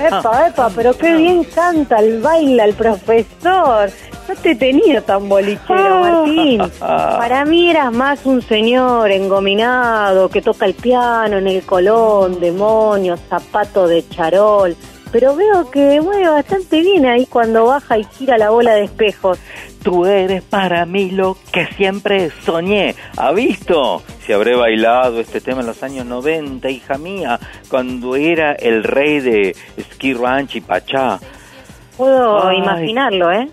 Epa, 0.00 0.48
epa, 0.48 0.68
pero 0.74 0.98
qué 0.98 1.14
bien 1.14 1.44
canta 1.44 2.00
el 2.00 2.20
baila 2.20 2.64
el 2.64 2.74
profesor. 2.74 3.92
No 4.28 4.34
te 4.42 4.50
he 4.50 4.56
tenido 4.56 5.00
tan 5.02 5.28
bolichero, 5.28 6.00
Martín. 6.00 6.60
Para 6.80 7.44
mí 7.44 7.70
eras 7.70 7.92
más 7.92 8.26
un 8.26 8.42
señor 8.42 9.12
engominado 9.12 10.28
que 10.28 10.42
toca 10.42 10.66
el 10.66 10.74
piano 10.74 11.38
en 11.38 11.46
el 11.46 11.62
colón, 11.62 12.40
demonios, 12.40 13.20
zapato 13.28 13.86
de 13.86 14.08
charol. 14.08 14.76
Pero 15.12 15.36
veo 15.36 15.70
que 15.70 16.00
mueve 16.00 16.28
bastante 16.28 16.80
bien 16.80 17.06
ahí 17.06 17.26
cuando 17.26 17.66
baja 17.66 17.96
y 17.96 18.04
gira 18.04 18.36
la 18.36 18.50
bola 18.50 18.74
de 18.74 18.84
espejos. 18.84 19.38
Tú 19.88 20.04
eres 20.04 20.42
para 20.42 20.84
mí 20.84 21.10
lo 21.12 21.38
que 21.50 21.64
siempre 21.68 22.28
soñé. 22.44 22.94
¿Ha 23.16 23.32
visto? 23.32 24.02
Si 24.20 24.34
habré 24.34 24.54
bailado 24.54 25.18
este 25.18 25.40
tema 25.40 25.62
en 25.62 25.66
los 25.66 25.82
años 25.82 26.04
90, 26.04 26.68
hija 26.68 26.98
mía, 26.98 27.40
cuando 27.70 28.14
era 28.14 28.52
el 28.52 28.84
rey 28.84 29.20
de 29.20 29.56
Ski 29.92 30.12
Ranch 30.12 30.56
y 30.56 30.60
Pachá. 30.60 31.18
Puedo 31.96 32.46
Ay. 32.46 32.58
imaginarlo, 32.58 33.32
¿eh? 33.32 33.48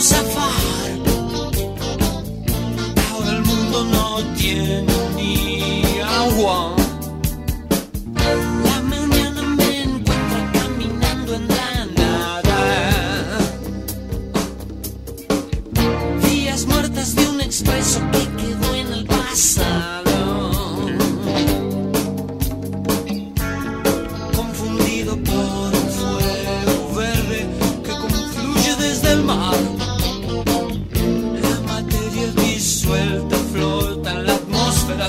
Zafar. 0.00 0.52
Ahora 3.10 3.30
el 3.30 3.42
mundo 3.42 3.84
no 3.84 4.34
tiene 4.36 4.97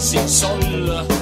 sin 0.09 0.27
sol. 0.27 1.18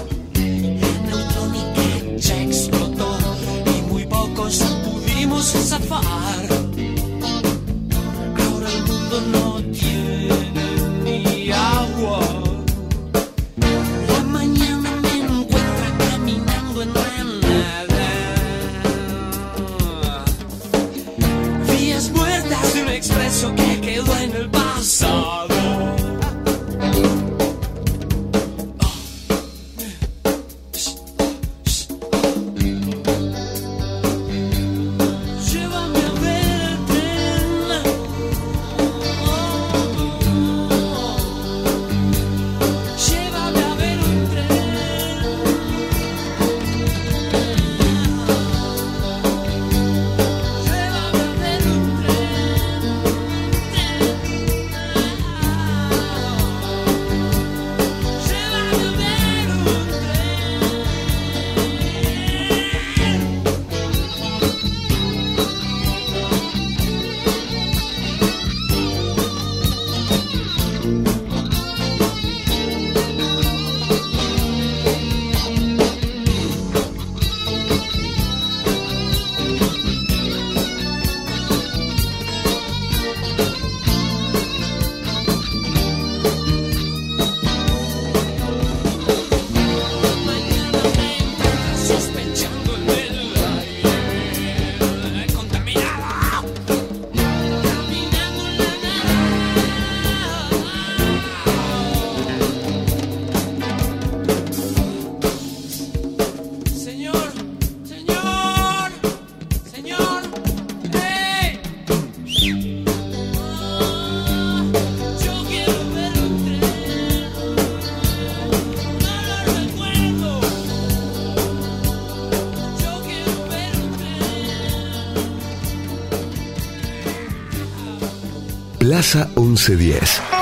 Plaza 128.97 129.29
1110. 129.35 130.36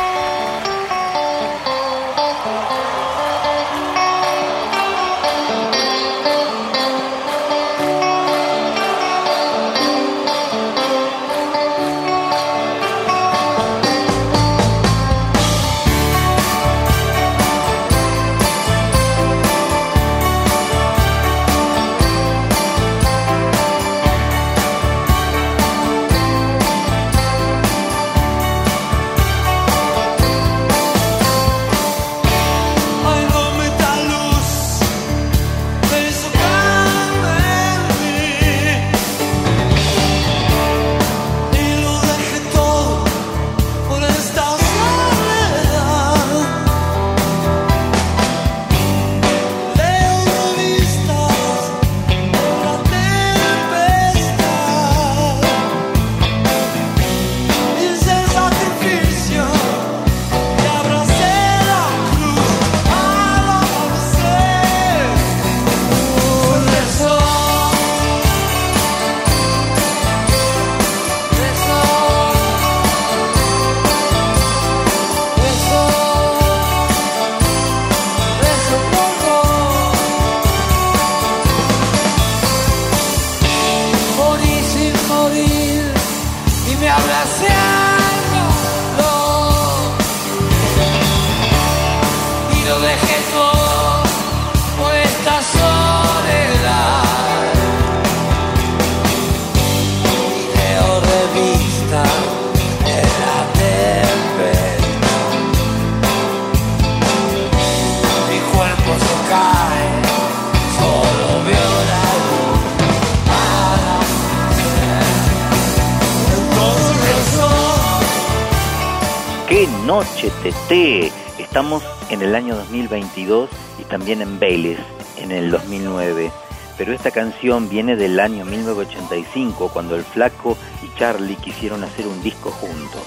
Estamos 120.68 121.84
en 122.10 122.24
el 122.24 122.34
año 122.34 122.56
2022 122.56 123.52
y 123.80 123.84
también 123.84 124.24
en 124.24 124.40
Vélez, 124.40 124.80
en 125.16 125.32
el 125.32 125.52
2009. 125.52 126.32
Pero 126.76 126.92
esta 126.92 127.12
canción 127.12 127.70
viene 127.70 127.96
del 127.96 128.20
año 128.20 128.46
1985, 128.46 129.70
cuando 129.72 129.96
el 129.96 130.04
Flaco 130.04 130.58
y 130.82 130.98
Charlie 130.98 131.36
quisieron 131.36 131.84
hacer 131.84 132.08
un 132.08 132.22
disco 132.24 132.50
juntos. 132.50 133.04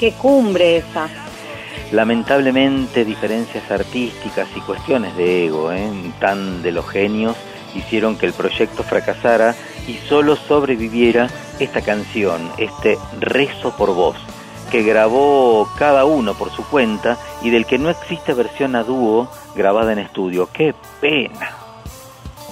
Qué 0.00 0.12
cumbre 0.12 0.78
esa. 0.78 1.10
Lamentablemente, 1.92 3.04
diferencias 3.04 3.70
artísticas 3.70 4.48
y 4.56 4.60
cuestiones 4.60 5.14
de 5.18 5.44
ego, 5.44 5.72
¿eh? 5.72 5.90
tan 6.18 6.62
de 6.62 6.72
los 6.72 6.88
genios, 6.88 7.36
hicieron 7.74 8.16
que 8.16 8.24
el 8.24 8.32
proyecto 8.32 8.82
fracasara 8.82 9.54
y 9.86 9.98
solo 10.08 10.34
sobreviviera 10.34 11.28
esta 11.60 11.82
canción, 11.82 12.50
este 12.56 12.96
Rezo 13.20 13.76
por 13.76 13.94
Vos, 13.94 14.16
que 14.70 14.82
grabó 14.82 15.68
cada 15.78 16.04
uno 16.04 16.34
por 16.34 16.50
su 16.50 16.64
cuenta 16.64 17.18
y 17.42 17.50
del 17.50 17.66
que 17.66 17.78
no 17.78 17.90
existe 17.90 18.34
versión 18.34 18.76
a 18.76 18.82
dúo 18.82 19.28
grabada 19.54 19.92
en 19.92 20.00
estudio. 20.00 20.48
¡Qué 20.52 20.74
pena! 21.00 21.56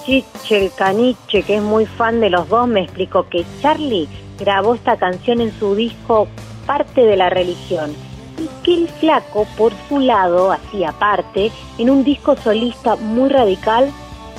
Chiche 0.05 0.65
el 0.65 0.71
caniche, 0.73 1.43
que 1.43 1.55
es 1.55 1.61
muy 1.61 1.85
fan 1.85 2.19
de 2.19 2.29
los 2.29 2.47
dos, 2.47 2.67
me 2.67 2.81
explicó 2.81 3.27
que 3.27 3.45
Charlie 3.61 4.07
grabó 4.37 4.75
esta 4.75 4.97
canción 4.97 5.41
en 5.41 5.57
su 5.57 5.75
disco 5.75 6.27
Parte 6.65 7.01
de 7.01 7.15
la 7.15 7.29
Religión 7.29 7.95
y 8.37 8.49
que 8.63 8.73
el 8.75 8.89
flaco, 8.89 9.47
por 9.57 9.71
su 9.87 9.99
lado, 9.99 10.51
hacía 10.51 10.91
parte, 10.91 11.51
en 11.77 11.89
un 11.89 12.03
disco 12.03 12.35
solista 12.35 12.95
muy 12.95 13.29
radical, 13.29 13.91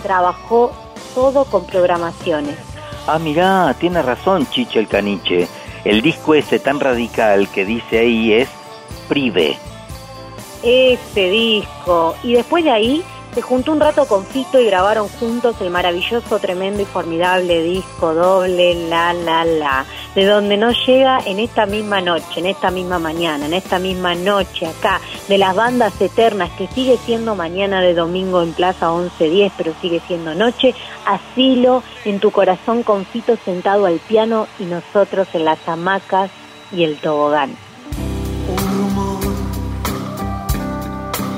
trabajó 0.02 0.72
todo 1.14 1.44
con 1.44 1.66
programaciones. 1.66 2.56
Ah, 3.06 3.18
mirá, 3.18 3.74
tiene 3.78 4.02
razón 4.02 4.46
Chiche 4.50 4.80
el 4.80 4.88
Caniche. 4.88 5.48
El 5.86 6.02
disco 6.02 6.34
ese 6.34 6.58
tan 6.58 6.80
radical 6.80 7.48
que 7.48 7.64
dice 7.64 8.00
ahí 8.00 8.32
es 8.32 8.48
Prive. 9.08 9.56
Ese 10.64 11.30
disco. 11.30 12.16
Y 12.24 12.32
después 12.32 12.64
de 12.64 12.72
ahí 12.72 13.04
se 13.36 13.42
juntó 13.42 13.72
un 13.72 13.80
rato 13.80 14.06
con 14.06 14.24
Fito 14.24 14.58
y 14.58 14.64
grabaron 14.64 15.08
juntos 15.08 15.56
el 15.60 15.68
maravilloso, 15.68 16.38
tremendo 16.38 16.80
y 16.80 16.86
formidable 16.86 17.62
disco 17.62 18.14
doble 18.14 18.88
La 18.88 19.12
La 19.12 19.44
La, 19.44 19.84
de 20.14 20.24
donde 20.24 20.56
no 20.56 20.72
llega 20.72 21.18
en 21.26 21.38
esta 21.38 21.66
misma 21.66 22.00
noche, 22.00 22.40
en 22.40 22.46
esta 22.46 22.70
misma 22.70 22.98
mañana, 22.98 23.44
en 23.44 23.52
esta 23.52 23.78
misma 23.78 24.14
noche 24.14 24.66
acá, 24.66 25.02
de 25.28 25.36
las 25.36 25.54
bandas 25.54 26.00
eternas 26.00 26.50
que 26.52 26.66
sigue 26.68 26.96
siendo 27.04 27.34
mañana 27.34 27.82
de 27.82 27.92
domingo 27.92 28.40
en 28.40 28.54
Plaza 28.54 28.90
1110, 28.90 29.52
pero 29.54 29.74
sigue 29.82 30.00
siendo 30.06 30.34
noche, 30.34 30.74
asilo 31.04 31.82
en 32.06 32.20
tu 32.20 32.30
corazón 32.30 32.84
con 32.84 33.04
Fito 33.04 33.36
sentado 33.44 33.84
al 33.84 33.98
piano 33.98 34.46
y 34.58 34.64
nosotros 34.64 35.28
en 35.34 35.44
las 35.44 35.58
hamacas 35.68 36.30
y 36.72 36.84
el 36.84 36.96
tobogán. 36.96 37.54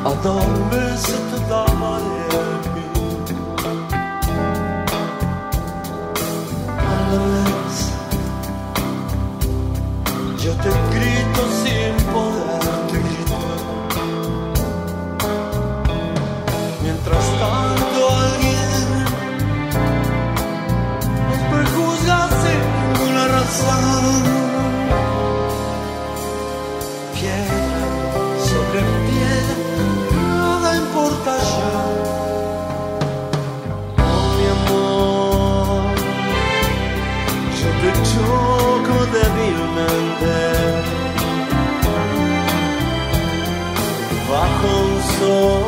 ¿A 0.05 0.11
dónde 0.23 1.28
débilmente. 39.13 40.37
Bajo 44.31 44.69
un 44.85 45.03
sol 45.19 45.68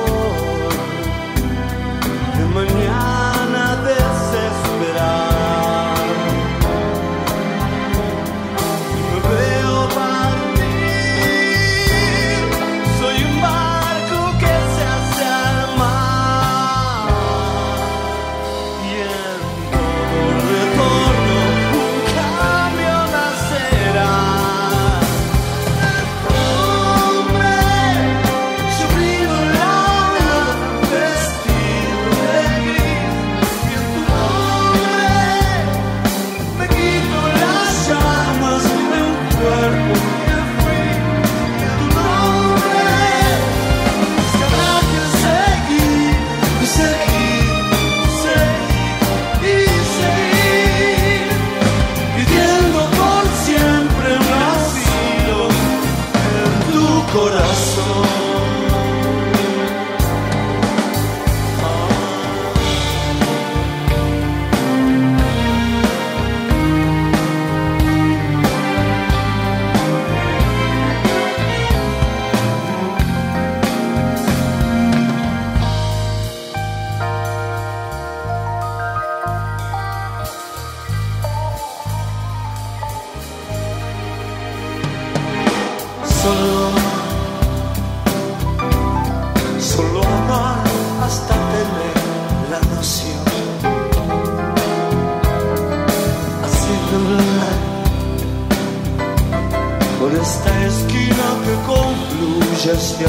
just 102.62 103.00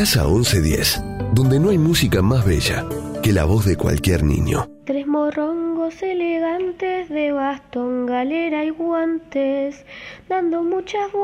Plaza 0.00 0.24
1110, 0.24 1.04
donde 1.34 1.60
no 1.60 1.68
hay 1.68 1.76
música 1.76 2.22
más 2.22 2.46
bella 2.46 2.86
que 3.22 3.34
la 3.34 3.44
voz 3.44 3.66
de 3.66 3.76
cualquier 3.76 4.24
niño. 4.24 4.66
Tres 4.86 5.06
morrongos 5.06 6.02
elegantes 6.02 7.10
de 7.10 7.32
bastón, 7.32 8.06
galera 8.06 8.64
y 8.64 8.70
guantes, 8.70 9.84
dando 10.26 10.62
muchas 10.62 11.12
vueltas 11.12 11.19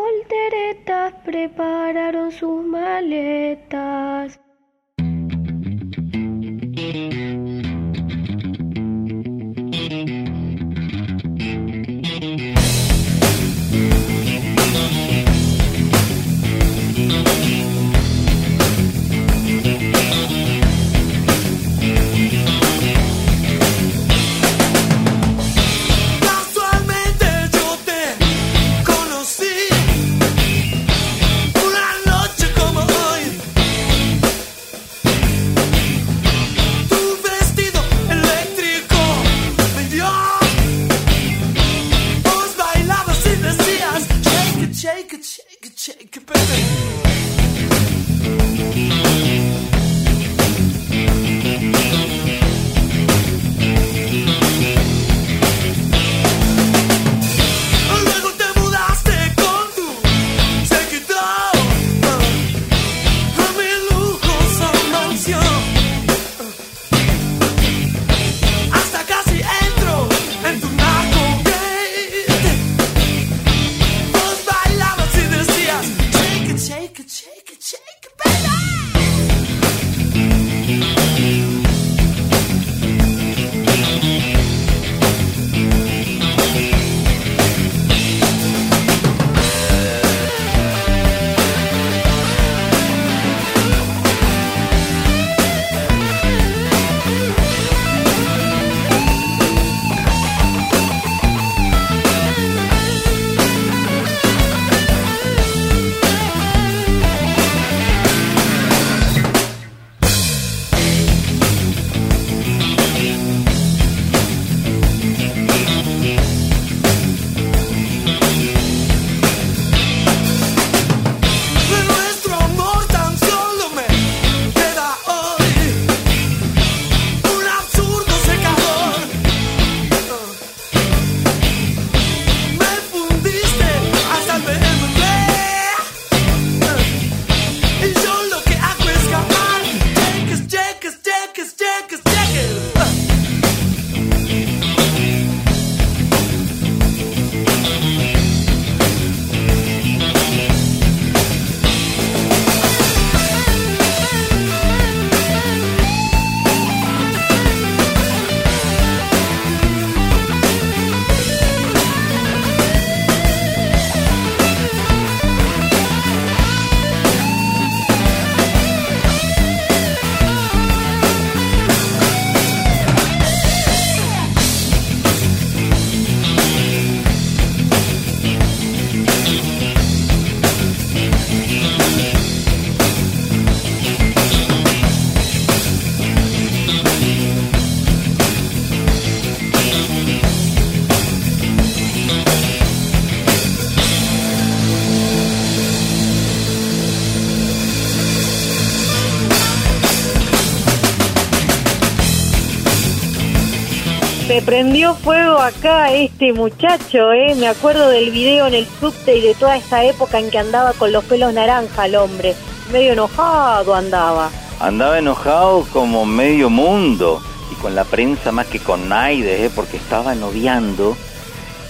prendió 204.47 204.95
fuego 204.95 205.39
acá 205.41 205.93
este 205.93 206.33
muchacho, 206.33 207.13
¿eh? 207.13 207.35
Me 207.35 207.49
acuerdo 207.49 207.89
del 207.89 208.13
video 208.13 208.47
en 208.47 208.55
el 208.55 208.67
subte 208.79 209.17
y 209.17 209.21
de 209.21 209.35
toda 209.35 209.57
esa 209.57 209.83
época 209.83 210.21
en 210.21 210.31
que 210.31 210.39
andaba 210.39 210.73
con 210.73 210.93
los 210.93 211.05
pelos 211.05 211.35
naranja 211.35 211.87
el 211.87 211.97
hombre. 211.97 212.37
Medio 212.73 212.93
enojado 212.93 213.75
andaba. 213.75 214.31
Andaba 214.61 215.01
enojado 215.01 215.67
como 215.73 216.07
medio 216.07 216.49
mundo 216.49 217.21
y 217.51 217.57
con 217.57 217.75
la 217.75 217.83
prensa 217.83 218.31
más 218.31 218.47
que 218.47 218.61
con 218.61 218.89
nadie, 218.89 219.45
¿eh? 219.45 219.51
porque 219.53 219.79
estaba 219.79 220.15
noviando 220.15 220.97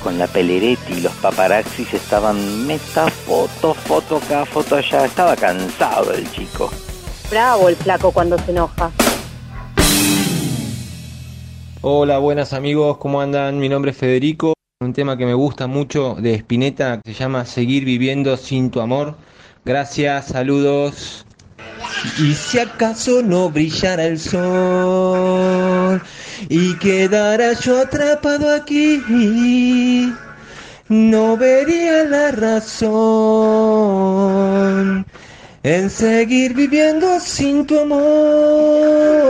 con 0.02 0.18
la 0.18 0.26
Peleretti 0.26 0.92
y 0.98 1.00
los 1.00 1.12
paparazzis 1.14 1.94
estaban 1.94 2.66
meta 2.66 3.08
foto, 3.08 3.72
foto 3.72 4.18
acá, 4.18 4.44
foto 4.44 4.76
allá. 4.76 5.06
Estaba 5.06 5.34
cansado 5.34 6.12
el 6.12 6.30
chico. 6.30 6.70
Bravo 7.30 7.70
el 7.70 7.76
flaco 7.76 8.12
cuando 8.12 8.36
se 8.38 8.50
enoja. 8.50 8.90
Hola, 11.88 12.18
buenas 12.18 12.52
amigos, 12.52 12.98
¿cómo 12.98 13.20
andan? 13.20 13.60
Mi 13.60 13.68
nombre 13.68 13.92
es 13.92 13.96
Federico. 13.96 14.54
Un 14.80 14.92
tema 14.92 15.16
que 15.16 15.24
me 15.24 15.34
gusta 15.34 15.68
mucho 15.68 16.16
de 16.18 16.34
Spinetta 16.34 17.00
se 17.04 17.12
llama 17.12 17.46
Seguir 17.46 17.84
viviendo 17.84 18.36
sin 18.36 18.72
tu 18.72 18.80
amor. 18.80 19.14
Gracias, 19.64 20.26
saludos. 20.26 21.24
Y 22.18 22.34
si 22.34 22.58
acaso 22.58 23.22
no 23.22 23.50
brillara 23.50 24.04
el 24.04 24.18
sol 24.18 26.02
y 26.48 26.74
quedara 26.78 27.52
yo 27.52 27.82
atrapado 27.82 28.52
aquí, 28.52 30.12
no 30.88 31.36
vería 31.36 32.02
la 32.02 32.32
razón 32.32 33.46
en 35.62 35.88
seguir 35.88 36.52
viviendo 36.52 37.20
sin 37.20 37.64
tu 37.64 37.78
amor. 37.78 39.26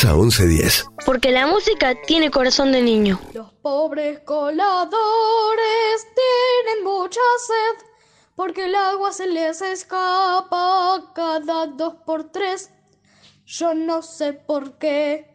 Plaza 0.00 0.14
1110. 0.14 0.86
Porque 1.04 1.32
la 1.32 1.48
música 1.48 1.92
tiene 2.06 2.30
corazón 2.30 2.70
de 2.70 2.82
niño. 2.82 3.18
Los 3.34 3.52
pobres 3.54 4.20
coladores 4.20 6.06
tienen 6.14 6.84
mucha 6.84 7.20
sed 7.44 7.86
porque 8.36 8.66
el 8.66 8.76
agua 8.76 9.12
se 9.12 9.26
les 9.26 9.60
escapa 9.60 11.12
cada 11.16 11.66
dos 11.66 11.94
por 12.06 12.30
tres. 12.30 12.70
Yo 13.44 13.74
no 13.74 14.02
sé 14.02 14.34
por 14.34 14.78
qué. 14.78 15.27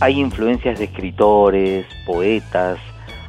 Hay 0.00 0.20
influencias 0.20 0.78
de 0.78 0.84
escritores, 0.86 1.86
poetas, 2.06 2.78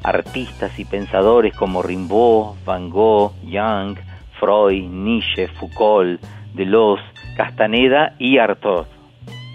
artistas 0.04 0.78
y 0.80 0.86
pensadores 0.86 1.56
como 1.56 1.82
Rimbaud, 1.82 2.56
Van 2.66 2.90
Gogh, 2.90 3.34
Young, 3.44 3.98
Freud, 4.40 4.84
Nietzsche, 4.90 5.48
Foucault, 5.48 6.22
Deleuze, 6.54 7.04
Castaneda 7.36 8.14
y 8.20 8.38
Artaud. 8.38 8.86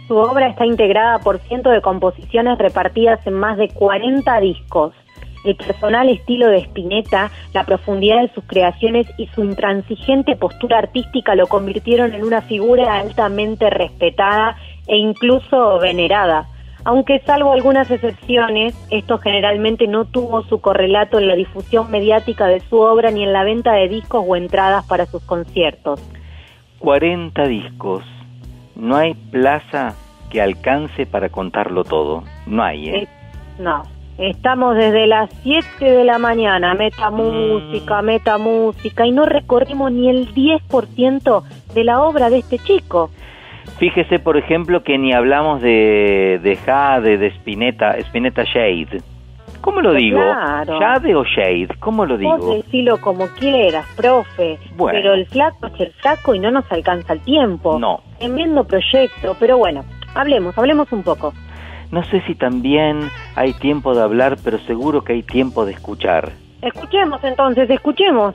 Su 0.09 0.16
obra 0.16 0.49
está 0.49 0.66
integrada 0.66 1.19
por 1.20 1.39
cientos 1.39 1.73
de 1.73 1.81
composiciones 1.81 2.59
repartidas 2.59 3.27
en 3.27 3.35
más 3.35 3.57
de 3.57 3.69
40 3.69 4.41
discos. 4.41 4.93
El 5.45 5.57
personal 5.57 6.09
estilo 6.09 6.49
de 6.49 6.59
Spinetta, 6.59 7.31
la 7.53 7.65
profundidad 7.65 8.23
de 8.23 8.32
sus 8.35 8.45
creaciones 8.45 9.07
y 9.19 9.27
su 9.28 9.45
intransigente 9.45 10.36
postura 10.36 10.78
artística 10.78 11.35
lo 11.35 11.47
convirtieron 11.47 12.15
en 12.15 12.24
una 12.24 12.43
figura 12.43 12.99
altamente 12.99 13.70
respetada 13.70 14.57
e 14.86 14.97
incluso 14.97 15.78
venerada. 15.78 16.49
Aunque 16.85 17.20
salvo 17.20 17.52
algunas 17.52 17.90
excepciones, 17.90 18.74
esto 18.90 19.19
generalmente 19.19 19.86
no 19.86 20.05
tuvo 20.05 20.43
su 20.43 20.61
correlato 20.61 21.19
en 21.19 21.28
la 21.28 21.35
difusión 21.35 21.90
mediática 21.90 22.47
de 22.47 22.61
su 22.61 22.78
obra 22.78 23.11
ni 23.11 23.23
en 23.23 23.32
la 23.32 23.43
venta 23.43 23.73
de 23.73 23.89
discos 23.89 24.23
o 24.27 24.36
entradas 24.36 24.85
para 24.86 25.06
sus 25.06 25.23
conciertos. 25.23 26.01
40 26.81 27.47
discos. 27.48 28.05
No 28.77 28.97
hay 28.97 29.15
plaza 29.15 29.94
que 30.31 30.43
alcance 30.43 31.06
para 31.06 31.31
contarlo 31.31 31.85
todo. 31.85 32.24
No 32.47 32.62
hay, 32.62 32.89
¿eh? 32.90 32.97
Eh, 33.02 33.09
No, 33.59 33.85
estamos 34.19 34.77
desde 34.77 35.06
las 35.06 35.31
7 35.43 35.85
de 35.85 36.05
la 36.05 36.19
mañana, 36.19 36.74
meta 36.74 37.11
música, 37.11 38.02
meta 38.02 38.36
música, 38.36 39.06
y 39.06 39.12
no 39.12 39.24
recorrimos 39.24 39.90
ni 39.90 40.11
el 40.11 40.35
10% 40.35 41.43
de 41.73 41.85
la 41.85 42.02
obra 42.02 42.28
de 42.28 42.39
este 42.39 42.59
chico. 42.59 43.11
Fíjese, 43.78 44.19
por 44.19 44.36
ejemplo, 44.36 44.82
que 44.82 44.99
ni 44.99 45.12
hablamos 45.12 45.61
de, 45.61 46.41
de 46.43 46.57
Jade, 46.57 47.19
de 47.19 47.27
Spinetta, 47.28 47.97
Spinetta 47.99 48.45
Shade. 48.45 49.03
¿Cómo 49.61 49.81
lo 49.81 49.91
Pues 49.91 50.03
digo? 50.03 50.19
claro. 50.20 50.78
¿Jade 50.78 51.15
o 51.15 51.24
Shade? 51.24 51.69
¿Cómo 51.81 52.05
lo 52.05 52.15
Vos 52.19 52.20
digo? 52.41 52.55
decilo 52.57 52.99
como 53.01 53.27
quieras, 53.28 53.86
profe. 53.97 54.59
Bueno. 54.77 54.99
Pero 55.01 55.15
el 55.15 55.27
flaco 55.27 55.66
es 55.69 55.81
el 55.81 55.93
flaco 55.95 56.35
y 56.35 56.39
no 56.39 56.51
nos 56.51 56.70
alcanza 56.70 57.15
el 57.15 57.20
tiempo. 57.20 57.78
No. 57.78 58.01
Tremendo 58.19 58.65
proyecto, 58.65 59.35
pero 59.41 59.57
bueno, 59.59 59.82
hablemos, 60.15 60.57
hablemos 60.59 60.93
un 60.93 61.03
poco. 61.03 61.32
No 61.91 62.03
sé 62.05 62.20
si 62.27 62.35
también 62.35 63.09
hay 63.36 63.55
tiempo 63.55 63.95
de 63.95 64.03
hablar, 64.03 64.36
pero 64.45 64.59
seguro 64.61 65.03
que 65.03 65.15
hay 65.15 65.23
tiempo 65.23 65.65
de 65.65 65.73
escuchar. 65.73 66.32
Escuchemos 66.61 67.23
entonces, 67.24 67.69
escuchemos. 67.70 68.35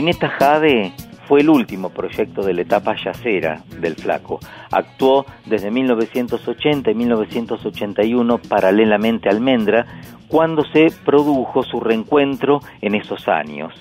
Spinetta 0.00 0.30
Jade 0.30 0.94
fue 1.28 1.42
el 1.42 1.50
último 1.50 1.90
proyecto 1.90 2.40
de 2.42 2.54
la 2.54 2.62
etapa 2.62 2.96
yacera 2.96 3.62
del 3.78 3.96
flaco. 3.96 4.40
Actuó 4.72 5.26
desde 5.44 5.70
1980 5.70 6.90
y 6.90 6.94
1981 6.94 8.38
paralelamente 8.48 9.28
a 9.28 9.32
Almendra, 9.32 9.84
cuando 10.26 10.64
se 10.64 10.86
produjo 11.04 11.62
su 11.64 11.80
reencuentro 11.80 12.60
en 12.80 12.94
esos 12.94 13.28
años. 13.28 13.74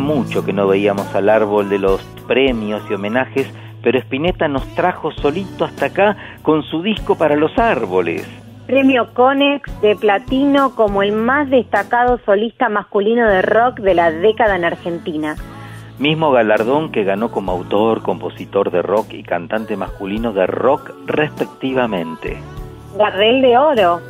Hacía 0.00 0.14
mucho 0.14 0.44
que 0.46 0.54
no 0.54 0.66
veíamos 0.66 1.14
al 1.14 1.28
árbol 1.28 1.68
de 1.68 1.78
los 1.78 2.00
premios 2.26 2.82
y 2.88 2.94
homenajes, 2.94 3.52
pero 3.82 3.98
Spinetta 3.98 4.48
nos 4.48 4.66
trajo 4.74 5.12
solito 5.12 5.66
hasta 5.66 5.86
acá 5.86 6.16
con 6.42 6.62
su 6.62 6.82
disco 6.82 7.18
para 7.18 7.36
los 7.36 7.58
árboles. 7.58 8.26
Premio 8.66 9.12
Conex 9.12 9.80
de 9.82 9.96
platino 9.96 10.74
como 10.74 11.02
el 11.02 11.12
más 11.12 11.50
destacado 11.50 12.18
solista 12.24 12.70
masculino 12.70 13.28
de 13.28 13.42
rock 13.42 13.80
de 13.80 13.94
la 13.94 14.10
década 14.10 14.56
en 14.56 14.64
Argentina. 14.64 15.36
Mismo 15.98 16.30
galardón 16.30 16.90
que 16.92 17.04
ganó 17.04 17.30
como 17.30 17.52
autor, 17.52 18.00
compositor 18.00 18.70
de 18.70 18.80
rock 18.80 19.12
y 19.12 19.22
cantante 19.22 19.76
masculino 19.76 20.32
de 20.32 20.46
rock 20.46 20.92
respectivamente. 21.04 22.38
Gardel 22.96 23.42
de 23.42 23.58
Oro. 23.58 24.00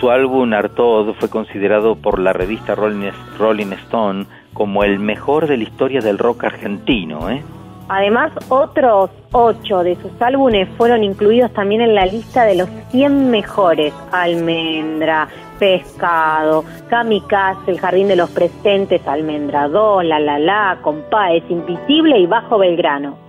Su 0.00 0.10
álbum 0.10 0.52
Artaud 0.54 1.14
fue 1.20 1.28
considerado 1.28 1.94
por 1.96 2.18
la 2.18 2.32
revista 2.32 2.74
Rolling 2.74 3.72
Stone 3.72 4.26
como 4.54 4.84
el 4.84 4.98
mejor 4.98 5.46
de 5.46 5.58
la 5.58 5.64
historia 5.64 6.00
del 6.00 6.18
rock 6.18 6.44
argentino. 6.44 7.28
¿eh? 7.28 7.42
Además, 7.88 8.32
otros 8.48 9.10
ocho 9.32 9.82
de 9.82 9.96
sus 9.96 10.22
álbumes 10.22 10.68
fueron 10.78 11.04
incluidos 11.04 11.52
también 11.52 11.82
en 11.82 11.94
la 11.94 12.06
lista 12.06 12.44
de 12.44 12.54
los 12.54 12.68
100 12.90 13.30
mejores. 13.30 13.92
Almendra, 14.10 15.28
Pescado, 15.58 16.64
Kamikaze, 16.88 17.72
El 17.72 17.80
Jardín 17.80 18.08
de 18.08 18.16
los 18.16 18.30
Presentes, 18.30 19.06
Almendra 19.06 19.68
2, 19.68 20.04
La 20.04 20.18
La 20.18 20.38
La, 20.38 20.78
Compás, 20.82 21.42
Invisible 21.50 22.18
y 22.18 22.26
Bajo 22.26 22.58
Belgrano. 22.58 23.23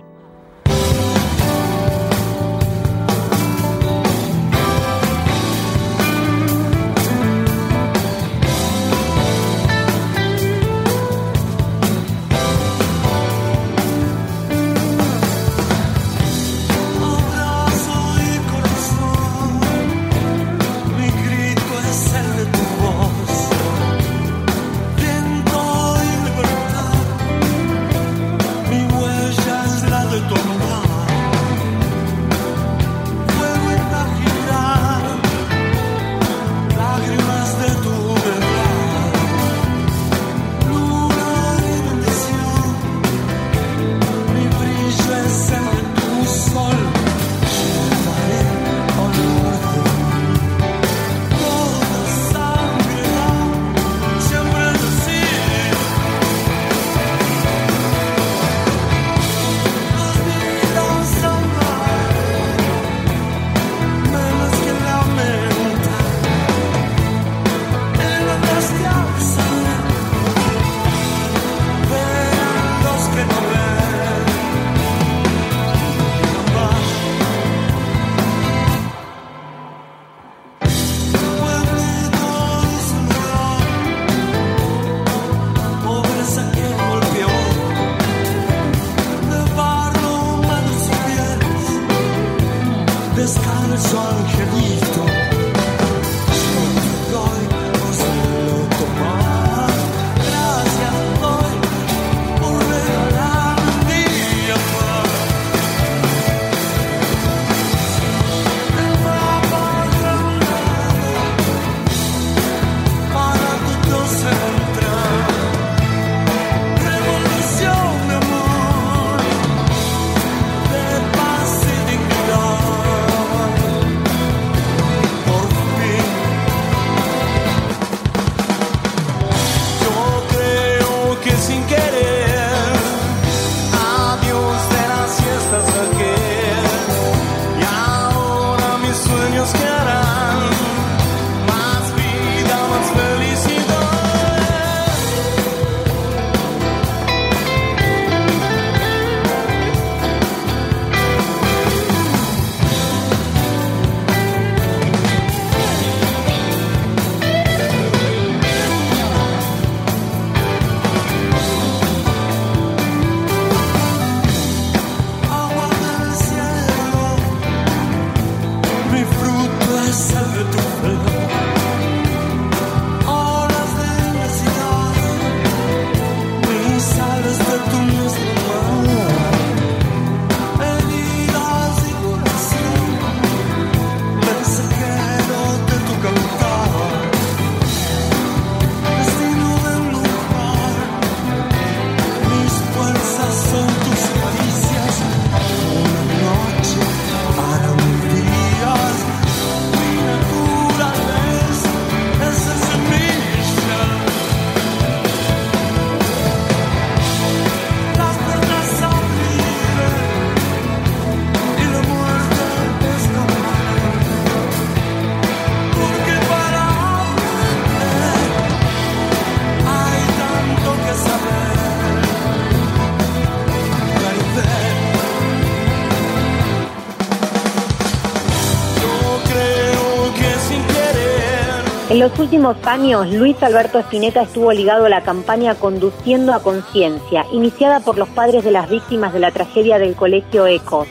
Los 232.08 232.20
últimos 232.20 232.56
años, 232.64 233.12
Luis 233.12 233.42
Alberto 233.42 233.80
Spinetta 233.80 234.22
estuvo 234.22 234.52
ligado 234.52 234.84
a 234.84 234.88
la 234.88 235.00
campaña 235.00 235.56
Conduciendo 235.56 236.34
a 236.34 236.40
Conciencia, 236.40 237.26
iniciada 237.32 237.80
por 237.80 237.98
los 237.98 238.08
padres 238.08 238.44
de 238.44 238.52
las 238.52 238.70
víctimas 238.70 239.12
de 239.12 239.18
la 239.18 239.32
tragedia 239.32 239.80
del 239.80 239.96
colegio 239.96 240.46
ECOS. 240.46 240.86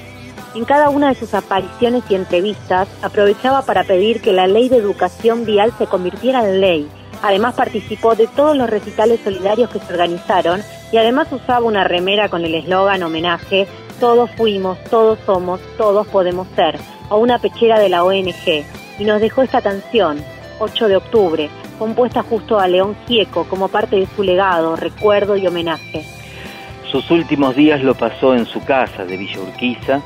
En 0.56 0.66
cada 0.66 0.90
una 0.90 1.08
de 1.08 1.16
sus 1.16 1.34
apariciones 1.34 2.04
y 2.10 2.16
entrevistas, 2.16 2.90
aprovechaba 3.02 3.62
para 3.62 3.86
pedir 3.86 4.22
que 4.22 4.34
la 4.34 4.48
ley 4.48 4.68
de 4.68 4.76
educación 4.76 5.46
vial 5.46 5.72
se 5.78 5.88
convirtiera 5.88 6.44
en 6.44 6.60
ley. 6.60 6.90
Además, 7.24 7.56
participó 7.56 8.16
de 8.16 8.28
todos 8.28 8.58
los 8.58 8.70
recitales 8.70 9.22
solidarios 9.24 9.70
que 9.70 9.80
se 9.80 9.94
organizaron 9.94 10.62
y 10.92 10.98
además 10.98 11.32
usaba 11.32 11.66
una 11.66 11.86
remera 11.86 12.28
con 12.28 12.44
el 12.44 12.56
eslogan 12.56 13.04
homenaje 13.04 13.68
Todos 14.02 14.30
fuimos, 14.32 14.78
todos 14.90 15.18
somos, 15.26 15.62
todos 15.78 16.08
podemos 16.08 16.46
ser, 16.58 16.78
o 17.08 17.20
una 17.20 17.40
pechera 17.40 17.80
de 17.80 17.88
la 17.88 18.04
ONG. 18.04 18.66
Y 19.00 19.06
nos 19.06 19.22
dejó 19.22 19.44
esta 19.44 19.62
canción, 19.62 20.22
8 20.60 20.88
de 20.88 20.96
octubre, 20.96 21.50
compuesta 21.78 22.24
justo 22.24 22.60
a 22.60 22.68
León 22.68 22.96
Gieco 23.08 23.46
como 23.46 23.68
parte 23.68 23.98
de 23.98 24.08
su 24.16 24.24
legado, 24.24 24.76
recuerdo 24.76 25.36
y 25.36 25.46
homenaje. 25.48 26.06
Sus 26.92 27.10
últimos 27.12 27.56
días 27.56 27.84
lo 27.84 27.96
pasó 27.96 28.34
en 28.36 28.46
su 28.46 28.64
casa 28.64 29.06
de 29.06 29.18
Villa 29.18 29.40
Urquiza, 29.42 30.02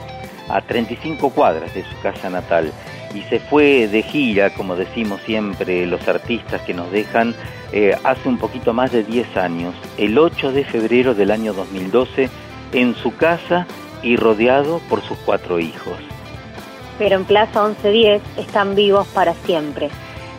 a 0.50 0.62
35 0.62 1.30
cuadras 1.30 1.74
de 1.74 1.84
su 1.84 2.00
casa 2.02 2.30
natal, 2.30 2.72
y 3.14 3.22
se 3.24 3.40
fue 3.40 3.88
de 3.88 4.02
gira, 4.02 4.52
como 4.52 4.76
decimos 4.76 5.22
siempre 5.26 5.86
los 5.86 6.08
artistas 6.08 6.62
que 6.62 6.74
nos 6.74 6.92
dejan, 6.92 7.36
eh, 7.72 7.96
hace 8.04 8.28
un 8.28 8.38
poquito 8.38 8.74
más 8.74 8.92
de 8.92 9.04
10 9.04 9.38
años, 9.38 9.76
el 9.98 10.18
8 10.18 10.52
de 10.52 10.64
febrero 10.66 11.14
del 11.14 11.32
año 11.32 11.54
2012, 11.54 12.30
en 12.74 12.96
su 12.96 13.16
casa 13.16 13.68
y 14.02 14.16
rodeado 14.16 14.80
por 14.90 15.02
sus 15.02 15.18
cuatro 15.20 15.60
hijos. 15.60 15.98
Pero 16.98 17.16
en 17.16 17.26
Plaza 17.26 17.64
1110 17.66 18.22
están 18.38 18.76
vivos 18.76 19.08
para 19.08 19.34
siempre. 19.34 19.90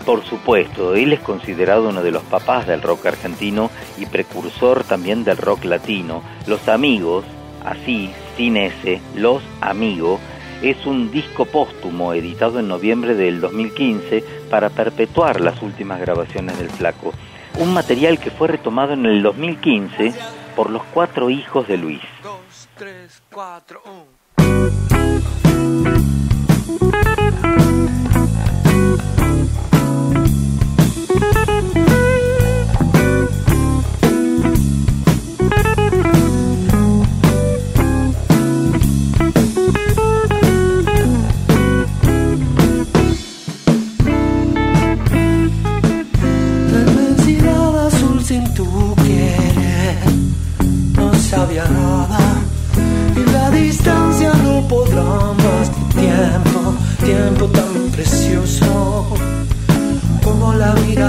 Por 0.04 0.24
supuesto, 0.24 0.94
él 0.94 1.12
es 1.12 1.20
considerado 1.20 1.88
uno 1.88 2.02
de 2.02 2.10
los 2.10 2.22
papás 2.22 2.66
del 2.66 2.82
rock 2.82 3.06
argentino 3.06 3.70
y 3.98 4.06
precursor 4.06 4.84
también 4.84 5.24
del 5.24 5.36
rock 5.36 5.64
latino. 5.64 6.22
Los 6.46 6.68
Amigos, 6.68 7.24
así, 7.64 8.10
sin 8.36 8.56
ese, 8.56 9.00
Los 9.14 9.42
Amigos, 9.60 10.20
es 10.62 10.84
un 10.86 11.10
disco 11.10 11.44
póstumo 11.44 12.12
editado 12.12 12.58
en 12.58 12.68
noviembre 12.68 13.14
del 13.14 13.40
2015 13.40 14.24
para 14.50 14.68
perpetuar 14.68 15.40
las 15.40 15.62
últimas 15.62 16.00
grabaciones 16.00 16.58
del 16.58 16.70
flaco. 16.70 17.12
Un 17.58 17.72
material 17.72 18.18
que 18.18 18.30
fue 18.30 18.48
retomado 18.48 18.92
en 18.92 19.06
el 19.06 19.22
2015 19.22 20.12
por 20.56 20.70
los 20.70 20.82
cuatro 20.92 21.30
hijos 21.30 21.66
de 21.68 21.76
Luis. 21.76 22.00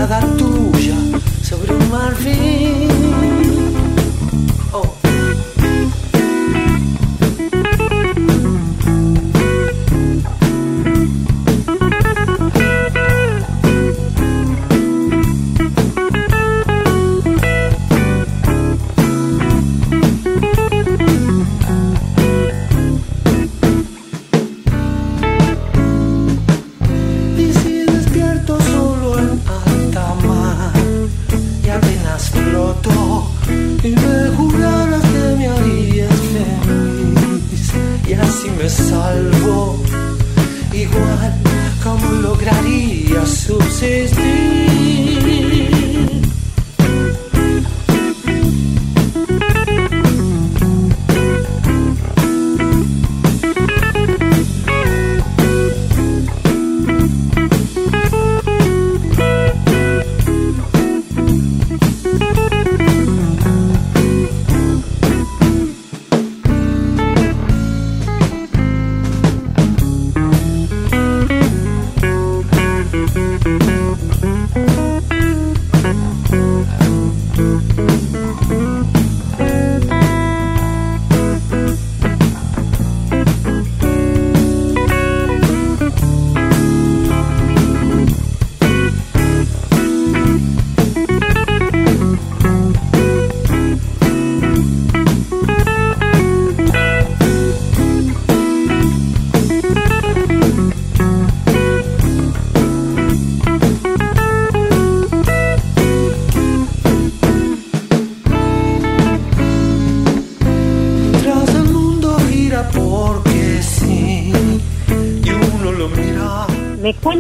Mirada 0.02 0.20
tuya 0.36 0.96
sobre 1.44 1.76
un 1.76 1.92
marfil. 1.92 3.31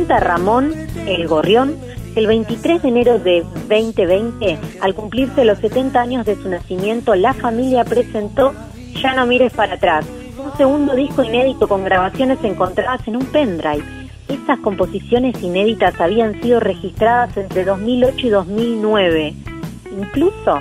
Cuenta 0.01 0.19
Ramón, 0.19 0.73
el 1.05 1.27
gorrión, 1.27 1.75
el 2.15 2.25
23 2.25 2.81
de 2.81 2.87
enero 2.87 3.19
de 3.19 3.45
2020, 3.69 4.57
al 4.81 4.95
cumplirse 4.95 5.45
los 5.45 5.59
70 5.59 6.01
años 6.01 6.25
de 6.25 6.37
su 6.37 6.49
nacimiento, 6.49 7.13
la 7.13 7.35
familia 7.35 7.83
presentó 7.85 8.51
Ya 8.99 9.13
no 9.13 9.27
mires 9.27 9.53
para 9.53 9.75
atrás, 9.75 10.07
un 10.43 10.57
segundo 10.57 10.95
disco 10.95 11.21
inédito 11.21 11.67
con 11.67 11.83
grabaciones 11.83 12.39
encontradas 12.43 13.07
en 13.07 13.17
un 13.17 13.25
pendrive. 13.27 13.83
Estas 14.27 14.57
composiciones 14.61 15.39
inéditas 15.43 16.01
habían 16.01 16.41
sido 16.41 16.59
registradas 16.59 17.37
entre 17.37 17.63
2008 17.63 18.25
y 18.25 18.29
2009. 18.31 19.33
Incluso, 19.99 20.59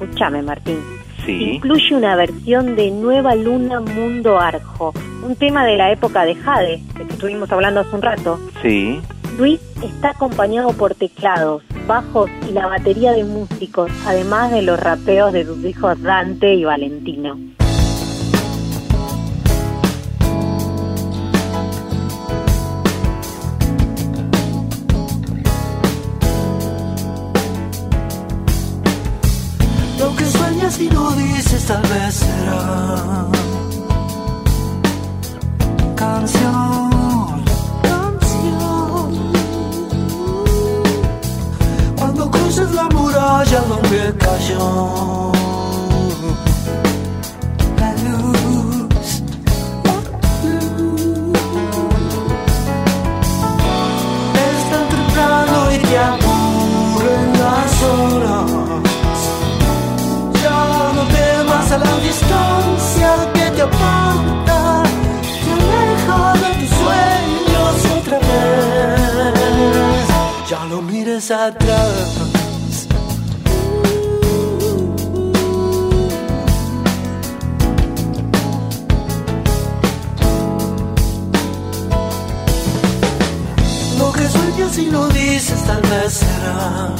escúchame 0.00 0.40
Martín, 0.40 0.78
Sí. 1.26 1.56
incluye 1.56 1.94
una 1.94 2.16
versión 2.16 2.74
de 2.74 2.90
Nueva 2.90 3.34
Luna 3.34 3.80
Mundo 3.80 4.38
Arjo, 4.40 4.94
un 5.28 5.36
tema 5.36 5.66
de 5.66 5.76
la 5.76 5.92
época 5.92 6.24
de 6.24 6.34
Jade, 6.34 6.82
de 6.96 7.06
que 7.06 7.12
estuvimos 7.12 7.52
hablando 7.52 7.80
hace 7.80 7.94
un 7.94 8.02
rato. 8.02 8.40
Sí. 8.62 8.98
Luis 9.36 9.60
está 9.84 10.10
acompañado 10.10 10.72
por 10.72 10.94
teclados, 10.94 11.62
bajos 11.86 12.30
y 12.48 12.52
la 12.52 12.66
batería 12.66 13.12
de 13.12 13.24
músicos, 13.24 13.90
además 14.06 14.50
de 14.50 14.62
los 14.62 14.80
rapeos 14.80 15.32
de 15.34 15.44
sus 15.44 15.62
hijos 15.64 16.00
Dante 16.02 16.54
y 16.54 16.64
Valentino. 16.64 17.38
Lo 29.98 30.16
que 30.16 30.24
sueñas 30.24 30.80
y 30.80 30.88
no 30.88 31.10
dices 31.12 31.66
tal 31.66 31.82
vez 31.82 32.14
será 32.14 33.37
canción, 36.28 37.44
canción. 37.82 39.32
Cuando 41.96 42.30
cruces 42.30 42.70
la 42.72 42.84
muralla 42.84 43.60
donde 43.62 44.14
cayó. 44.18 45.37
Mires 71.18 71.30
atrás. 71.30 72.86
Lo 83.98 84.12
que 84.12 84.28
sueñas 84.28 84.78
y 84.78 84.86
no 84.86 85.08
dices 85.08 85.64
tal 85.66 85.82
vez 85.82 86.12
será 86.12 86.94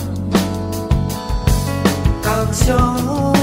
canción. 2.23 3.35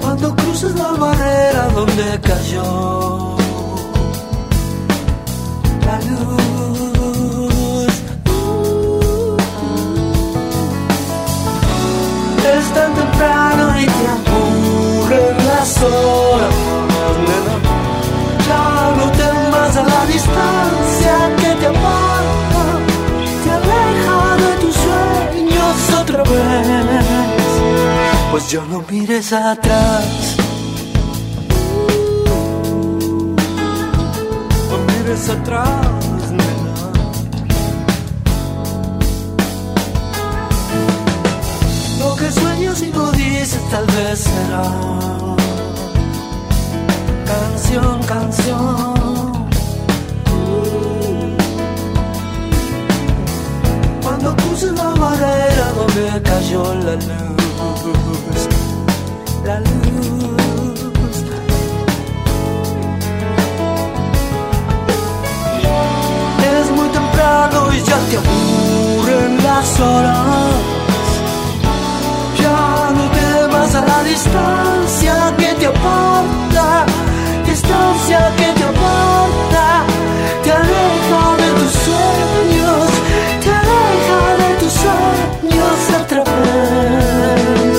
Cuando 0.00 0.34
cruces 0.34 0.74
la 0.74 0.90
barrera 0.92 1.68
donde 1.74 2.20
cayó 2.20 3.31
Tan 12.74 12.94
temprano 12.94 13.64
y 13.80 13.84
te 13.84 14.06
aburren 14.16 15.36
las 15.46 15.82
horas, 15.82 16.54
nena. 17.26 17.56
Ya 18.48 18.66
no 18.96 19.06
temas 19.12 19.76
a 19.76 19.82
la 19.82 20.06
distancia 20.06 21.14
que 21.36 21.50
te 21.60 21.66
aparta, 21.66 22.64
te 23.44 23.50
aleja 23.50 24.36
de 24.42 24.52
tus 24.62 24.74
sueños 24.84 25.76
otra 26.00 26.22
vez. 26.22 27.06
Pues 28.30 28.50
ya 28.50 28.62
no 28.70 28.82
mires 28.90 29.32
atrás. 29.32 30.04
No 34.70 34.76
mires 34.88 35.28
atrás, 35.28 36.01
no 43.42 43.48
dices 43.48 43.70
tal 43.70 43.86
vez 43.86 44.20
será 44.20 44.62
canción, 47.26 48.02
canción. 48.04 49.48
Cuando 54.02 54.36
cruces 54.36 54.72
la 54.72 54.90
barrera 54.90 55.72
donde 55.76 56.22
cayó 56.22 56.74
la 56.74 56.94
luz, 56.94 58.48
la 59.44 59.58
luz. 59.60 61.24
Es 66.60 66.70
muy 66.70 66.88
temprano 66.88 67.72
y 67.74 67.82
ya 67.82 67.98
te 68.08 68.16
aburren 68.18 69.42
las 69.42 69.80
horas. 69.80 70.81
A 73.74 73.80
la 73.80 74.02
distancia 74.04 75.34
que 75.38 75.54
te 75.54 75.66
aparta, 75.66 76.84
distancia 77.46 78.30
que 78.36 78.52
te 78.52 78.64
aparta, 78.64 79.84
te 80.44 80.52
aleja 80.52 81.36
de 81.38 81.48
tus 81.58 81.72
sueños, 81.86 82.90
te 83.42 83.50
aleja 83.50 84.20
de 84.42 84.54
tus 84.60 84.72
sueños 84.72 85.78
otra 86.02 86.22
vez. 86.22 87.78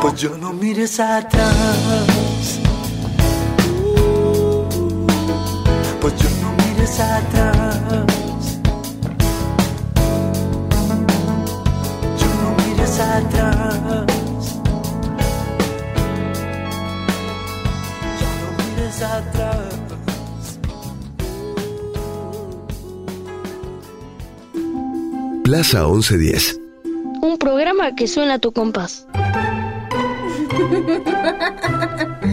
Pues 0.00 0.14
ya 0.14 0.28
no 0.38 0.52
mires 0.52 1.00
atrás. 1.00 1.50
Pues 6.00 6.14
ya 6.18 6.30
no 6.40 6.52
mires 6.64 7.00
atrás. 7.00 7.51
Atrás. 19.02 19.78
Plaza 25.44 25.86
1110. 25.86 26.60
Un 27.20 27.38
programa 27.38 27.94
que 27.94 28.06
suena 28.06 28.34
a 28.34 28.38
tu 28.38 28.52
compás. 28.52 29.06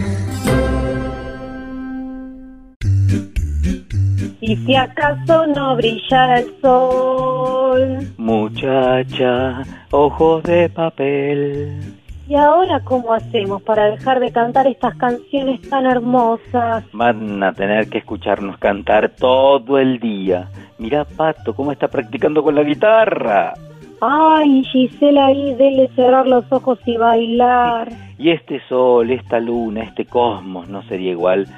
Y 4.50 4.56
si 4.56 4.74
acaso 4.74 5.46
no 5.46 5.76
brilla 5.76 6.38
el 6.38 6.60
sol. 6.60 8.12
Muchacha, 8.16 9.62
ojos 9.92 10.42
de 10.42 10.68
papel. 10.70 11.89
¿Y 12.30 12.36
ahora 12.36 12.78
cómo 12.84 13.12
hacemos 13.12 13.60
para 13.62 13.90
dejar 13.90 14.20
de 14.20 14.30
cantar 14.30 14.64
estas 14.68 14.94
canciones 14.94 15.68
tan 15.68 15.84
hermosas? 15.84 16.84
Van 16.92 17.42
a 17.42 17.52
tener 17.52 17.90
que 17.90 17.98
escucharnos 17.98 18.56
cantar 18.58 19.10
todo 19.18 19.80
el 19.80 19.98
día. 19.98 20.48
Mirá, 20.78 21.04
Pato, 21.04 21.56
cómo 21.56 21.72
está 21.72 21.88
practicando 21.88 22.44
con 22.44 22.54
la 22.54 22.62
guitarra. 22.62 23.54
Ay, 24.00 24.62
Gisela, 24.62 25.26
ahí 25.26 25.56
dele 25.56 25.90
cerrar 25.96 26.28
los 26.28 26.44
ojos 26.52 26.78
y 26.86 26.96
bailar. 26.96 27.88
Y 28.16 28.30
este 28.30 28.60
sol, 28.68 29.10
esta 29.10 29.40
luna, 29.40 29.82
este 29.82 30.04
cosmos 30.04 30.68
no 30.68 30.84
sería 30.84 31.10
igual 31.10 31.48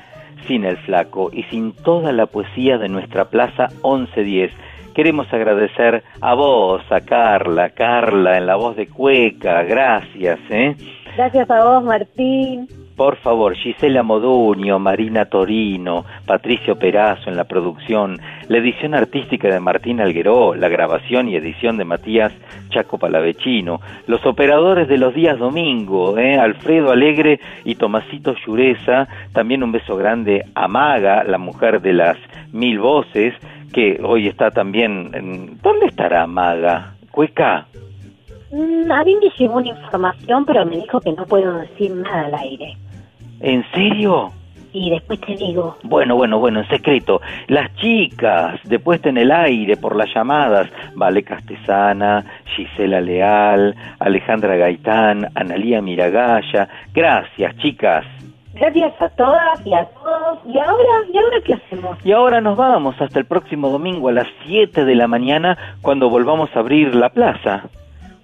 sin 0.48 0.64
el 0.64 0.78
flaco 0.78 1.28
y 1.34 1.42
sin 1.44 1.72
toda 1.72 2.12
la 2.12 2.24
poesía 2.24 2.78
de 2.78 2.88
nuestra 2.88 3.26
Plaza 3.26 3.68
1110. 3.84 4.50
Queremos 4.94 5.32
agradecer 5.32 6.02
a 6.20 6.34
vos, 6.34 6.82
a 6.90 7.00
Carla, 7.00 7.70
Carla 7.70 8.36
en 8.36 8.46
la 8.46 8.56
voz 8.56 8.76
de 8.76 8.88
Cueca, 8.88 9.62
gracias, 9.62 10.38
¿eh? 10.50 10.76
Gracias 11.16 11.50
a 11.50 11.64
vos, 11.64 11.84
Martín. 11.84 12.68
Por 12.96 13.16
favor, 13.16 13.54
Gisela 13.54 14.02
Moduño, 14.02 14.78
Marina 14.78 15.24
Torino, 15.24 16.04
Patricio 16.26 16.76
Perazo 16.76 17.30
en 17.30 17.36
la 17.36 17.44
producción, 17.44 18.18
la 18.48 18.58
edición 18.58 18.94
artística 18.94 19.48
de 19.48 19.60
Martín 19.60 20.00
Algueró, 20.00 20.54
la 20.54 20.68
grabación 20.68 21.28
y 21.28 21.36
edición 21.36 21.78
de 21.78 21.86
Matías 21.86 22.32
Chaco 22.68 22.98
Palavecino, 22.98 23.80
los 24.06 24.24
operadores 24.26 24.88
de 24.88 24.98
los 24.98 25.14
días 25.14 25.38
domingo, 25.38 26.18
¿eh? 26.18 26.38
Alfredo 26.38 26.92
Alegre 26.92 27.40
y 27.64 27.76
Tomasito 27.76 28.34
Llureza, 28.46 29.08
también 29.32 29.62
un 29.62 29.72
beso 29.72 29.96
grande 29.96 30.44
a 30.54 30.68
Maga, 30.68 31.24
la 31.24 31.38
mujer 31.38 31.80
de 31.80 31.94
las 31.94 32.18
mil 32.52 32.78
voces, 32.78 33.34
que 33.72 34.00
hoy 34.02 34.28
está 34.28 34.50
también... 34.50 35.10
En... 35.14 35.58
¿Dónde 35.60 35.86
estará 35.86 36.26
Maga? 36.26 36.94
Cueca. 37.10 37.66
Mm, 38.50 38.90
a 38.90 39.04
mí 39.04 39.16
me 39.16 39.30
llegó 39.30 39.56
una 39.56 39.68
información, 39.68 40.44
pero 40.44 40.66
me 40.66 40.76
dijo 40.76 41.00
que 41.00 41.12
no 41.12 41.24
puedo 41.26 41.58
decir 41.58 41.90
nada 41.94 42.26
al 42.26 42.34
aire. 42.34 42.76
¿En 43.40 43.64
serio? 43.72 44.30
Y 44.74 44.90
después 44.90 45.20
te 45.20 45.36
digo. 45.36 45.76
Bueno, 45.82 46.16
bueno, 46.16 46.38
bueno, 46.38 46.60
en 46.60 46.68
secreto. 46.68 47.20
Las 47.48 47.74
chicas, 47.76 48.60
de 48.64 48.78
puesta 48.78 49.10
en 49.10 49.18
el 49.18 49.30
aire 49.30 49.76
por 49.76 49.96
las 49.96 50.12
llamadas, 50.14 50.70
Vale 50.94 51.22
Castesana, 51.22 52.24
Gisela 52.56 53.00
Leal, 53.00 53.74
Alejandra 53.98 54.56
Gaitán, 54.56 55.28
Analía 55.34 55.82
Miragaya. 55.82 56.68
Gracias, 56.94 57.56
chicas. 57.58 58.06
Gracias 58.62 59.02
a 59.02 59.08
todas 59.08 59.66
y 59.66 59.74
a 59.74 59.84
todos. 59.86 60.38
¿Y 60.46 60.56
ahora? 60.56 60.84
¿Y 61.12 61.18
ahora 61.18 61.36
qué 61.44 61.54
hacemos? 61.54 61.98
Y 62.04 62.12
ahora 62.12 62.40
nos 62.40 62.56
vamos 62.56 62.94
hasta 63.00 63.18
el 63.18 63.24
próximo 63.24 63.70
domingo 63.70 64.08
a 64.08 64.12
las 64.12 64.28
7 64.46 64.84
de 64.84 64.94
la 64.94 65.08
mañana 65.08 65.58
cuando 65.82 66.08
volvamos 66.08 66.48
a 66.54 66.60
abrir 66.60 66.94
la 66.94 67.08
plaza. 67.08 67.64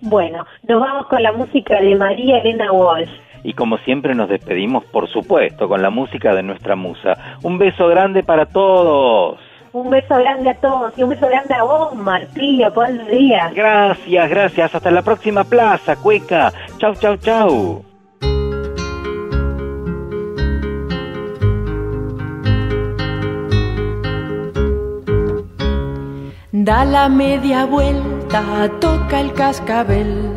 Bueno, 0.01 0.47
nos 0.69 0.81
vamos 0.81 1.09
con 1.09 1.24
la 1.24 1.32
música 1.32 1.81
de 1.81 1.97
María 1.97 2.39
Elena 2.39 2.70
Walsh. 2.70 3.10
Y 3.43 3.52
como 3.55 3.78
siempre 3.78 4.15
nos 4.15 4.28
despedimos, 4.28 4.85
por 4.85 5.09
supuesto, 5.09 5.69
con 5.69 5.82
la 5.82 5.90
música 5.90 6.32
de 6.36 6.44
nuestra 6.44 6.77
musa. 6.77 7.36
Un 7.43 7.59
beso 7.59 7.89
grande 7.89 8.23
para 8.23 8.47
todos. 8.47 9.40
Un 9.73 9.90
beso 9.90 10.19
grande 10.19 10.51
a 10.51 10.55
todos 10.55 10.97
y 10.97 11.02
un 11.02 11.10
beso 11.10 11.27
grande 11.27 11.52
a 11.52 11.65
vos, 11.65 11.97
Martín 11.97 12.59
Leopoldo 12.59 13.05
Díaz. 13.06 13.52
Gracias, 13.55 14.31
gracias. 14.31 14.73
Hasta 14.73 14.90
la 14.93 15.02
próxima 15.02 15.43
plaza, 15.43 15.97
Cueca. 15.97 16.52
Chau, 16.78 16.94
chau, 16.94 17.16
chau. 17.16 17.88
Da 26.65 26.85
la 26.85 27.09
media 27.09 27.67
vuelta, 27.67 28.69
toca 28.81 29.21
el 29.21 29.33
cascabel, 29.33 30.35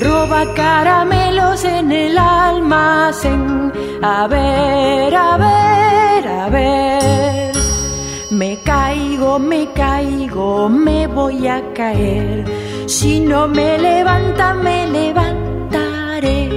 roba 0.00 0.44
caramelos 0.54 1.64
en 1.64 1.90
el 1.90 2.16
almacén. 2.16 3.72
A 4.00 4.28
ver, 4.28 5.12
a 5.12 5.36
ver, 5.36 6.28
a 6.28 6.48
ver. 6.50 7.52
Me 8.30 8.62
caigo, 8.62 9.40
me 9.40 9.66
caigo, 9.72 10.68
me 10.68 11.08
voy 11.08 11.48
a 11.48 11.60
caer. 11.74 12.44
Si 12.86 13.18
no 13.18 13.48
me 13.48 13.76
levanta, 13.76 14.54
me 14.54 14.86
levantaré. 14.86 16.48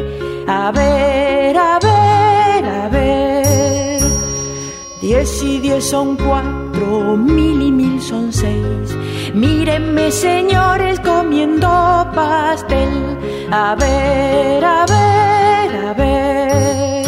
A 0.48 0.72
ver, 0.72 1.58
a 1.58 1.80
ver, 1.80 1.89
Diez 5.20 5.44
y 5.44 5.60
diez 5.60 5.84
son 5.84 6.16
cuatro, 6.16 7.18
mil 7.18 7.62
y 7.62 7.72
mil 7.74 8.02
son 8.02 8.32
seis. 8.32 8.96
Mírenme, 9.34 10.12
señores, 10.12 10.98
comiendo 11.02 11.68
pastel. 12.16 13.18
A 13.52 13.76
ver, 13.76 14.64
a 14.64 14.86
ver, 14.86 15.86
a 15.88 15.94
ver. 15.94 17.06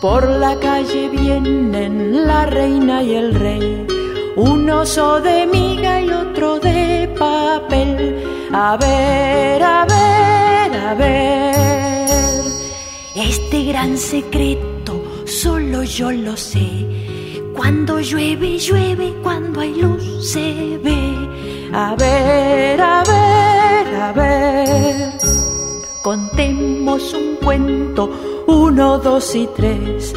Por 0.00 0.28
la 0.28 0.54
calle 0.60 1.08
vienen 1.08 2.28
la 2.28 2.46
reina 2.46 3.02
y 3.02 3.14
el 3.16 3.34
rey. 3.34 3.88
Un 4.36 4.70
oso 4.70 5.20
de 5.20 5.46
miga 5.46 6.00
y 6.00 6.10
otro 6.10 6.60
de 6.60 7.12
papel. 7.18 8.22
A 8.52 8.76
ver, 8.76 9.60
a 9.64 9.84
ver, 9.84 10.80
a 10.86 10.94
ver. 10.94 12.44
Este 13.16 13.64
gran 13.64 13.98
secreto 13.98 15.02
solo 15.26 15.82
yo 15.82 16.12
lo 16.12 16.36
sé. 16.36 16.99
Cuando 17.60 18.00
llueve, 18.00 18.58
llueve, 18.58 19.14
cuando 19.22 19.60
hay 19.60 19.74
luz 19.74 20.32
se 20.32 20.78
ve. 20.82 21.68
A 21.74 21.94
ver, 21.94 22.80
a 22.80 23.02
ver, 23.04 23.96
a 23.96 24.12
ver. 24.12 25.12
Contemos 26.00 27.12
un 27.12 27.36
cuento, 27.36 28.44
uno, 28.46 28.96
dos 28.96 29.34
y 29.34 29.46
tres. 29.54 30.14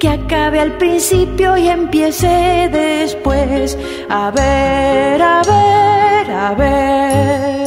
Que 0.00 0.08
acabe 0.08 0.58
al 0.58 0.78
principio 0.78 1.58
y 1.58 1.68
empiece 1.68 2.70
después. 2.72 3.76
A 4.08 4.30
ver, 4.30 5.20
a 5.20 5.42
ver, 5.42 6.30
a 6.30 6.54
ver. 6.54 7.65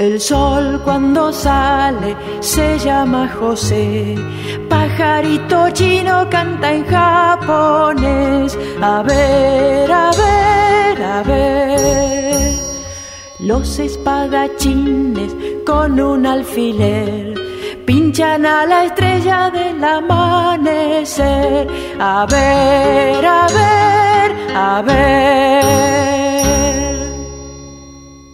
El 0.00 0.18
sol 0.18 0.80
cuando 0.82 1.30
sale 1.30 2.16
se 2.40 2.78
llama 2.78 3.28
José. 3.38 4.16
Pajarito 4.66 5.68
chino 5.72 6.26
canta 6.30 6.72
en 6.72 6.86
japonés. 6.86 8.56
A 8.80 9.02
ver, 9.02 9.92
a 9.92 10.10
ver, 10.22 11.02
a 11.02 11.22
ver. 11.22 12.54
Los 13.40 13.78
espadachines 13.78 15.36
con 15.66 16.00
un 16.00 16.24
alfiler 16.24 17.34
pinchan 17.84 18.46
a 18.46 18.64
la 18.64 18.86
estrella 18.86 19.50
del 19.50 19.84
amanecer. 19.84 21.68
A 22.00 22.24
ver, 22.24 23.26
a 23.26 23.46
ver, 23.48 24.34
a 24.56 24.80
ver. 24.80 26.89